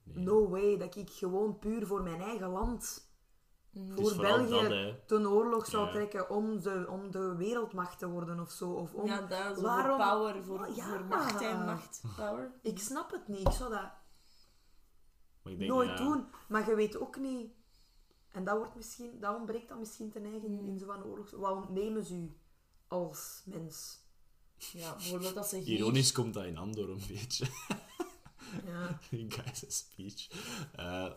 [0.03, 0.23] Nee.
[0.23, 3.13] No way dat ik gewoon puur voor mijn eigen land...
[3.95, 4.95] Voor België dat, hè.
[5.05, 5.91] ten oorlog zou Ja.
[5.91, 8.71] trekken om de, om de wereldmacht te worden of zo.
[8.71, 9.05] Of om...
[9.07, 10.87] Ja, dat is Waarom- voor power, voor, Ja.
[10.87, 12.01] voor macht en macht.
[12.15, 12.51] Power.
[12.61, 13.47] Ik snap het niet.
[13.47, 13.91] Ik zou dat
[15.41, 16.25] Maar ik denk, nooit ja, doen.
[16.47, 17.51] Maar je weet ook niet...
[18.31, 21.31] En dat, wordt misschien, dat ontbreekt dan misschien ten eigen in, in zo'n oorlog.
[21.31, 22.37] Wat ontnemen ze u
[22.87, 24.03] als mens?
[24.57, 25.77] Ja, bijvoorbeeld als ze hier...
[25.77, 27.45] Ironisch komt dat in Andor een beetje.
[28.65, 30.27] Ja, in Guy's speech.
[30.75, 31.11] Eh,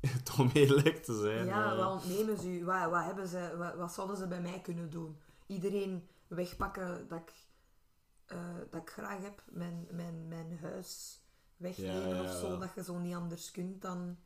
[0.06, 1.46] het om eerlijk te zijn.
[1.46, 2.64] ja eh, wat ontnemen ze u?
[2.64, 5.16] Wat, wat, hebben ze, wat, wat zouden ze bij mij kunnen doen?
[5.46, 7.32] Iedereen wegpakken dat ik,
[8.26, 9.42] eh, dat ik graag heb.
[9.50, 11.20] Mijn, mijn, mijn huis
[11.56, 12.58] wegnemen Ja, ja, of zo.
[12.58, 14.18] Dat je zo niet anders kunt dan...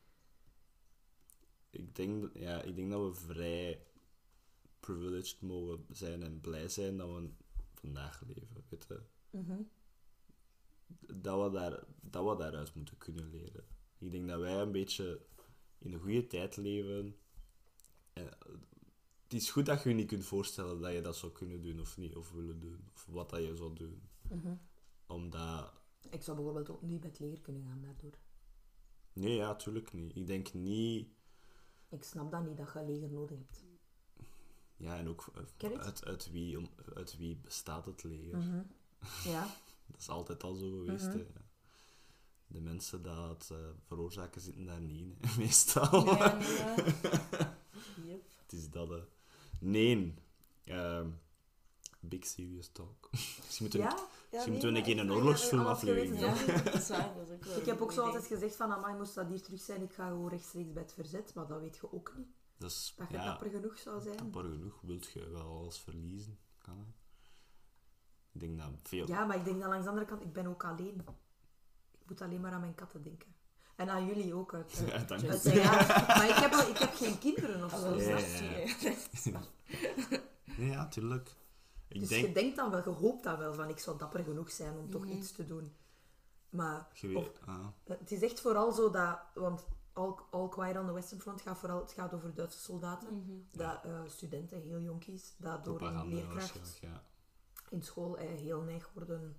[1.71, 3.87] ik, denk, dat- ja, ik denk dat we vrij
[4.81, 7.31] privileged mogen zijn en blij zijn dat we
[7.75, 8.65] vandaag leven.
[8.69, 9.01] Weet je?
[9.31, 9.63] Mhm.
[11.15, 13.65] dat, we daar, dat we daaruit moeten kunnen leren.
[13.99, 15.21] Ik denk dat wij een beetje
[15.81, 17.17] in een goede tijd leven.
[18.13, 18.53] En eh,
[19.23, 21.81] het is goed dat je je niet kunt voorstellen dat je dat zou kunnen doen
[21.81, 24.03] of niet, of willen doen, of wat dat je zou doen.
[24.29, 24.55] Mhm.
[25.07, 25.73] Omdat,
[26.11, 28.19] Ik zou bijvoorbeeld ook niet met leer kunnen gaan daardoor.
[29.13, 30.17] nee, ja, tuurlijk niet.
[30.17, 31.09] Ik denk niet,
[31.89, 33.65] Ik snap dat niet, dat je een leger nodig hebt.
[34.77, 35.27] ja, en ook
[35.59, 38.39] eh, uit, uit, wie, uit wie bestaat het leger?
[38.39, 38.63] Mhm.
[39.25, 39.47] Ja,
[39.91, 41.07] Dat is altijd al zo geweest.
[41.07, 41.17] Mhm.
[41.19, 41.25] hè.
[42.53, 46.05] De mensen dat het eh, veroorzaken zitten daar niet, in, hè, meestal.
[46.05, 46.75] Ja, nee, ja.
[48.07, 48.23] Yep.
[48.43, 49.01] Het is dat, hè.
[49.61, 50.15] Nee.
[50.65, 51.09] Ehm,
[52.01, 53.09] big serious talk.
[53.45, 53.87] Misschien moeten we...
[53.87, 54.09] ja?
[54.31, 56.35] Misschien moeten we een keer een oorlogsfilm aflevering Ja,
[57.57, 60.09] Ik heb ook zo altijd gezegd van, amai, moest dat hier terug zijn, ik ga
[60.09, 61.35] gewoon rechtstreeks bij het verzet.
[61.35, 62.29] Maar dat weet je ook niet.
[62.57, 62.95] Dat is...
[62.97, 64.17] Dat je ja, dapper genoeg zou zijn.
[64.17, 64.81] dapper genoeg.
[64.83, 66.39] Wilt je wel alles verliezen?
[66.59, 66.95] Kan?
[68.33, 69.07] Ik denk dat veel...
[69.07, 71.05] Ja, maar ik denk dat langs de andere kant, ik ben ook alleen.
[72.11, 73.35] Ik moet alleen maar aan mijn katten denken.
[73.77, 74.55] En aan jullie ook.
[74.55, 75.53] Uit, Ja, dank je.
[75.55, 75.73] ja,
[76.07, 77.95] maar ik heb, ik heb geen kinderen of Ah, zo.
[77.97, 78.19] Ja,
[80.57, 80.89] ja, ja.
[80.89, 81.35] tuurlijk.
[81.89, 82.27] Ik dus denk...
[82.27, 84.83] je denkt dan wel, je hoopt dan wel van ik zou dapper genoeg zijn om
[84.83, 84.91] Mhm.
[84.91, 85.73] toch iets te doen.
[86.49, 86.89] Maar
[87.47, 87.67] ah.
[87.85, 91.59] het is echt vooral zo dat, want All, All Quiet on the Western Front gaat
[91.59, 93.33] vooral, het gaat over Duitse soldaten, Mhm.
[93.59, 96.81] dat eh, studenten, heel jonkies, dat door een leerkracht
[97.69, 99.37] in school eh, heel neig worden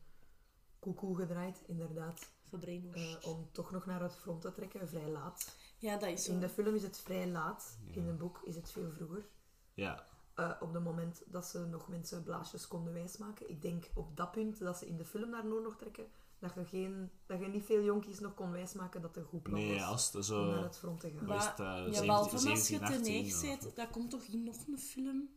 [0.80, 2.30] koekoe gedraaid, inderdaad.
[2.52, 3.24] Verbrainwashed.
[3.24, 5.56] Eh, om toch nog naar het front te trekken, vrij laat.
[5.78, 6.32] ja, dat is zo.
[6.32, 7.94] In de film is het vrij laat, Ja.
[8.02, 9.26] in een boek is het veel vroeger.
[9.74, 10.04] Ja,
[10.36, 13.50] Eh, op het moment dat ze nog mensen blaasjes konden wijsmaken.
[13.50, 16.06] Ik denk op dat punt dat ze in de film naar Noord nog trekken,
[16.40, 19.44] dat je, geen, dat je niet veel jonkies nog kon wijsmaken dat het een goed
[19.44, 20.46] plan nee, was als het om zo...
[20.52, 21.26] naar het front te gaan.
[21.26, 23.76] Maar- is Maar, het, eh, ja, 17, behalve als je 17, te 18 neig bent,
[23.76, 25.30] dat komt toch in nog een film?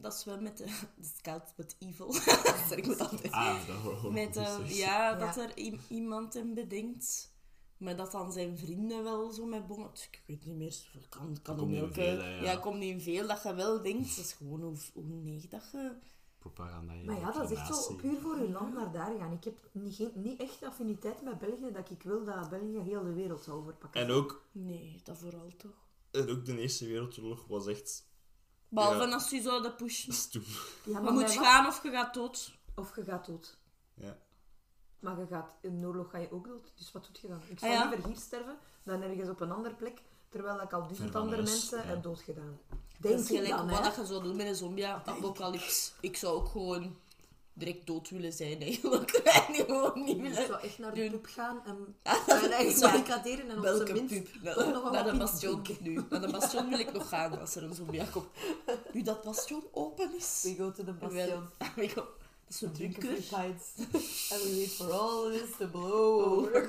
[0.00, 0.64] Dat is wel met de...
[1.02, 2.12] The Scouts but Evil.
[2.12, 3.30] Sorry, ik moet altijd...
[3.32, 4.78] Ah, dat hoor Met, eh, dus.
[4.78, 5.14] ja, Ja.
[5.14, 5.52] dat er
[5.88, 7.32] iemand hem bedenkt.
[7.76, 9.90] Maar dat dan zijn vrienden wel zo met bommen...
[10.10, 10.76] Ik weet niet meer,
[11.08, 11.58] kan, kan
[11.92, 12.42] veel, hè, ja.
[12.42, 14.16] ja, komt niet in veel dat je wel denkt.
[14.16, 15.92] Dat is gewoon hoe, hoe neig dat je...
[16.38, 19.32] Propaganda, Maar ja, dat is echt zo puur voor hun land naar daar gaan.
[19.32, 23.02] Ik heb niet, geen, niet echt affiniteit met België dat ik wil dat België heel
[23.04, 24.00] de wereld zou overpakken.
[24.00, 25.86] En ook, Nee, dat vooral toch.
[26.10, 28.08] en ook de Eerste Wereldoorlog was echt
[28.70, 29.12] Behalve Ja.
[29.14, 30.12] als je zouden pushen.
[30.12, 30.42] stoem.
[30.44, 31.44] ja, Je maar moet bij wat?
[31.46, 32.58] gaan of je gaat dood.
[32.74, 33.58] Of je gaat dood.
[33.94, 34.16] Ja.
[35.00, 36.72] Maar je gaat, in een oorlog ga je ook dood.
[36.76, 37.40] Dus wat doet je dan?
[37.48, 37.88] Ik Ah, zou ja.
[37.88, 41.36] liever hier sterven dan ergens op een andere plek, terwijl ik al duizend van andere
[41.42, 41.84] huis, mensen ja.
[41.84, 42.58] heb doodgedaan.
[42.68, 42.78] Dat
[43.10, 43.82] Denk is gelijk dan, wat hè?
[43.84, 45.90] dat je zou doen met een zombie-apocalypse.
[46.00, 46.96] Ik zou ook gewoon
[47.60, 49.10] direct dood willen zijn, eigenlijk.
[49.10, 50.46] En gewoon niet Ik willen...
[50.46, 51.10] zou echt naar de doen.
[51.10, 51.96] pub gaan en
[52.80, 56.00] barricaderen en op Welke zijn minst toch nog Naar de bastion nu.
[56.10, 58.28] Naar de bastion wil ik nog gaan als er een zombie komt.
[58.92, 60.40] Nu dat bastion open is.
[60.42, 61.48] We go to the bastion.
[61.76, 62.08] we go-
[62.48, 63.66] Dat is few pints.
[64.32, 66.68] And we wait for all this to blow over.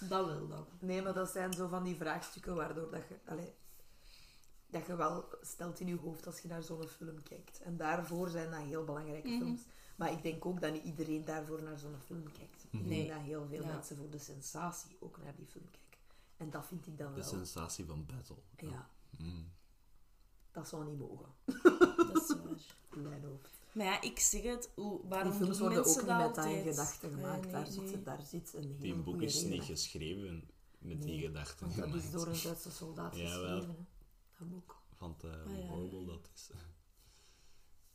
[0.00, 0.66] Dat wel dan.
[0.78, 3.14] Nee, maar dat zijn zo van die vraagstukken waardoor dat je...
[3.30, 3.52] Allee,
[4.70, 7.60] dat je wel stelt in je hoofd als je naar zo'n film kijkt.
[7.60, 9.38] En daarvoor zijn dat heel belangrijke Mhm.
[9.38, 9.62] films.
[9.96, 12.64] Maar ik denk ook dat niet iedereen daarvoor naar zo'n film kijkt.
[12.70, 12.88] Ik Nee.
[13.06, 13.66] denk dat heel veel Ja.
[13.72, 16.00] mensen voor de sensatie ook naar die film kijken.
[16.36, 17.28] En dat vind ik dan De wel...
[17.28, 18.36] sensatie van battle.
[18.56, 18.88] Ja,
[19.18, 19.52] Mm.
[20.52, 21.26] dat zou niet mogen.
[21.96, 22.74] Dat is waar.
[22.96, 23.50] In mijn hoofd.
[23.72, 24.70] Maar ja, ik zeg het.
[24.74, 27.42] Waarom Die films doen worden ook niet met dat in gedachten Ja, gemaakt.
[27.42, 27.88] nee, daar, nee.
[27.88, 30.48] Zit, daar zit een hele Die boek is niet geschreven
[30.78, 32.12] met die gedachten Want dat is gemaakt.
[32.12, 33.30] door een Duitse soldaat Jawel.
[33.56, 33.68] geschreven.
[33.68, 33.84] Hè?
[34.38, 34.82] Dat boek.
[34.92, 35.66] Van te Ah, ja.
[35.66, 36.50] horrible dat is.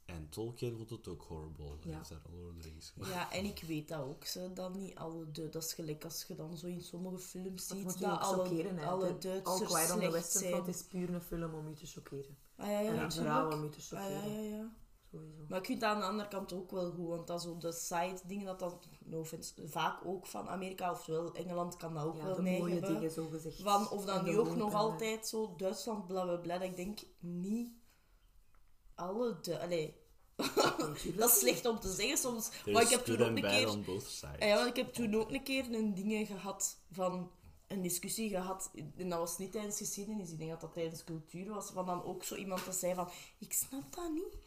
[0.06, 1.78] En Tolkien vond het ook horrible.
[1.82, 2.00] Hij Ja.
[2.02, 3.12] is daar al over geschreven.
[3.14, 4.26] Ja, en ik weet dat ook.
[4.26, 7.68] Ze, dat niet alle de, dat is gelijk als je dan zo in sommige films
[7.68, 10.52] Dat ziet dat ook alle, alle All Duitsers Quiet on the slecht Western zijn.
[10.54, 12.38] Front is puur een film om je te chockeren.
[12.56, 14.32] Ah ja, ja, en een verhaal om je te Ah, chockeren.
[14.32, 14.72] ja, ja, ja.
[15.12, 15.46] Sowieso.
[15.48, 17.62] Maar ik vind dat aan de andere kant ook wel goed, want dat is op
[17.62, 22.04] de site dingen dat dat, no offense, vaak ook van Amerika, oftewel Engeland kan dat
[22.04, 22.94] ook Ja, wel de mooie hebben.
[22.94, 23.62] dingen, zo gezegd.
[23.62, 26.76] Van of dan nu ook nog en, altijd zo Duitsland, bla bla bla, dat ik
[26.76, 27.70] denk niet
[28.96, 29.96] alle de, allee,
[31.18, 33.68] dat is slecht om te zeggen soms, maar ik heb toen ook een keer.
[33.68, 37.32] Ah Ja, want ik heb toen ook een keer een dingen gehad van
[37.68, 38.72] een discussie gehad.
[38.98, 41.70] En dat was niet tijdens geschiedenis, ik denk dat dat tijdens cultuur was.
[41.72, 44.41] Van dan ook zo iemand dat zei van, ik snap dat niet.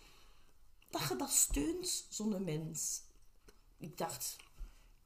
[0.94, 3.02] Dat je dat steunt, zo'n mens.
[3.78, 4.36] Ik dacht,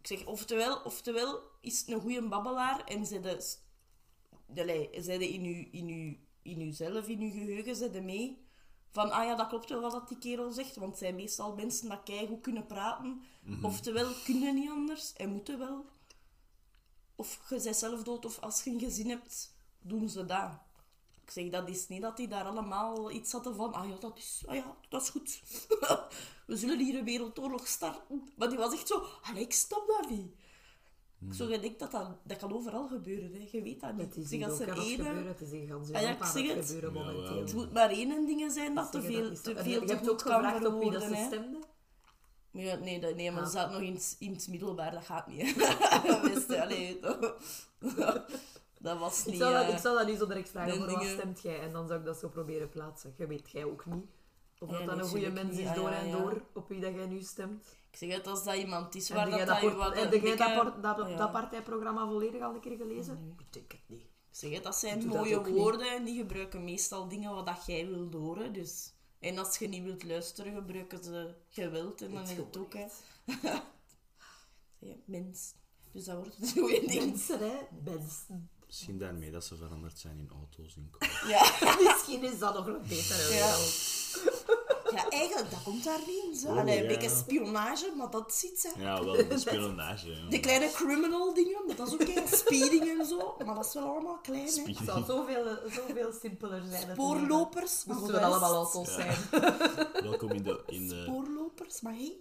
[0.00, 3.56] ik zeg, oftewel, oftewel is het een goede babbelaar en ze de,
[4.46, 8.46] de in u, in u, in uzelf, in uw geheugen, zet mee.
[8.90, 11.88] Van, ah ja, dat klopt wel wat die kerel zegt, want het zijn meestal mensen
[11.88, 13.22] dat keigoed kunnen praten.
[13.62, 15.84] Oftewel, kunnen niet anders en moeten wel.
[17.14, 20.66] Of je bent zelf dood, of als je een gezin hebt, doen ze dat.
[21.28, 24.18] Ik zeg, dat is niet dat die daar allemaal iets hadden van, ah ja, dat
[24.18, 25.40] is, ah ja, dat is goed.
[26.46, 28.22] We zullen hier een wereldoorlog starten.
[28.36, 30.32] Maar die was echt zo, allee, ik snap dat niet.
[31.28, 33.48] Ik zo gedacht dat, dat dat kan overal gebeuren, hè.
[33.50, 34.14] je weet dat niet.
[34.14, 35.26] Het is zeg, als er ene- gebeuren.
[35.26, 37.40] Het is in gans Ah ja, ik zeg het gebeuren momenteel.
[37.40, 40.10] Het moet maar één ding zijn dat te veel, dat te veel Je te hebt
[40.10, 41.26] ook kan gevraagd op wie dat ze hè.
[41.26, 41.62] stemden.
[42.50, 43.46] Ja, nee, dat, nee, maar Ah.
[43.46, 45.56] ze zat nog in, het- in het middelbaar, dat gaat niet.
[46.22, 46.98] Wist je, allee,
[48.88, 49.40] dat, dat was Ik niet...
[49.40, 51.60] zou, dat, eh, ik zou dat nu zo direct vragen, voor wat stemt jij?
[51.60, 53.14] En dan zou ik dat zo proberen plaatsen.
[53.16, 54.04] Je weet jij ook niet.
[54.60, 57.06] Of dat dan een goede mens is Ah, door en door, op wie dat jij
[57.06, 57.76] nu stemt.
[57.90, 60.36] Ik zeg het, als dat iemand is waar dat, jij dat, dat, dat heb jij
[60.36, 63.34] dat, dat, dat partijprogramma volledig al een keer gelezen?
[63.38, 64.00] Ik denk het niet.
[64.00, 67.66] Ik zeg het, dat zijn dat mooie woorden en die gebruiken meestal dingen wat dat
[67.66, 68.52] jij wilt horen.
[68.52, 68.92] Dus.
[69.18, 72.86] En als je niet wilt luisteren, gebruiken ze geweld en dan is het ook, hè.
[74.78, 75.54] Ja, mens.
[75.92, 77.04] Dus dat wordt het goede ding.
[77.04, 77.56] Mensen, hè.
[77.84, 78.50] Mensen.
[78.68, 80.90] Misschien daarmee dat ze veranderd zijn in auto's in.
[81.32, 81.40] Ja.
[81.84, 83.28] Misschien is dat nog een betere Ja.
[83.28, 83.96] wereld.
[84.94, 86.34] ja, eigenlijk, dat komt daar niet in.
[86.36, 86.48] Zo.
[86.48, 86.88] Oh, Allee, een ja.
[86.88, 88.72] beetje spionage, maar dat zit ze.
[88.78, 90.10] Ja, wel, de spionage.
[90.10, 90.28] ja.
[90.28, 93.34] De kleine criminal dingen, maar dat is ook geen speeding en zo.
[93.44, 94.62] Maar dat is wel allemaal klein, hè.
[94.64, 96.82] Het zou zoveel, zoveel simpeler zijn.
[96.88, 97.84] het Spoorlopers.
[97.84, 98.94] Moesten we allemaal auto's Ja.
[98.94, 99.16] zijn.
[100.02, 100.62] Welkom in de...
[100.66, 102.12] In de Spoorlopers, maar hé.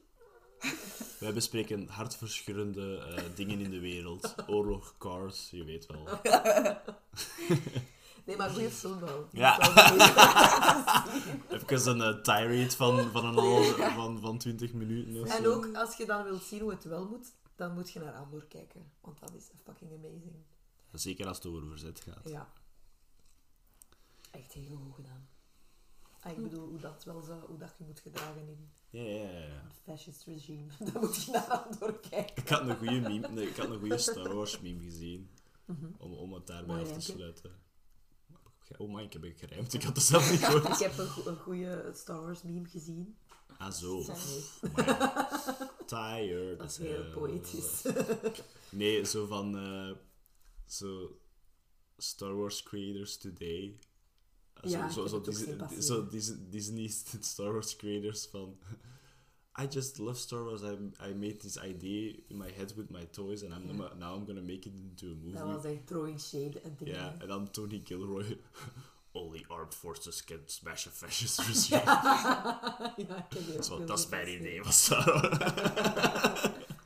[1.19, 4.35] Wij bespreken hartverscheurende eh, dingen in de wereld.
[4.47, 6.07] Oorlog, cars, je weet wel.
[8.27, 9.27] Nee, maar goede film wel.
[9.31, 9.59] Ja.
[11.49, 15.53] Even een eh, tirade van, van, een halve, van, van 20 minuten of En zo.
[15.53, 18.45] ook, als je dan wilt zien hoe het wel moet, dan moet je naar Andor
[18.45, 18.91] kijken.
[19.01, 20.35] Want dat is fucking amazing.
[20.91, 22.29] Zeker als het over verzet gaat.
[22.29, 22.49] Ja.
[24.31, 25.27] Echt heel goed gedaan.
[26.27, 29.29] Ah, ik bedoel, hoe dat wel zou, hoe dat je moet gedragen in Ja, ja,
[29.31, 29.39] ja.
[29.39, 29.61] ja.
[29.63, 30.67] een fascist regime.
[30.93, 32.35] Dan moet je naar Andor kijken.
[32.43, 35.29] Ik had een goede meme, nee, ik had een goede Star Wars meme gezien.
[35.97, 37.51] Om, om het daarbij af te sluiten.
[38.77, 39.73] Oh man, ik heb het gerijmd.
[39.73, 40.67] Ik had het zelf niet gehoord.
[40.69, 43.17] Ik heb een, go- een goede Star Wars meme gezien.
[43.57, 43.97] Ah, zo.
[43.97, 44.85] Nee,
[45.85, 46.59] Tired.
[46.59, 47.81] dat is heel poëtisch.
[48.69, 49.57] Nee, zo van...
[49.57, 49.91] eh,
[50.65, 51.19] zo...
[51.97, 53.79] Star Wars creators today.
[54.67, 55.31] Eh, Ja, zo, zo, zo,
[55.79, 56.87] zo Disney, Disney
[57.21, 58.57] Star Wars creators van...
[59.63, 60.61] I just love Star Wars.
[60.61, 60.77] I,
[61.09, 63.93] I made this idea in my head with my toys and I'm, Ja.
[63.95, 65.33] now I'm gonna make it into a movie.
[65.33, 66.93] Dat was echt throwing shade en dingen.
[66.93, 68.37] Ja, en dan Tony Gilroy.
[69.11, 71.81] Only armed forces can smash a fascist regime.
[71.83, 75.05] ja, ik Zo, dat is mijn idee, was dat?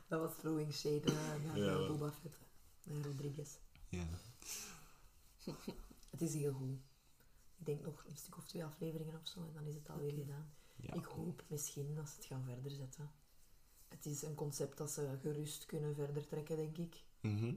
[0.07, 1.13] Dat was throwing shade eh,
[1.45, 1.87] naar Ja, eh, wel.
[1.87, 2.35] Boba Fett.
[2.83, 3.49] Naar Rodriguez.
[3.89, 4.07] Ja.
[6.09, 6.77] Het is heel goed.
[7.61, 10.13] Ik denk nog een stuk of twee afleveringen of zo en dan is het alweer
[10.13, 10.53] gedaan.
[10.75, 10.93] Ja.
[10.93, 13.11] Ik hoop misschien dat ze het gaan verder zetten.
[13.87, 17.03] Het is een concept dat ze gerust kunnen verder trekken, denk ik.
[17.19, 17.55] Mhm.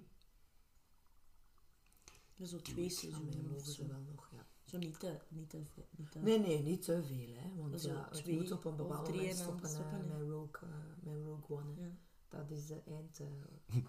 [2.35, 3.72] Ja, zo twee seizoenen mogen zo.
[3.72, 4.47] ze wel nog, ja.
[4.64, 5.20] Zo niet te...
[5.28, 7.55] Niet te, niet te Nee, nee, niet te veel, hè.
[7.56, 10.28] Want ja, het twee moet op een of bepaald drie moment stoppen, stoppen, hè, met,
[10.28, 11.74] Rogue, eh, met Rogue One.
[11.74, 11.86] Hè.
[11.86, 11.97] Ja.
[12.36, 13.20] Dat is de eind...
[13.20, 13.77] eh,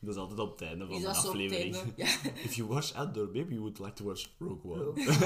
[0.00, 1.76] Dat is altijd op het einde van de aflevering.
[1.96, 2.06] Ja.
[2.46, 4.82] If you watch Andor, maybe you would like to watch Rogue One.
[4.84, 5.04] Rogue.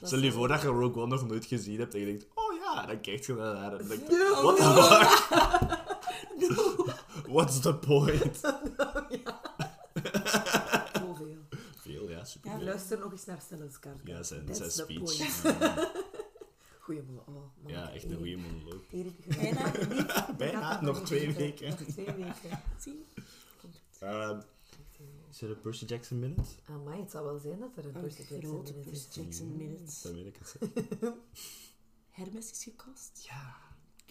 [0.00, 2.26] Dat Stel je voor dat je Rogue One nog nooit gezien hebt en je denkt,
[2.34, 4.42] oh ja, dan kijk je naar haar en denkt, No.
[4.42, 5.90] what the fuck?
[7.26, 8.36] What's the point?
[10.92, 11.38] Zoveel.
[11.76, 12.50] Veel, ja, super.
[12.50, 12.62] Ja.
[12.62, 14.00] Luister nog eens naar Stellen's kaart.
[14.04, 15.42] Ja, zijn, zijn speech.
[16.82, 17.26] Goeie molen.
[17.26, 17.72] Oh, man.
[17.72, 18.82] ja, echt een goede monoloog.
[18.90, 20.36] Erik, Bijna niet.
[20.36, 21.68] Bijna, nog twee weken.
[21.68, 22.62] Nog twee weken.
[22.78, 23.04] Zie?
[23.60, 24.02] Komt het.
[24.02, 24.40] Ehm,
[25.30, 26.42] is er een Percy Jackson minute?
[26.64, 29.14] Amai, het zou wel zijn dat er een Percy Jackson grote minute Percy is.
[29.14, 29.92] Jackson minute.
[30.02, 30.56] Dan weet ik het.
[32.18, 33.61] Hermes is gecast Ja.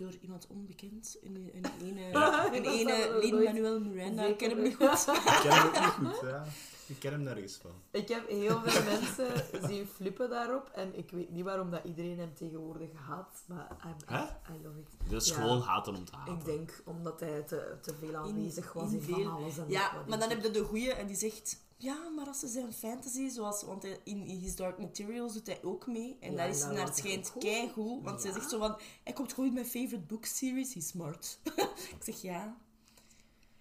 [0.01, 1.17] Door iemand onbekend.
[1.23, 2.13] Een, een ene,
[2.57, 4.23] een ene Lin-Manuel Miranda.
[4.25, 5.07] Ik ken hem niet goed.
[5.07, 6.45] Ik ken hem ook niet goed, ja.
[6.85, 7.71] Ik ken hem nergens van.
[7.91, 9.27] Ik heb heel veel mensen
[9.67, 14.55] zien flippen daarop en ik weet niet waarom dat iedereen hem tegenwoordig haat, maar I'm?
[14.55, 15.09] I love it.
[15.11, 15.35] Dat is Ja.
[15.35, 16.33] gewoon haten om te haten.
[16.33, 20.19] Ik denk omdat hij te, te veel aanwezig was in, veel- alles en Ja, maar
[20.19, 21.59] dan heb je de goeie en die zegt...
[21.81, 23.63] Ja, maar als ze zijn fantasy, zoals...
[23.63, 26.17] Want hij- in, His Dark Materials doet hij ook mee.
[26.19, 27.43] En Ja, daar is dat hij naar schijnt goed.
[27.43, 28.03] keigoed.
[28.03, 28.35] Want zij Ja.
[28.35, 28.79] zegt zo van...
[29.03, 30.73] Hij komt gewoon in mijn favorite book series.
[30.73, 31.39] He's smart.
[31.95, 32.57] ik zeg ja.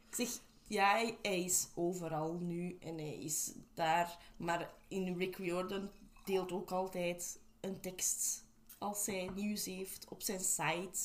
[0.09, 0.40] Ik zeg...
[0.66, 2.76] Ja, hij, hij is overal nu.
[2.80, 4.18] En hij is daar.
[4.36, 5.90] Maar in Rick Riordan
[6.24, 8.44] deelt ook altijd een tekst...
[8.78, 10.98] Als hij nieuws heeft op zijn site.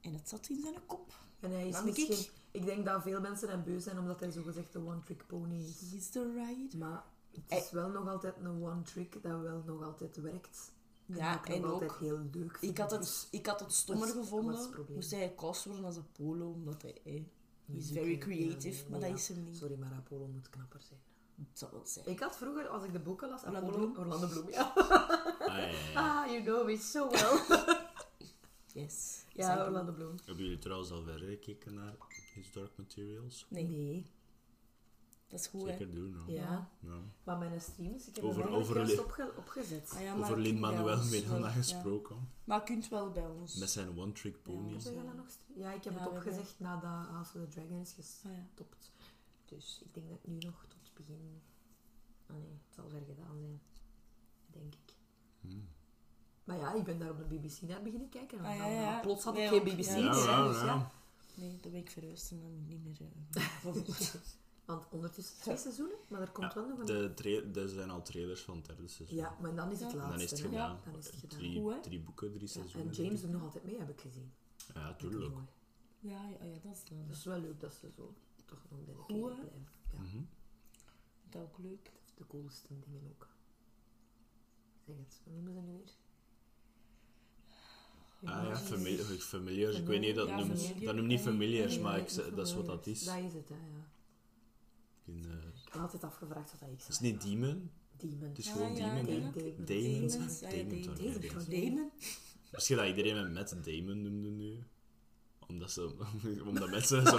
[0.00, 1.20] En het zat in zijn kop.
[1.40, 2.26] En hij is ik- misschien...
[2.52, 5.90] Ik denk dat veel mensen hem beu zijn omdat hij zogezegd een one-trick pony is.
[5.92, 10.16] He's the right Maar het is wel nog altijd een one-trick dat wel nog altijd
[10.16, 10.72] werkt.
[11.08, 12.72] En Ja, dat ik en nog ook- altijd heel leuk vind.
[12.72, 14.56] Ik had Dus het, ik had het stommer is- is gevonden.
[14.56, 14.94] het probleem?
[14.96, 17.00] Moest hij gecast worden als Apollo, omdat hij...
[17.04, 17.24] Eh, he's
[17.64, 19.56] muziek, very ja, creative, nee, maar dat is hem niet.
[19.56, 21.00] Sorry, maar Apollo moet knapper zijn.
[21.48, 22.06] Het zou wel zijn.
[22.06, 23.90] Ik had vroeger, als ik de boeken las, Orlando Apollo...
[23.90, 23.98] Bloom?
[24.06, 24.72] Orlando Bloom, ja.
[24.74, 25.72] Ah, ja.
[26.22, 27.40] Ah, you know me so well.
[28.74, 29.24] Yes.
[29.32, 29.92] ja, Orlando.
[29.92, 30.14] Bloom.
[30.24, 31.94] Hebben jullie trouwens al verder gekeken naar
[32.34, 33.46] His Dark Materials?
[33.48, 34.06] Nee, Nee.
[35.28, 35.66] dat is goed, hè.
[35.68, 36.16] Zeker doen.
[36.26, 36.68] Ja.
[36.80, 36.98] Ja.
[37.24, 39.90] Maar mijn streams, ik heb Over- hem over- juist opge- opgezet.
[39.94, 42.16] Ah ja, Over Lin-Manuel Miranda gesproken.
[42.16, 42.22] ja.
[42.44, 43.54] Maar je kunt wel bij ons.
[43.56, 43.94] Met zijn
[45.06, 45.58] dat nog stream?
[45.60, 47.96] Ja, ik heb Ja, het opgezegd nadat House of the Dragon is Ah,
[48.32, 48.38] ja.
[48.44, 48.90] gestopt.
[49.44, 51.40] Dus ik denk dat ik nu nog tot begin...
[52.26, 53.60] Ah nee, het zal ver gedaan zijn.
[54.46, 54.94] Denk ik.
[55.40, 55.68] Hmm.
[56.44, 58.38] Maar ja, ik ben daar op de BBC naar beginnen kijken.
[58.38, 59.00] En Ah, ja, dan, ja.
[59.00, 59.94] Plots had ik geen BBC ja.
[59.94, 60.04] meer.
[60.24, 60.90] Ja, dus ja.
[61.34, 62.96] Nee, dan ben ik verhuisd en dan niet meer...
[63.42, 64.18] gevolgd.
[64.64, 66.86] Want ondertussen twee seizoenen, maar er komt Ja, wel nog een...
[66.86, 69.16] de tra- er zijn al trailers van het derde seizoen.
[69.18, 69.96] Ja, maar dan is het Ja.
[69.96, 70.12] laatste.
[70.14, 70.80] Dan is het gedaan.
[70.84, 71.38] Dan is het gedaan.
[71.82, 72.94] Drie, boeken, drie Ja, seizoenen.
[72.94, 74.32] en James doet nog altijd mee, heb ik gezien.
[74.74, 75.32] Ja, Dat tuurlijk.
[75.34, 75.44] mooi.
[76.00, 77.06] ja, ja, ja, dat is dan...
[77.06, 78.14] Dat is wel leuk dat ze zo
[78.44, 79.42] toch nog bij de Goed, kinderen hè?
[79.42, 79.66] blijven.
[79.92, 80.22] Ja, Mhm.
[81.28, 81.90] Dat is ook leuk.
[82.14, 83.28] de coolste dingen ook.
[84.86, 85.94] Zeg het, hoe noemen ze nu weer?
[88.24, 89.76] Ah ja, familie, familiars.
[89.76, 92.54] Ik Familie, weet niet, dat ja, noemt dat noemt niet familiars, maar ik, dat is
[92.54, 93.04] wat dat is.
[93.04, 93.86] Dat is het, hè, ja.
[95.04, 97.12] In, eh, heb altijd afgevraagd wat dat ik Het is zei.
[97.12, 98.28] niet Demon, Demon.
[98.28, 98.96] het is gewoon Demon.
[98.96, 99.64] hè.
[99.64, 100.08] Demon.
[100.82, 101.50] Targaryen.
[101.50, 101.90] Damon?
[102.52, 104.58] Misschien dat iedereen me Matt Damon noemde nu.
[105.48, 105.94] Omdat, ze,
[106.48, 107.16] omdat mensen zo...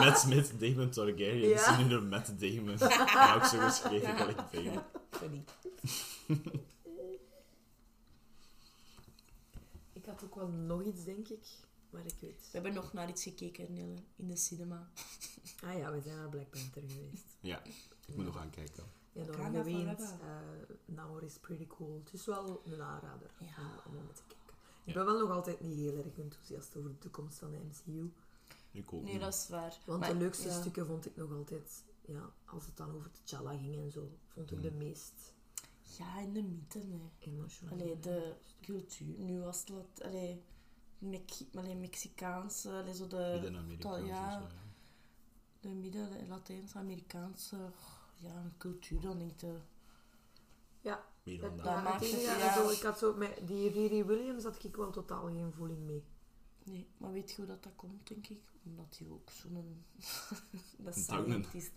[0.00, 1.48] Matt Smith, Damon Targaryen.
[1.48, 1.58] Ja.
[1.64, 2.76] Ze noemen hem Matt Damon.
[3.14, 4.82] Maar ook zo geschreven gelijk Damon.
[5.10, 5.44] Funny.
[10.04, 11.46] Ik had ook wel nog iets, denk ik.
[11.90, 12.40] Maar ik weet...
[12.40, 14.90] We hebben nog naar iets gekeken, Nelle, in de cinema.
[15.64, 17.36] Ah ja, we zijn naar Black Panther geweest.
[17.40, 17.64] Ja,
[18.06, 18.84] ik moet nog gaan kijken.
[19.12, 20.00] Ja, door geweend.
[20.00, 20.06] Uh,
[20.84, 22.00] Now is pretty cool.
[22.04, 23.46] Het is wel een aanrader Ja.
[23.58, 24.54] om, om naar te kijken.
[24.84, 28.12] Ik ben wel nog altijd niet heel erg enthousiast over de toekomst van de MCU.
[28.70, 29.78] Ik ook Nee, dat is waar.
[29.86, 30.60] Want Maar- de leukste ja.
[30.60, 34.50] stukken vond ik nog altijd, ja, als het dan over T'Challa ging en zo, vond
[34.50, 35.33] ik de meest
[35.98, 37.10] Ja, in de mythe, nee.
[37.70, 39.18] Allee, de cultuur.
[39.18, 39.68] Nu was het...
[39.68, 40.42] wat- Allee,
[40.98, 42.70] Mex allee, Mexicaanse...
[42.70, 43.30] Allee, zo de...
[43.32, 44.48] Midden-Amerikaans dat- ja,
[45.60, 47.56] de midden- de Latijns-Amerikaanse
[48.16, 49.48] ja, cultuur, dan denk ik.
[50.80, 51.82] Ja, Meer het, dan dat.
[51.84, 52.54] Maakt het ja.
[52.54, 56.04] zo, ik had zo, met die Riri Williams had ik wel totaal geen voeling mee.
[56.64, 58.42] Nee, maar weet je hoe dat, dat komt, denk ik?
[58.64, 59.84] Omdat hij ook zo'n...
[60.84, 61.72] dat scientist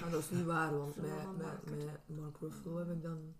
[0.00, 3.34] Maar dat is niet waar, want met, met, met Mark Ruffalo heb ik dan...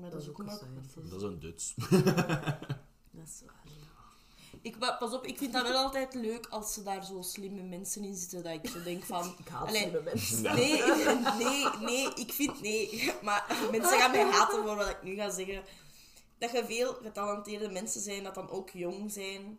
[0.00, 1.08] Maar Dat dat, is ook een.
[1.10, 1.74] Dat is een Duts.
[3.10, 3.60] Dat is waar.
[4.62, 7.62] Ik, maar pas op, ik vind dat wel altijd leuk als ze daar zo slimme
[7.62, 9.34] mensen in zitten, dat ik zo denk van...
[9.38, 10.42] Ik haat Allee, slimme mensen.
[10.42, 10.82] Nee,
[11.38, 13.10] nee, nee, ik vind nee.
[13.22, 15.62] Maar mensen gaan mij haten voor wat ik nu ga zeggen.
[16.38, 19.58] Dat je veel getalenteerde mensen zijn, dat dan ook jong zijn.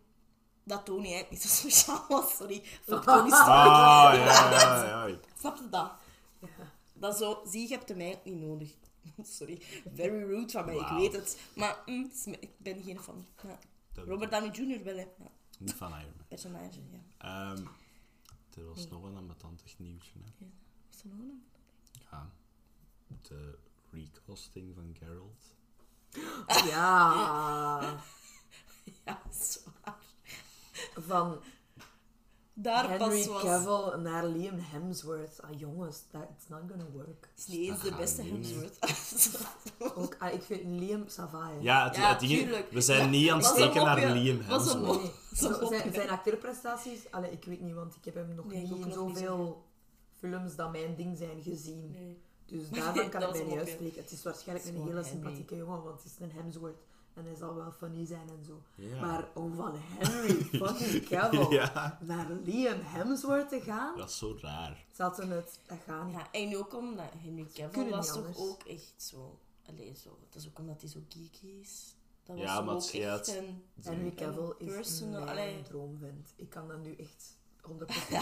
[0.64, 2.62] Dat Tony eigenlijk niet zo speciaal was, sorry.
[2.82, 3.30] Fuck Tony.
[3.30, 5.06] Ah, ja, ja, ja.
[5.06, 5.16] ja.
[5.38, 5.92] Snap je dat?
[6.38, 6.48] Ja.
[6.92, 8.74] Dat zo, zie, je hebt hem eigenlijk niet nodig.
[9.22, 9.62] Sorry,
[9.94, 11.40] very rude van mij, ik weet het.
[11.56, 12.10] Maar mm,
[12.40, 13.26] ik ben geen fan.
[13.42, 13.58] Ja.
[14.04, 14.84] Robert Downey Jr.
[14.84, 15.06] wel, hè.
[15.18, 16.26] Ja, Niet van Iron Man.
[16.28, 17.00] personage, ja.
[17.18, 17.64] Ehm,
[18.56, 20.12] er was nog een ambetantig nieuwtje.
[20.38, 20.46] Hè.
[20.90, 21.44] Is er nog een?
[22.10, 22.30] Ja.
[23.22, 23.58] De
[23.90, 25.54] recasting van Geralt.
[26.66, 27.80] Ja,
[29.04, 29.98] Ja, zwaar.
[30.94, 31.40] van
[32.62, 33.42] Daar Henry pas was...
[33.42, 35.42] Cavill naar Liam Hemsworth.
[35.42, 37.28] Ah jongens, that, it's not gonna work.
[37.36, 38.22] is niet eens de beste.
[38.22, 38.78] Hemsworth.
[39.98, 41.60] Ook, ah, ik vind Liam Savaai.
[41.60, 44.10] Ja, het, Ja, het ding we zijn Ja, niet aan het steken naar.
[44.10, 45.02] Liam Hemsworth.
[45.02, 48.62] Nee, Zo zijn, zijn acteurprestaties, allee, ik weet niet, want ik heb hem nog Nee,
[48.62, 49.64] niet in zoveel
[50.18, 51.90] films dat mijn ding zijn gezien.
[51.90, 52.22] Nee.
[52.46, 54.02] Dus daarvan kan ik mij niet uitspreken.
[54.02, 56.82] Het is waarschijnlijk Het is een hele sympathieke jongen, want het is een Hemsworth.
[57.14, 58.62] En hij zal wel funny zijn en zo.
[58.74, 59.00] Ja.
[59.00, 61.98] Maar om van Henry fucking Cavill Ja.
[62.02, 64.84] naar Liam Hemsworth te gaan, Dat is zo raar.
[64.92, 66.14] zaten het, dat gaat niet.
[66.14, 68.38] Ja, en ook omdat Henry Cavill was toch anders.
[68.38, 69.38] ook echt zo...
[69.68, 70.18] Allee, zo...
[70.30, 71.94] Dat is ook omdat hij zo geeky is.
[72.24, 73.62] Dat was Ja, maar ook het een...
[73.82, 76.32] Henry Cavill is mijn droomvent.
[76.36, 77.36] Ik kan dat nu echt
[77.68, 77.72] 100%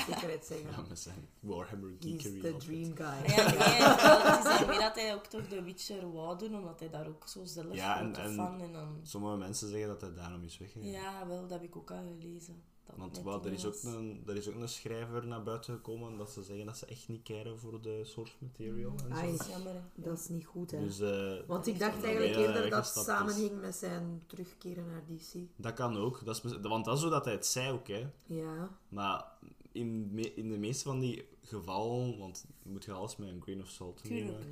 [0.07, 0.71] zekerheid zeggen.
[0.71, 2.41] Ja, met zijn Warhammer He's geekery.
[2.41, 2.65] the altijd.
[2.65, 3.35] dream guy.
[3.37, 7.07] Ja, nee, is daarmee dat hij ook toch The Witcher wou doen, omdat hij daar
[7.09, 9.01] ook zo zelf Ja, en- fan en dan...
[9.03, 10.89] Sommige mensen zeggen dat hij daarom is weggegaan.
[10.91, 12.63] Ja, wel, dat heb ik ook al gelezen.
[12.87, 16.17] Dat Want wat, er, is ook een, er is ook een schrijver naar buiten gekomen
[16.17, 18.91] dat ze zeggen dat ze echt niet keren voor de source material.
[19.09, 19.23] En zo.
[19.31, 19.81] Dat is jammer, hè.
[19.95, 20.79] Dat is niet goed, hè.
[20.81, 23.15] Dus eh, Want ik dacht eigenlijk eerder dat het weggestapt is.
[23.15, 25.35] samenhing met zijn terugkeren naar DC.
[25.57, 26.25] dat kan ook.
[26.25, 27.89] Dat is, want dat is hoe dat hij het zei ook.
[27.89, 28.07] Hè.
[28.27, 28.69] Ja.
[28.89, 29.25] Maar
[29.73, 33.43] in, me- in de meeste van die gevallen, want je moet je alles met een
[33.43, 34.41] grain of salt nemen.
[34.41, 34.51] Tuurlijk.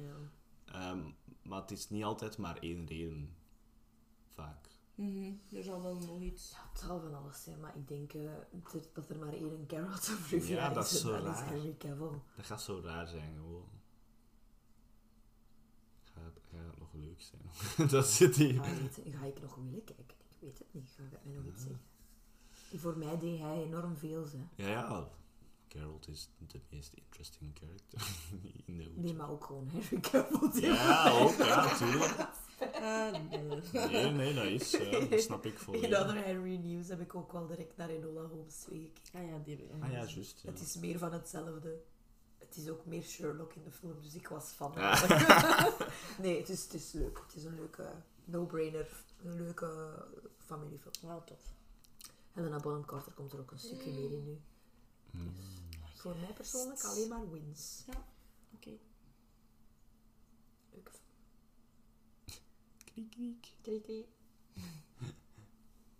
[0.64, 0.90] ja.
[0.90, 1.00] Ehm,
[1.42, 3.34] maar het is niet altijd maar één reden.
[4.34, 4.67] Vaak.
[4.98, 6.50] Mhm, Er zal wel nog iets...
[6.50, 8.30] Ja, het zal van alles zijn, maar ik denk eh,
[8.72, 11.00] dat- dat er maar één Geralt of Rivia Ja, dat is is.
[11.00, 11.48] zo dat is raar.
[11.48, 12.20] Henry Cavill.
[12.36, 13.68] Dat gaat zo raar zijn gewoon.
[16.14, 17.88] Gaat, gaat het nog leuk zijn?
[17.90, 18.62] dat zit hier.
[18.62, 20.04] Ga, je- ga ik nog willen kijken?
[20.28, 20.90] Ik weet het niet.
[20.96, 21.80] Ga ik mij nog iets zeggen?
[22.76, 24.64] Voor mij deed hij enorm veel, hè.
[24.64, 25.08] Ja, ja.
[25.68, 28.00] Geralt is de meest interesting character
[28.66, 30.62] in de Nee, maar ook gewoon Henry Cavill.
[30.62, 32.16] Ja, ook, ja, tuurlijk.
[32.82, 33.12] Ah,
[33.90, 34.10] nee.
[34.10, 34.70] Nee, dat is,
[35.10, 35.98] dat snap ik In volledig.
[35.98, 39.20] andere Henry News heb ik ook wel direct naar Enola Holmes 2 gekeken.
[39.20, 39.68] Ah ja, die...
[39.80, 40.40] Ah ja, juist.
[40.42, 40.50] Ja.
[40.50, 41.82] Het is meer van hetzelfde.
[42.38, 44.74] Het is ook meer Sherlock in de film, dus ik was fan.
[44.74, 45.64] Ah.
[46.22, 47.18] nee, het is, het is leuk.
[47.26, 47.90] Het is een leuke
[48.24, 48.88] no-brainer.
[49.24, 50.04] Een leuke
[50.36, 50.94] familiefilm.
[51.02, 51.54] Wauw, tof.
[52.32, 54.40] Helena Bonham Carter komt er ook een stukje meer in nu.
[55.94, 57.84] Voor mij persoonlijk alleen maar wins.
[58.54, 58.78] Oké.
[60.70, 61.04] Leuke film.
[62.84, 63.54] Kriek, kriek.
[63.62, 64.06] Krie, krie.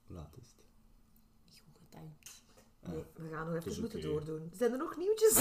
[0.06, 0.64] Hoe laat is het?
[1.44, 2.36] Niet goed getimed.
[2.80, 4.08] Nee, we gaan nog even moeten oké.
[4.08, 4.50] doordoen.
[4.54, 5.32] Zijn er nog nieuwtjes?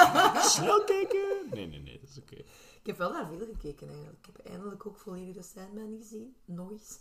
[0.54, 1.48] Snel kijken!
[1.50, 2.34] Nee, nee, nee, dat is oké.
[2.34, 4.26] ik heb wel naar veel gekeken eigenlijk.
[4.26, 6.36] Ik heb eindelijk ook volledig de Sandman gezien.
[6.44, 6.98] Nog eens.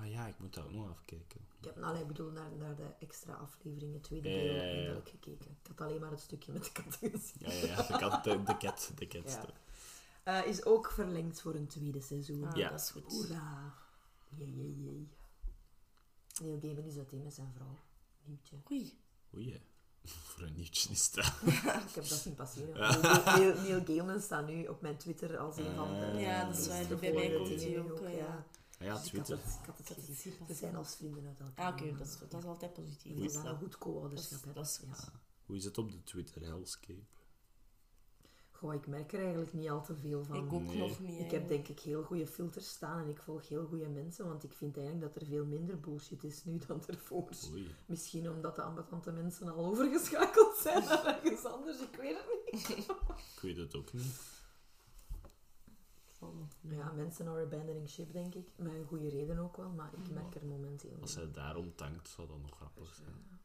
[0.00, 1.40] Ah ja, ik moet dat ook nog even kijken.
[1.58, 4.54] Ik heb, nou, ik bedoel, naar, naar de extra aflevering, het tweede Ja, ja, deel,
[4.54, 5.50] ja, eindelijk gekeken.
[5.50, 7.34] Ik had alleen maar het stukje met de kat gezien.
[7.38, 9.30] Ja, ja, ja, de kat, de, de cat, de cat.
[9.30, 9.44] Ja.
[10.22, 12.44] Eh, is ook verlengd voor een tweede seizoen.
[12.44, 12.70] Ah, Ja.
[12.70, 13.12] dat is goed.
[13.12, 13.74] Hoera.
[14.36, 15.08] Jee, jee, jee.
[16.42, 17.78] Neil Gaiman is uiteen met zijn vrouw.
[18.24, 18.56] Nieuwtje.
[18.70, 18.98] Oei.
[19.34, 19.60] Oei,
[20.04, 21.24] voor een nieuwtje is dat.
[21.44, 22.78] Ik heb dat zien passeren.
[22.78, 26.18] Neil, Neil, Neil Gaiman staat nu op mijn Twitter als een van de...
[26.18, 26.88] Ja, dat is waar.
[26.88, 28.46] de Bij mij komt hij ook, eh, ja.
[28.84, 29.36] Ja, Dus Twitter.
[29.38, 30.14] ik had het Ik had het gezien.
[30.16, 31.66] zien Ze zijn als vrienden uit elkaar.
[31.66, 33.14] Ah, oké, dat, is, dat is altijd positief.
[33.16, 34.54] Dat is dat, een goed dat co-ouderschap.
[34.54, 34.80] dat is.
[34.86, 35.12] Ja.
[35.46, 37.02] Hoe is het op de Twitter hellscape?
[38.50, 40.36] Goh, ik merk er eigenlijk niet al te veel van.
[40.46, 40.78] Ik ook Nee.
[40.78, 41.20] nog niet.
[41.20, 44.44] Ik heb denk ik heel goede filters staan en ik volg heel goede mensen, want
[44.44, 47.28] ik vind eigenlijk dat er veel minder bullshit is nu dan ervoor.
[47.52, 47.74] Oei.
[47.86, 52.78] Misschien omdat de ambetante mensen al overgeschakeld zijn naar ergens anders, ik weet het niet.
[53.34, 54.20] Ik weet het ook niet.
[56.60, 58.48] Ja, mensen are abandoning ship, denk ik.
[58.56, 62.08] Met een goede reden ook wel, maar ik merk er momenteel Als hij daarom tankt,
[62.08, 63.40] zou dat nog grappig zijn.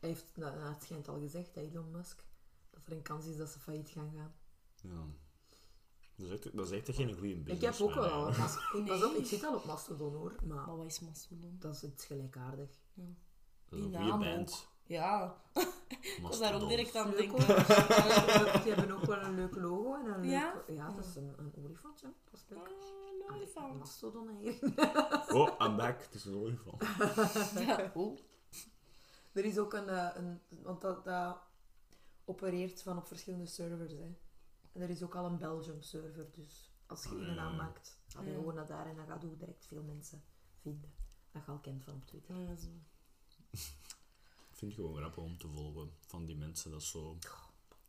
[0.00, 2.24] Hij heeft, nou, nou, het schijnt al gezegd, hè, Elon Musk,
[2.70, 4.34] dat er een kans is dat ze failliet gaan gaan.
[4.82, 5.06] Ja.
[6.16, 7.52] Dat is echt, dat is echt geen goede business.
[7.54, 8.24] ik heb ook wel al.
[8.86, 11.56] Pas op, ik zit al op Mastodon hoor, maar Maar wat is Mastodon?
[11.58, 12.70] dat is iets gelijkaardig.
[12.94, 13.14] Dat is
[13.68, 14.50] Die een naam goede band.
[14.50, 14.77] ook.
[14.88, 15.36] Ja,
[15.88, 17.46] ik was daar ook direct aan denken.
[18.62, 20.30] Die hebben ook wel een leuk logo en een leuk...
[20.30, 20.62] Ja?
[20.68, 22.06] Ja, dat is een, een olifantje.
[22.30, 22.58] Dat is leuk.
[22.58, 23.78] Ah, een Ah, olifant.
[23.78, 24.76] Mastodon eigenlijk.
[25.36, 26.02] Oh, I'm back.
[26.02, 26.82] Het is een olifant.
[27.66, 28.18] Ja, oh.
[29.32, 29.88] Er is ook een...
[29.88, 31.38] eh, een want dat, dat
[32.24, 34.14] opereert van op verschillende servers, hè.
[34.72, 37.40] En er is ook al een Belgium server, dus als je een Ja.
[37.40, 38.34] aanmaakt, ga je Ja.
[38.34, 40.22] gewoon naar daar en dan gaat je direct veel mensen
[40.60, 40.92] vinden.
[41.32, 42.36] Dat je al kent van op Twitter.
[42.36, 42.68] Ja, zo.
[44.58, 47.18] Ik vind het gewoon grappig om te volgen van die mensen dat zo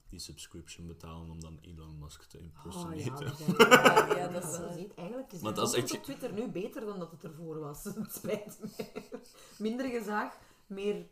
[0.10, 2.98] die subscription betalen om dan Elon Musk te Oh impersonaten.
[3.00, 4.58] ja, zijn- Ja, ja, dat is.
[4.96, 7.84] Eigenlijk is dat echt op Twitter nu beter dan dat het ervoor was.
[8.04, 8.86] Het spijt me.
[9.58, 10.38] Minder gezaag,
[10.68, 11.08] meer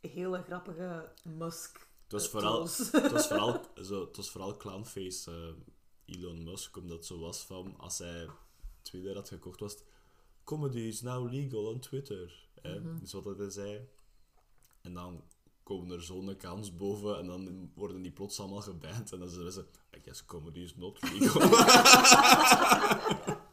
[0.00, 1.88] hele grappige Musk.
[2.02, 5.30] Het was vooral, het was vooral, zo, het was vooral clownface
[6.06, 8.28] eh, Elon Musk, omdat het zo was van, als hij
[8.82, 9.84] Twitter had gekocht, was het,
[10.44, 12.48] comedy is now legal on Twitter.
[12.62, 12.80] Hè?
[12.80, 12.98] Mhm.
[12.98, 13.88] Dus wat hij zei.
[14.86, 15.24] En dan
[15.62, 19.12] komen er zo'n accounts boven en dan worden die plots allemaal geband.
[19.12, 21.42] En dan zeggen ze, I guess comedy is not legal.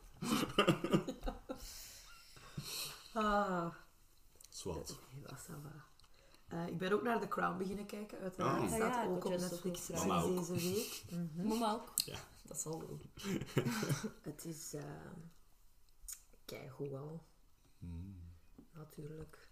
[3.15, 3.73] Ah,
[4.49, 4.73] va.
[6.47, 8.61] Eh, ik ben ook naar The Crown beginnen kijken, uiteraard.
[8.61, 8.67] Oh.
[8.67, 11.03] Staat ja, ik ook op Netflix deze week.
[11.35, 11.91] Mama ook.
[11.95, 12.17] Ja.
[12.43, 12.99] Dat zal wel.
[14.29, 14.81] Het is uh,
[16.45, 17.23] keigoed wel.
[17.79, 18.17] Hmm.
[18.71, 19.42] Natuurlijk.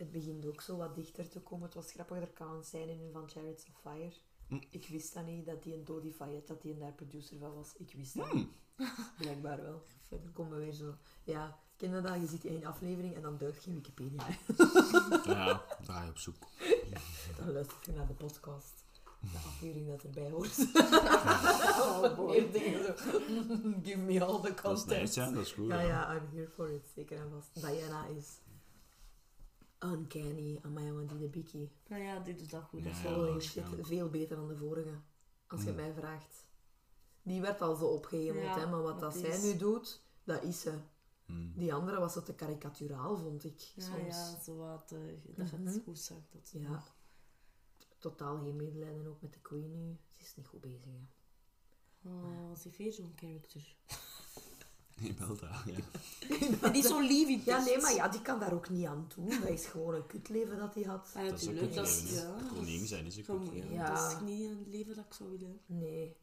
[0.00, 1.64] Het begint ook zo wat dichter te komen.
[1.64, 4.12] Het was grappig, er kan een scène in van Chariots of Fire.
[4.46, 4.58] Hm.
[4.70, 7.54] Ik wist dat niet, dat die een Dodi Fayette, dat die een daar producer van
[7.54, 7.72] was.
[7.76, 8.48] Ik wist dat niet.
[9.18, 9.82] Blijkbaar wel.
[10.08, 10.94] Dan komen we weer zo...
[11.24, 12.20] Ja, ken je dat?
[12.20, 14.26] Je ziet één aflevering en dan duikt je Wikipedia.
[15.24, 16.36] Ja, daar ga je op zoek.
[17.38, 18.84] Dan luister je naar de podcast.
[19.20, 20.58] De aflevering dat erbij hoort.
[21.80, 22.30] Oh boy.
[22.30, 22.92] Meer dingen zo.
[23.82, 25.00] Give me all the Dat is content.
[25.00, 25.66] nice, ja, dat is goed.
[25.66, 25.88] Ja, ja.
[25.88, 26.86] ja, I'm here for it.
[26.94, 27.66] Zeker en vast.
[27.66, 28.38] Diana is
[29.84, 30.58] uncanny.
[30.62, 31.70] Amai, want die de Biki.
[31.88, 32.84] Nou ja, dit doet dat goed.
[32.84, 35.00] Dat is wel Holy shit, veel beter dan de vorige.
[35.46, 35.76] Als je Hmm.
[35.76, 36.48] mij vraagt.
[37.22, 40.60] Die werd al zo opgehemeld, Ja, hè, maar wat dat zij nu doet, dat is
[40.60, 40.78] ze.
[41.26, 41.52] Hmm.
[41.56, 43.58] Die andere was zo te karikaturaal, vond ik.
[43.60, 44.16] Ja, soms.
[44.16, 44.92] ja, zo wat.
[44.92, 46.18] eh, dat het goed zag.
[46.30, 46.50] Dat.
[46.52, 46.82] Ja.
[47.98, 49.98] Totaal geen medelijden ook met de queen nu.
[50.10, 51.00] Ze is niet goed bezig, hè.
[52.10, 53.76] Oh, ze heeft weer zo'n character.
[55.18, 55.72] Dat, ja.
[56.62, 58.86] En die is zo lief in Ja, nee, maar ja, die kan daar ook niet
[58.86, 59.28] aan doen.
[59.28, 61.08] Dat is gewoon een kutleven dat hij had.
[61.14, 61.68] Ah, Dat is ook natuurlijk.
[61.70, 62.22] een Dat is, leven, hè.
[62.22, 63.72] ja, dat zijn is een zo- goed leven.
[63.72, 63.94] ja, Ja.
[63.94, 65.60] Dat is niet een leven dat ik zou willen.
[65.66, 66.16] Nee.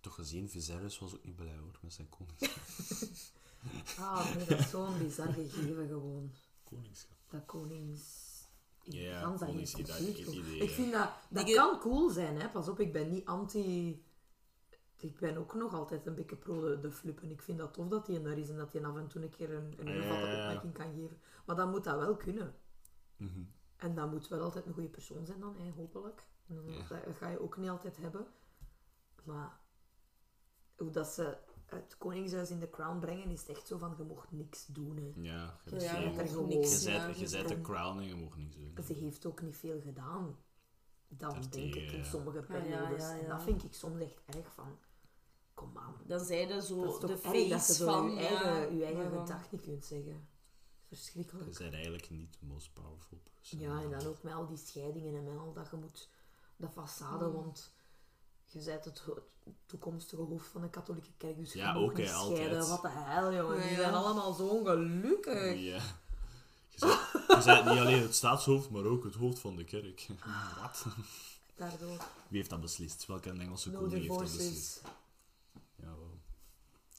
[0.00, 2.60] toch gezien, Viserys was ook niet blij hoor, met zijn konings
[3.98, 6.32] Ah, nee, dat is zo'n bizar gegeven gewoon.
[6.64, 7.16] koningschap.
[7.30, 8.00] Dat konings...
[8.84, 10.74] in Ja, dat idee, Ik ja.
[10.74, 11.08] vind dat...
[11.28, 12.48] Dat kan cool zijn, hè.
[12.48, 14.02] Pas op, ik ben niet anti...
[15.02, 17.30] Ik ben ook nog altijd een beetje pro de, de flippen.
[17.30, 19.30] Ik vind dat tof dat hij er is en dat hij af en toe een
[19.30, 20.38] keer een, een Ja, gevatte ja, ja.
[20.46, 21.18] opmerking kan geven.
[21.46, 22.54] Maar dan moet dat wel kunnen.
[23.16, 23.42] Mhm.
[23.76, 26.26] En dat moet wel altijd een goede persoon zijn dan, hè, hopelijk.
[26.46, 26.64] Dan-.
[26.88, 28.26] Dat ga je ook niet altijd hebben.
[29.24, 29.60] Maar
[30.76, 34.04] hoe dat ze het koningshuis in de crown brengen, is het echt zo van, je
[34.04, 34.96] mocht niks doen.
[34.96, 35.12] Hè.
[35.22, 36.82] Ja, je Ja, er gewoon- je niks.
[36.82, 38.74] zet, ja, je zet de crown en je mag niks doen.
[38.84, 40.36] Ze heeft ook niet veel gedaan.
[41.08, 43.02] Dan Daartegen, denk ik in sommige ja, periodes.
[43.02, 44.78] ja, En dat vind ik soms echt erg van.
[45.62, 45.94] Kom aan.
[46.06, 48.10] Dan zeiden Dat zo de erg dat je face zo van...
[48.14, 50.28] je eigen, je eigen gedacht niet kunt zeggen.
[50.88, 51.58] Je Verschrikkelijk.
[51.58, 53.58] bent eigenlijk niet de most powerful person.
[53.58, 56.08] Ja, en dan ook met al die scheidingen en met al dat je moet...
[56.56, 57.32] De façade, Mm.
[57.32, 57.72] want
[58.46, 59.02] je bent het
[59.66, 62.36] toekomstige hoofd van de katholieke kerk, dus je Ja, ook, niet hè, altijd.
[62.38, 62.68] scheiden.
[62.68, 63.56] Wat de hel, jongen.
[63.56, 63.76] Ja, Die ja.
[63.76, 65.54] zijn allemaal zo ongelukkig.
[65.60, 65.80] Ja.
[66.68, 70.06] Je bent, je bent niet alleen het staatshoofd, maar ook het hoofd van de kerk.
[70.62, 70.84] Wat?
[71.56, 71.96] Daardoor.
[72.28, 73.06] Wie heeft dat beslist?
[73.06, 74.82] Welke Engelse No koning heeft dat beslist?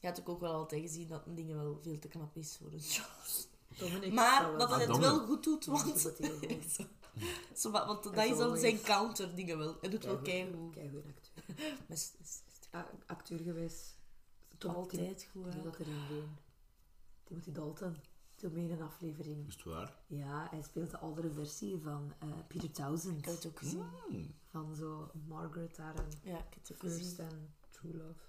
[0.03, 2.71] Je had ook wel altijd gezien dat een dingen wel veel te knap is voor
[2.71, 3.47] een Charles.
[3.79, 5.83] Dominic Maar dat wel hij het wel goed doet, want...
[5.83, 6.71] die doet heel goed.
[7.59, 7.71] Zo.
[7.71, 9.77] Want dat is dan wel zijn counter dingen wel.
[9.81, 11.03] Hij doet wel Keigoed- keigoed.
[11.05, 11.55] acteur.
[12.71, 13.97] Ah, acteur geweest.
[14.57, 15.53] Tom altijd goed.
[15.53, 15.61] Hè.
[15.61, 16.23] dat erin deed.
[17.23, 17.95] Timothy Dalton.
[18.35, 19.47] Toen mee in een aflevering.
[19.47, 19.97] Is het waar?
[20.07, 23.17] Ja, hij speelt de oudere versie van eh, Peter Townsend.
[23.17, 23.83] Ik heb het ook gezien.
[24.09, 24.33] Hmm.
[24.51, 28.19] Van zo Margaret daar en Ja, ik heb het ook First en True Love.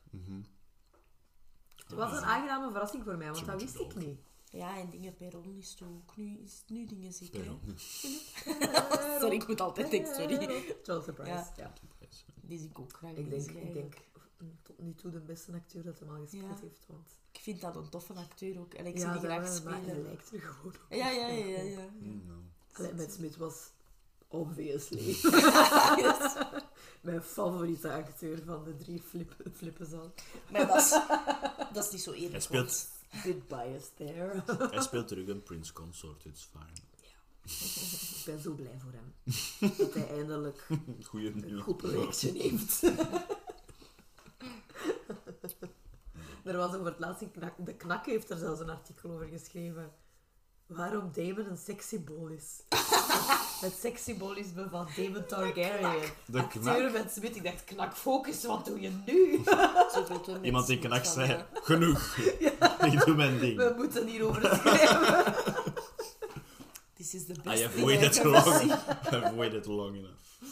[1.96, 4.18] Het was een aangename verrassing voor mij, want dat wist ik niet.
[4.50, 6.16] Ja, en dingen Perron is het ook.
[6.16, 7.44] Nu is het nu dingen zeker.
[9.20, 10.64] Sorry, ik moet altijd denken, sorry.
[10.82, 11.52] Charles Surprise, Ja.
[11.56, 11.72] ja.
[12.46, 13.12] Die zie ik ook graag.
[13.12, 13.94] Ik denk, ik denk
[14.62, 16.60] tot nu toe de beste acteur dat hem al gespeeld Ja.
[16.60, 16.84] heeft.
[16.86, 18.74] Want Ik vind dat een toffe acteur ook.
[18.74, 20.02] En ik zie ja, die graag maar hij spelen.
[20.02, 20.86] lijkt er gewoon op.
[20.90, 21.62] Ja, ja, ja, ja.
[21.62, 21.88] ja.
[22.72, 23.70] Allee, Matt Smith was
[24.28, 25.14] obviously
[27.04, 30.14] mijn favoriete acteur van de drie flip, flippen zal.
[30.50, 30.90] Maar dat is,
[31.74, 32.32] dat is niet zo eerlijk.
[32.32, 32.88] Hij speelt,
[33.24, 34.42] Bit biased there.
[34.70, 36.80] hij speelt terug een Prince Consort, it's fine.
[38.18, 39.14] ik ben zo blij voor hem.
[39.78, 40.66] Dat hij eindelijk
[41.02, 41.60] Goeie een nieuw.
[41.60, 42.82] goed projectje heeft.
[46.44, 47.54] er was over het laatste knak.
[47.66, 49.92] De knak heeft er zelfs een artikel over geschreven.
[50.76, 52.62] Waarom Damon een sekssymbool is.
[53.64, 56.10] het sekssymbolisme van Damon Targaryen.
[56.26, 57.36] De Acteur met Smith.
[57.36, 59.42] Ik dacht, knak, focus, wat doe je nu?
[60.42, 62.16] Iemand die knak zei, eh, genoeg.
[62.92, 63.56] Ik doe mijn ding.
[63.56, 65.34] We moeten hierover schrijven.
[66.94, 68.62] This is the best I have waited long.
[68.62, 68.68] I
[69.10, 70.42] have waited long enough.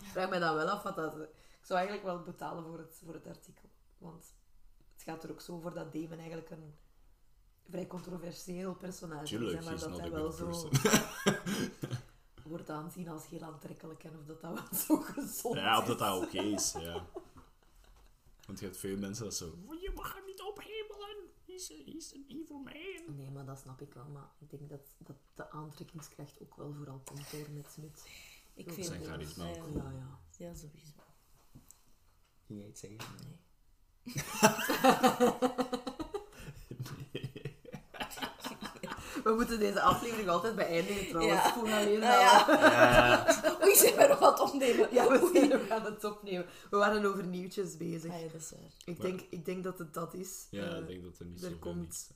[0.00, 1.14] Ik vraag mij dan wel af wat dat...
[1.14, 3.68] Ik zou eigenlijk wel betalen voor het, voor het artikel.
[3.98, 4.34] Want
[4.92, 6.74] het gaat er ook zo over dat Damon eigenlijk een
[7.68, 9.64] vrij controversieel personage Tuurlijk, is.
[9.64, 10.50] Maar dat hij wel zo
[12.42, 15.88] wordt aanzien als heel aantrekkelijk en of dat dat wel zo gezond Ja, of is.
[15.88, 17.06] dat dat oké is, ja.
[18.46, 19.46] Want je hebt veel mensen dat zo...
[19.80, 21.16] Je mag hem niet ophemelen.
[21.46, 23.16] He's, a, he's an evil man.
[23.16, 24.06] Nee, maar dat snap ik wel.
[24.12, 28.08] Maar ik denk dat, dat de aantrekkingskracht ook wel vooral komt door met Smith.
[28.54, 29.68] Ik vind Zijn het charisma ja, ook.
[29.74, 29.82] ja.
[29.82, 30.18] Ja, ja.
[30.36, 30.92] Ja, sowieso.
[32.46, 32.98] Ging jij iets zeggen?
[33.22, 33.38] Nee.
[39.24, 41.42] We moeten deze aflevering altijd beëindigen trouwens.
[41.42, 41.52] Ja.
[41.52, 42.20] Voel alleen ja.
[42.20, 43.26] Ja,
[43.62, 44.88] Oei, zijn we nog wat opnemen?
[44.94, 46.46] Ja, we zijn nog aan het opnemen.
[46.70, 48.12] We waren over nieuwtjes bezig.
[48.12, 48.70] Ah, ja, dat is waar.
[48.84, 50.46] Ik denk, ik denk dat het dat is.
[50.50, 52.08] ja Eh, ik denk dat er niet er zoveel komt- is.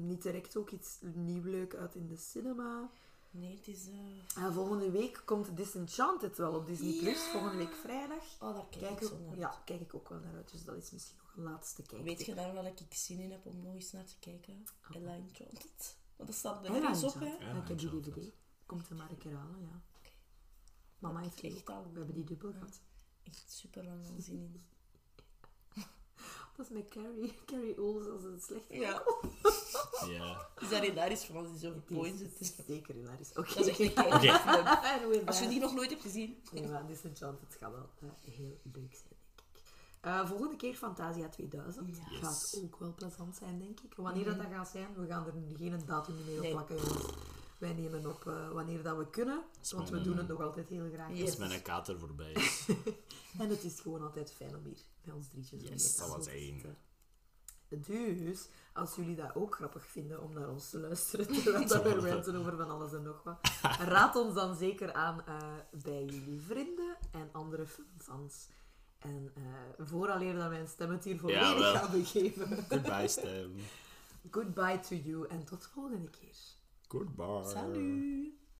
[0.00, 2.90] niet direct ook iets nieuw leuk uit in de cinema.
[3.30, 3.86] Nee, het is...
[3.88, 6.98] eh, Ah, volgende week komt Disenchanted wel op Disney+.
[7.00, 7.18] Plus.
[7.18, 8.24] Volgende week vrijdag.
[8.40, 9.38] Oh, daar kijk Kijk ik zo ook, naar.
[9.38, 10.50] ja, kijk ik ook wel naar uit.
[10.52, 12.02] Dus dat is misschien laatste kijk.
[12.02, 14.64] Weet je daar wel dat ik zin in heb om nog eens naar te kijken?
[14.94, 15.96] Ella Enchanted.
[16.16, 17.26] Want dat staat er Ella ergens op, hè?
[17.26, 18.00] Ja, ik heb die.
[18.00, 18.32] DVD.
[18.66, 19.82] Komt er maar een keer halen, ja.
[20.98, 21.70] Mama heeft ik echt ook.
[21.70, 22.80] al- We hebben die dubbel gehad.
[23.22, 24.60] Echt super lang al zin in.
[26.56, 27.34] Dat is met Carrie.
[27.46, 29.02] Carrie Ols als een slechte Ja.
[30.08, 30.48] Ja.
[30.60, 32.64] Is dat hilarisch van als die zo is zit?
[32.66, 33.30] zeker hilarisch.
[33.36, 33.54] Oké.
[33.54, 36.42] Dat is echt een with Als je die nog nooit hebt gezien.
[36.52, 39.11] Nee, maar Disenchanted gaat wel eh, heel leuk zijn,
[40.02, 41.96] Eh, volgende keer Fantasia 2000.
[41.96, 42.02] Ja.
[42.10, 42.20] Yes.
[42.20, 43.94] Gaat ook wel plezant zijn, denk ik.
[43.96, 46.50] Wanneer dat, dat gaat zijn, we gaan er geen datum meer op Nee.
[46.50, 47.14] plakken, jongens.
[47.58, 50.90] Wij nemen op eh, wanneer dat we kunnen, want we doen het nog altijd heel
[50.92, 51.12] graag.
[51.12, 51.26] Yes.
[51.26, 52.68] Als mijn kater voorbij is.
[53.38, 56.30] En het is gewoon altijd fijn om hier met ons drietjes Yes, dat was te
[56.30, 56.60] één.
[56.60, 56.76] zitten.
[58.26, 62.08] Dus, als jullie dat ook grappig vinden om naar ons te luisteren, terwijl dat we
[62.10, 63.38] ranten over van alles en nog wat,
[63.78, 65.36] raad ons dan zeker aan eh,
[65.82, 68.48] bij jullie vrienden en andere filmfans.
[69.02, 71.74] En uh, vooraleer dat mijn stem het hier volledig Jawel.
[71.74, 72.64] gaan begeven.
[72.68, 73.54] Goodbye, Stem.
[74.30, 76.36] Goodbye to you en tot volgende keer.
[76.88, 77.48] Goodbye.
[77.50, 78.40] Salut!